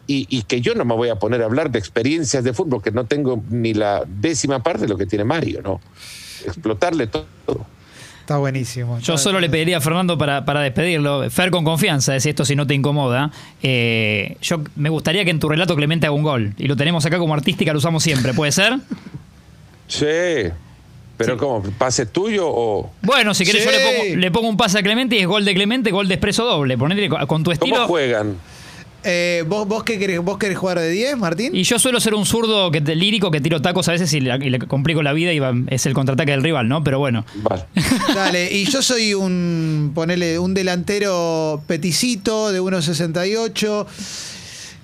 Y, 0.08 0.26
y 0.28 0.42
que 0.42 0.60
yo 0.60 0.74
no 0.74 0.86
me 0.86 0.96
voy 0.96 1.10
a 1.10 1.20
poner 1.20 1.44
a 1.44 1.46
hablar 1.46 1.70
de 1.70 1.78
experiencias 1.78 2.44
de 2.44 2.52
fútbol, 2.52 2.82
que 2.82 2.90
no 2.90 3.06
tengo 3.06 3.44
ni 3.52 3.76
la 3.76 4.06
décima 4.08 4.64
parte 4.64 4.82
de 4.82 4.88
lo 4.88 4.98
que 4.98 5.06
tiene 5.06 5.24
Mario, 5.24 5.62
¿no? 5.62 5.80
Explotarle 6.48 7.06
todo. 7.06 7.28
Está 8.30 8.38
buenísimo. 8.38 9.00
Yo 9.00 9.18
solo 9.18 9.40
le 9.40 9.50
pediría 9.50 9.78
a 9.78 9.82
Fernando 9.82 10.16
para, 10.16 10.46
para 10.46 10.62
despedirlo, 10.62 11.32
Fer 11.32 11.50
con 11.50 11.64
confianza, 11.64 12.16
es 12.16 12.28
esto 12.28 12.46
si 12.46 12.56
no 12.56 12.68
te 12.68 12.76
incomoda. 12.76 13.32
Eh, 13.64 14.38
yo 14.40 14.62
me 14.76 14.90
gustaría 14.90 15.26
que 15.26 15.32
en 15.32 15.40
tu 15.40 15.50
relato 15.50 15.76
Clemente 15.76 16.06
haga 16.06 16.16
un 16.16 16.22
gol. 16.22 16.54
Y 16.60 16.68
lo 16.68 16.76
tenemos 16.76 17.04
acá 17.08 17.18
como 17.18 17.34
artística, 17.34 17.74
lo 17.74 17.80
usamos 17.80 18.04
siempre, 18.04 18.36
¿puede 18.36 18.52
ser? 18.52 18.78
Sí. 19.88 20.06
Pero 21.18 21.38
¿cómo? 21.38 21.64
¿Pase 21.80 22.06
tuyo 22.06 22.46
o.? 22.48 22.92
Bueno, 23.02 23.34
si 23.34 23.44
querés, 23.44 23.66
yo 23.66 23.72
le 24.16 24.30
pongo, 24.30 24.48
un 24.48 24.58
pase 24.58 24.78
a 24.78 24.84
Clemente 24.84 25.16
y 25.16 25.20
es 25.22 25.26
gol 25.26 25.44
de 25.44 25.56
Clemente, 25.56 25.90
gol 25.90 26.08
de 26.08 26.14
expreso 26.14 26.46
doble. 26.46 26.78
Ponele 26.78 27.10
con 27.10 27.44
tu 27.44 27.52
estilo. 27.52 27.76
¿Cómo 27.78 27.88
juegan? 27.88 28.36
Eh, 29.04 29.44
¿vos, 29.48 29.68
vos, 29.68 29.84
qué 29.84 29.98
querés, 29.98 30.20
¿Vos 30.20 30.38
querés 30.38 30.58
jugar 30.58 30.80
de 30.80 30.90
10, 30.90 31.18
Martín? 31.18 31.56
Y 31.56 31.64
yo 31.64 31.80
suelo 31.80 32.00
ser 32.00 32.14
un 32.14 32.26
zurdo 32.26 32.72
que, 32.72 32.82
lírico 32.82 33.32
que 33.32 33.40
tiro 33.40 33.62
tacos 33.62 33.88
a 33.88 33.94
veces 33.94 34.12
y 34.14 34.20
le, 34.20 34.60
complico 34.60 35.02
la 35.02 35.14
vida 35.14 35.34
y 35.34 35.42
es 35.68 35.86
el 35.86 35.94
contraataque 35.94 36.32
del 36.32 36.44
rival, 36.44 36.68
¿no? 36.68 36.84
Pero 36.84 37.00
bueno. 37.00 37.26
Vale. 37.36 37.64
Dale, 38.16 38.52
y 38.52 38.66
yo 38.66 38.82
soy 38.82 39.14
un, 39.14 39.92
ponele, 39.96 40.40
un 40.40 40.54
delantero 40.54 41.64
peticito 41.68 42.52
de 42.52 42.62
1.68 42.62 43.86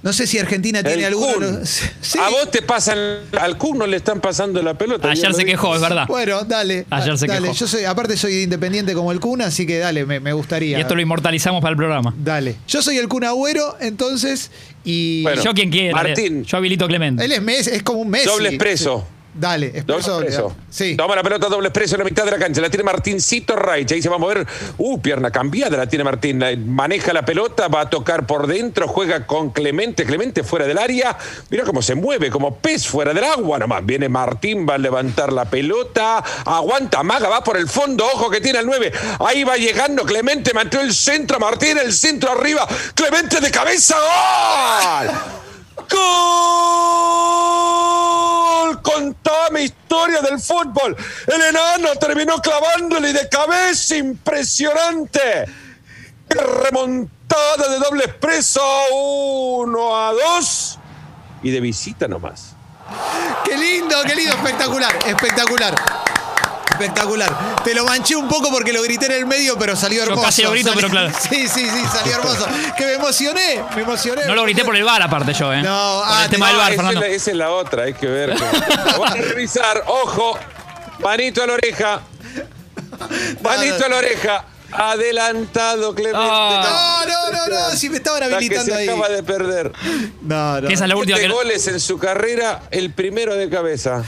no 0.05 0.13
sé 0.13 0.27
si 0.27 0.37
Argentina 0.37 0.83
tiene 0.83 1.03
alguno. 1.03 1.47
A 2.21 2.29
vos 2.29 2.51
te 2.51 2.61
pasan, 2.61 2.97
al 3.39 3.57
Kun 3.57 3.79
no 3.79 3.87
le 3.87 3.97
están 3.97 4.21
pasando 4.21 4.61
la 4.61 4.75
pelota. 4.75 5.09
Ayer 5.09 5.33
se 5.33 5.45
quejó, 5.45 5.73
es 5.73 5.81
verdad. 5.81 6.05
Bueno, 6.07 6.43
dale. 6.43 6.85
Ayer 6.91 7.17
se 7.17 7.25
dale. 7.25 7.41
quejó. 7.41 7.53
Yo 7.55 7.67
soy, 7.67 7.85
aparte 7.85 8.15
soy 8.15 8.43
independiente 8.43 8.93
como 8.93 9.11
el 9.11 9.19
Kun, 9.19 9.41
así 9.41 9.65
que 9.65 9.79
dale, 9.79 10.05
me, 10.05 10.33
gustaría. 10.33 10.77
Y 10.77 10.81
esto 10.81 10.93
lo 10.93 11.01
inmortalizamos 11.01 11.59
para 11.59 11.71
el 11.71 11.77
programa. 11.77 12.13
Dale. 12.17 12.55
Yo 12.67 12.83
soy 12.83 12.97
el 12.97 13.07
Kun 13.07 13.23
Agüero, 13.23 13.77
entonces, 13.81 14.51
y. 14.83 15.25
yo 15.43 15.55
quien 15.55 15.71
quiera. 15.71 15.95
Martín. 15.95 16.43
Yo 16.43 16.57
habilito 16.57 16.87
Clemente. 16.87 17.25
Él 17.25 17.31
es, 17.31 17.67
es 17.67 17.81
como 17.81 18.01
un 18.01 18.09
Messi. 18.11 18.27
Doble 18.27 18.49
expreso. 18.49 19.07
Dale, 19.37 19.67
expreso 19.67 20.13
doble. 20.13 20.31
Sí. 20.69 20.95
Toma 20.95 21.13
la 21.13 21.21
pelota 21.21 21.49
doble 21.49 21.67
expreso 21.67 21.95
en 21.95 21.99
la 21.99 22.05
mitad 22.05 22.23
de 22.23 22.31
la 22.31 22.37
cancha. 22.37 22.61
La 22.61 22.69
tiene 22.69 22.85
Martincito 22.85 23.57
Reich. 23.57 23.91
Ahí 23.91 24.01
se 24.01 24.07
va 24.07 24.15
a 24.15 24.19
mover. 24.19 24.47
Uh, 24.77 25.01
pierna 25.01 25.29
cambiada 25.29 25.75
la 25.75 25.87
tiene 25.87 26.05
Martín. 26.05 26.41
Maneja 26.67 27.11
la 27.11 27.25
pelota, 27.25 27.67
va 27.67 27.81
a 27.81 27.89
tocar 27.89 28.25
por 28.25 28.47
dentro, 28.47 28.87
juega 28.87 29.27
con 29.27 29.49
Clemente. 29.51 30.05
Clemente 30.05 30.43
fuera 30.43 30.65
del 30.65 30.77
área. 30.77 31.17
Mira 31.49 31.65
cómo 31.65 31.81
se 31.81 31.95
mueve, 31.95 32.29
como 32.29 32.55
pez 32.55 32.87
fuera 32.87 33.13
del 33.13 33.25
agua 33.25 33.59
nomás. 33.59 33.85
Viene 33.85 34.07
Martín, 34.07 34.65
va 34.67 34.75
a 34.75 34.77
levantar 34.77 35.33
la 35.33 35.43
pelota. 35.43 36.23
Aguanta, 36.45 37.03
Maga, 37.03 37.27
va 37.27 37.43
por 37.43 37.57
el 37.57 37.67
fondo. 37.67 38.05
Ojo 38.05 38.29
que 38.29 38.39
tiene 38.39 38.59
el 38.59 38.65
9. 38.65 38.93
Ahí 39.19 39.43
va 39.43 39.57
llegando 39.57 40.05
Clemente, 40.05 40.53
mantuvo 40.53 40.81
el 40.81 40.93
centro. 40.93 41.41
Martín, 41.41 41.77
el 41.77 41.91
centro 41.91 42.31
arriba. 42.31 42.65
Clemente 42.93 43.41
de 43.41 43.51
cabeza. 43.51 43.95
¡Gol! 43.95 45.44
¡Gol! 45.75 45.91
Con 48.81 49.13
toda 49.15 49.49
mi 49.51 49.61
historia 49.61 50.21
del 50.21 50.39
fútbol. 50.39 50.95
El 51.27 51.41
enano 51.41 51.95
terminó 51.99 52.39
clavándole 52.41 53.13
de 53.13 53.27
cabeza. 53.29 53.95
Impresionante. 53.95 55.45
Remontada 56.29 57.67
de 57.69 57.79
doble 57.79 58.05
expreso. 58.05 58.61
Uno 58.93 59.97
a 59.97 60.13
dos. 60.13 60.79
Y 61.43 61.51
de 61.51 61.59
visita 61.59 62.07
nomás. 62.07 62.55
Qué 63.43 63.57
lindo, 63.57 63.95
qué 64.05 64.15
lindo. 64.15 64.35
Espectacular, 64.35 64.95
espectacular. 65.05 65.75
Espectacular. 66.71 67.63
Te 67.63 67.73
lo 67.73 67.85
manché 67.85 68.15
un 68.15 68.27
poco 68.27 68.51
porque 68.51 68.73
lo 68.73 68.81
grité 68.81 69.05
en 69.05 69.13
el 69.13 69.25
medio, 69.25 69.57
pero 69.57 69.75
salió 69.75 70.03
hermoso. 70.03 70.21
Yo 70.21 70.25
casi 70.25 70.41
lo 70.43 70.51
grito, 70.51 70.71
pero 70.75 70.89
claro. 70.89 71.11
Sí, 71.29 71.47
sí, 71.47 71.69
sí, 71.69 71.83
salió 71.91 72.15
hermoso. 72.15 72.45
Que 72.77 72.85
me 72.85 72.93
emocioné, 72.93 73.63
me 73.75 73.81
emocioné. 73.81 74.25
No 74.25 74.35
lo 74.35 74.43
grité 74.43 74.63
por 74.63 74.75
el 74.75 74.83
bar, 74.83 75.01
aparte 75.01 75.33
yo, 75.33 75.53
¿eh? 75.53 75.61
No, 75.61 76.03
ah, 76.03 76.23
el 76.25 76.29
tema 76.29 76.47
del 76.49 76.57
bar, 76.57 76.73
Fernando. 76.73 77.03
Esa 77.03 77.31
es 77.31 77.37
la 77.37 77.51
otra, 77.51 77.83
hay 77.83 77.93
que 77.93 78.07
ver. 78.07 78.35
Vamos 78.85 79.11
a 79.11 79.15
revisar, 79.15 79.83
ojo, 79.87 80.37
manito 80.99 81.43
a 81.43 81.47
la 81.47 81.53
oreja. 81.53 82.01
Manito 83.41 83.85
a 83.85 83.89
la 83.89 83.95
oreja. 83.97 84.45
Adelantado, 84.71 85.95
Clemente. 85.95 86.19
No, 86.19 87.05
no, 87.05 87.31
no, 87.31 87.47
no, 87.47 87.69
si 87.71 87.89
me 87.89 87.97
estaban 87.97 88.23
habilitando 88.23 88.73
la 88.73 88.79
que 88.79 88.85
se 88.85 88.91
acaba 88.91 89.09
de 89.09 89.23
perder. 89.23 89.71
No, 90.21 90.61
no. 90.61 90.67
Esa 90.67 90.83
es 90.83 90.89
la 90.89 90.95
última 90.97 91.17
que... 91.17 91.29
goles 91.29 91.67
en 91.67 91.79
su 91.79 91.97
carrera, 91.97 92.63
el 92.71 92.91
primero 92.91 93.35
de 93.35 93.49
cabeza. 93.49 94.03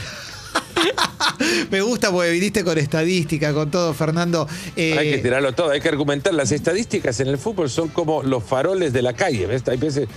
Me 1.70 1.80
gusta 1.80 2.10
porque 2.10 2.30
viniste 2.30 2.64
con 2.64 2.78
estadística, 2.78 3.52
con 3.52 3.70
todo, 3.70 3.94
Fernando. 3.94 4.48
Eh, 4.76 4.96
hay 4.98 5.10
que 5.10 5.18
tirarlo 5.18 5.52
todo, 5.52 5.70
hay 5.70 5.80
que 5.80 5.88
argumentar. 5.88 6.34
Las 6.34 6.52
estadísticas 6.52 7.20
en 7.20 7.28
el 7.28 7.38
fútbol 7.38 7.70
son 7.70 7.88
como 7.88 8.22
los 8.22 8.44
faroles 8.44 8.92
de 8.92 9.02
la 9.02 9.12
calle. 9.12 9.46
¿ves? 9.46 9.62
Hay 9.68 9.76
veces, 9.76 10.08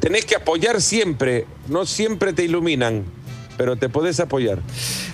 Tenés 0.00 0.24
que 0.24 0.36
apoyar 0.36 0.80
siempre, 0.80 1.46
no 1.68 1.86
siempre 1.86 2.32
te 2.32 2.44
iluminan 2.44 3.04
pero 3.60 3.76
te 3.76 3.90
podés 3.90 4.18
apoyar. 4.20 4.58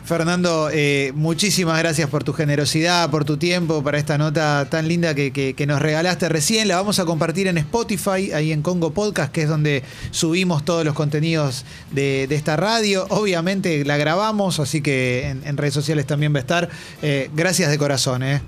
Fernando, 0.04 0.70
eh, 0.72 1.10
muchísimas 1.16 1.80
gracias 1.80 2.08
por 2.08 2.22
tu 2.22 2.32
generosidad, 2.32 3.10
por 3.10 3.24
tu 3.24 3.38
tiempo, 3.38 3.82
para 3.82 3.98
esta 3.98 4.18
nota 4.18 4.68
tan 4.70 4.86
linda 4.86 5.16
que, 5.16 5.64
nos 5.66 5.82
regalaste 5.82 6.28
recién. 6.28 6.68
La 6.68 6.76
vamos 6.76 7.00
a 7.00 7.04
compartir 7.06 7.48
en 7.48 7.58
Spotify, 7.58 8.30
ahí 8.32 8.52
en 8.52 8.62
Congo 8.62 8.92
Podcast, 8.92 9.32
que 9.32 9.42
es 9.42 9.48
donde 9.48 9.82
subimos 10.12 10.64
todos 10.64 10.84
los 10.84 10.94
contenidos 10.94 11.64
de, 11.90 12.28
esta 12.30 12.56
radio. 12.56 13.08
Obviamente 13.08 13.84
la 13.84 13.96
grabamos, 13.96 14.60
así 14.60 14.80
que 14.80 15.26
en, 15.28 15.56
redes 15.56 15.74
sociales 15.74 16.06
también 16.06 16.32
va 16.32 16.38
a 16.38 16.42
estar. 16.42 16.68
Eh, 17.02 17.28
gracias 17.34 17.68
de 17.68 17.78
corazón. 17.78 18.22
Eh. 18.22 18.40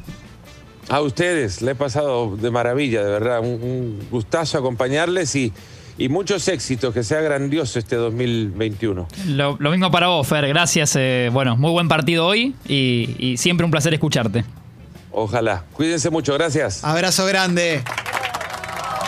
A 0.90 1.00
ustedes, 1.00 1.60
le 1.60 1.72
he 1.72 1.74
pasado 1.74 2.36
de 2.36 2.52
maravilla, 2.52 3.02
de 3.02 3.10
verdad. 3.10 3.40
un 3.40 3.98
gustazo 4.12 4.58
acompañarles 4.58 5.34
y 5.34 5.52
y 5.98 6.08
muchos 6.08 6.46
éxitos, 6.46 6.94
que 6.94 7.02
sea 7.02 7.20
grandioso 7.20 7.78
este 7.78 7.96
2021. 7.96 9.08
Lo, 9.26 9.56
mismo 9.58 9.90
para 9.90 10.06
vos, 10.06 10.26
Fer, 10.26 10.46
gracias. 10.46 10.94
Eh, 10.96 11.28
bueno, 11.32 11.56
muy 11.56 11.72
buen 11.72 11.88
partido 11.88 12.26
hoy 12.26 12.54
y, 12.66 13.34
siempre 13.36 13.64
un 13.64 13.70
placer 13.70 13.92
escucharte. 13.92 14.44
Ojalá. 15.10 15.64
Cuídense 15.72 16.10
mucho, 16.10 16.32
gracias. 16.34 16.84
Abrazo 16.84 17.26
grande. 17.26 17.82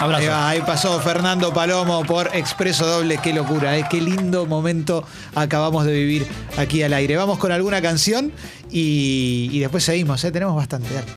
Abrazo. 0.01 0.35
Ahí, 0.35 0.61
pasó 0.63 0.99
Fernando 1.01 1.53
Palomo 1.53 2.05
por 2.05 2.35
Expreso 2.35 2.87
Doble. 2.87 3.19
Qué 3.19 3.33
locura, 3.35 3.79
¿eh? 3.79 3.85
qué 3.89 4.01
lindo 4.01 4.47
momento 4.47 5.05
acabamos 5.35 5.85
de 5.85 5.93
vivir 5.93 6.27
aquí 6.57 6.83
al 6.83 6.95
aire. 6.95 7.17
Vamos 7.17 7.39
con 7.39 7.53
alguna 7.53 7.81
canción 7.83 8.33
y, 8.71 9.59
después 9.61 9.85
seguimos, 9.85 10.25
¿eh? 10.25 10.33
tenemos 10.33 10.57
bastante. 10.57 10.89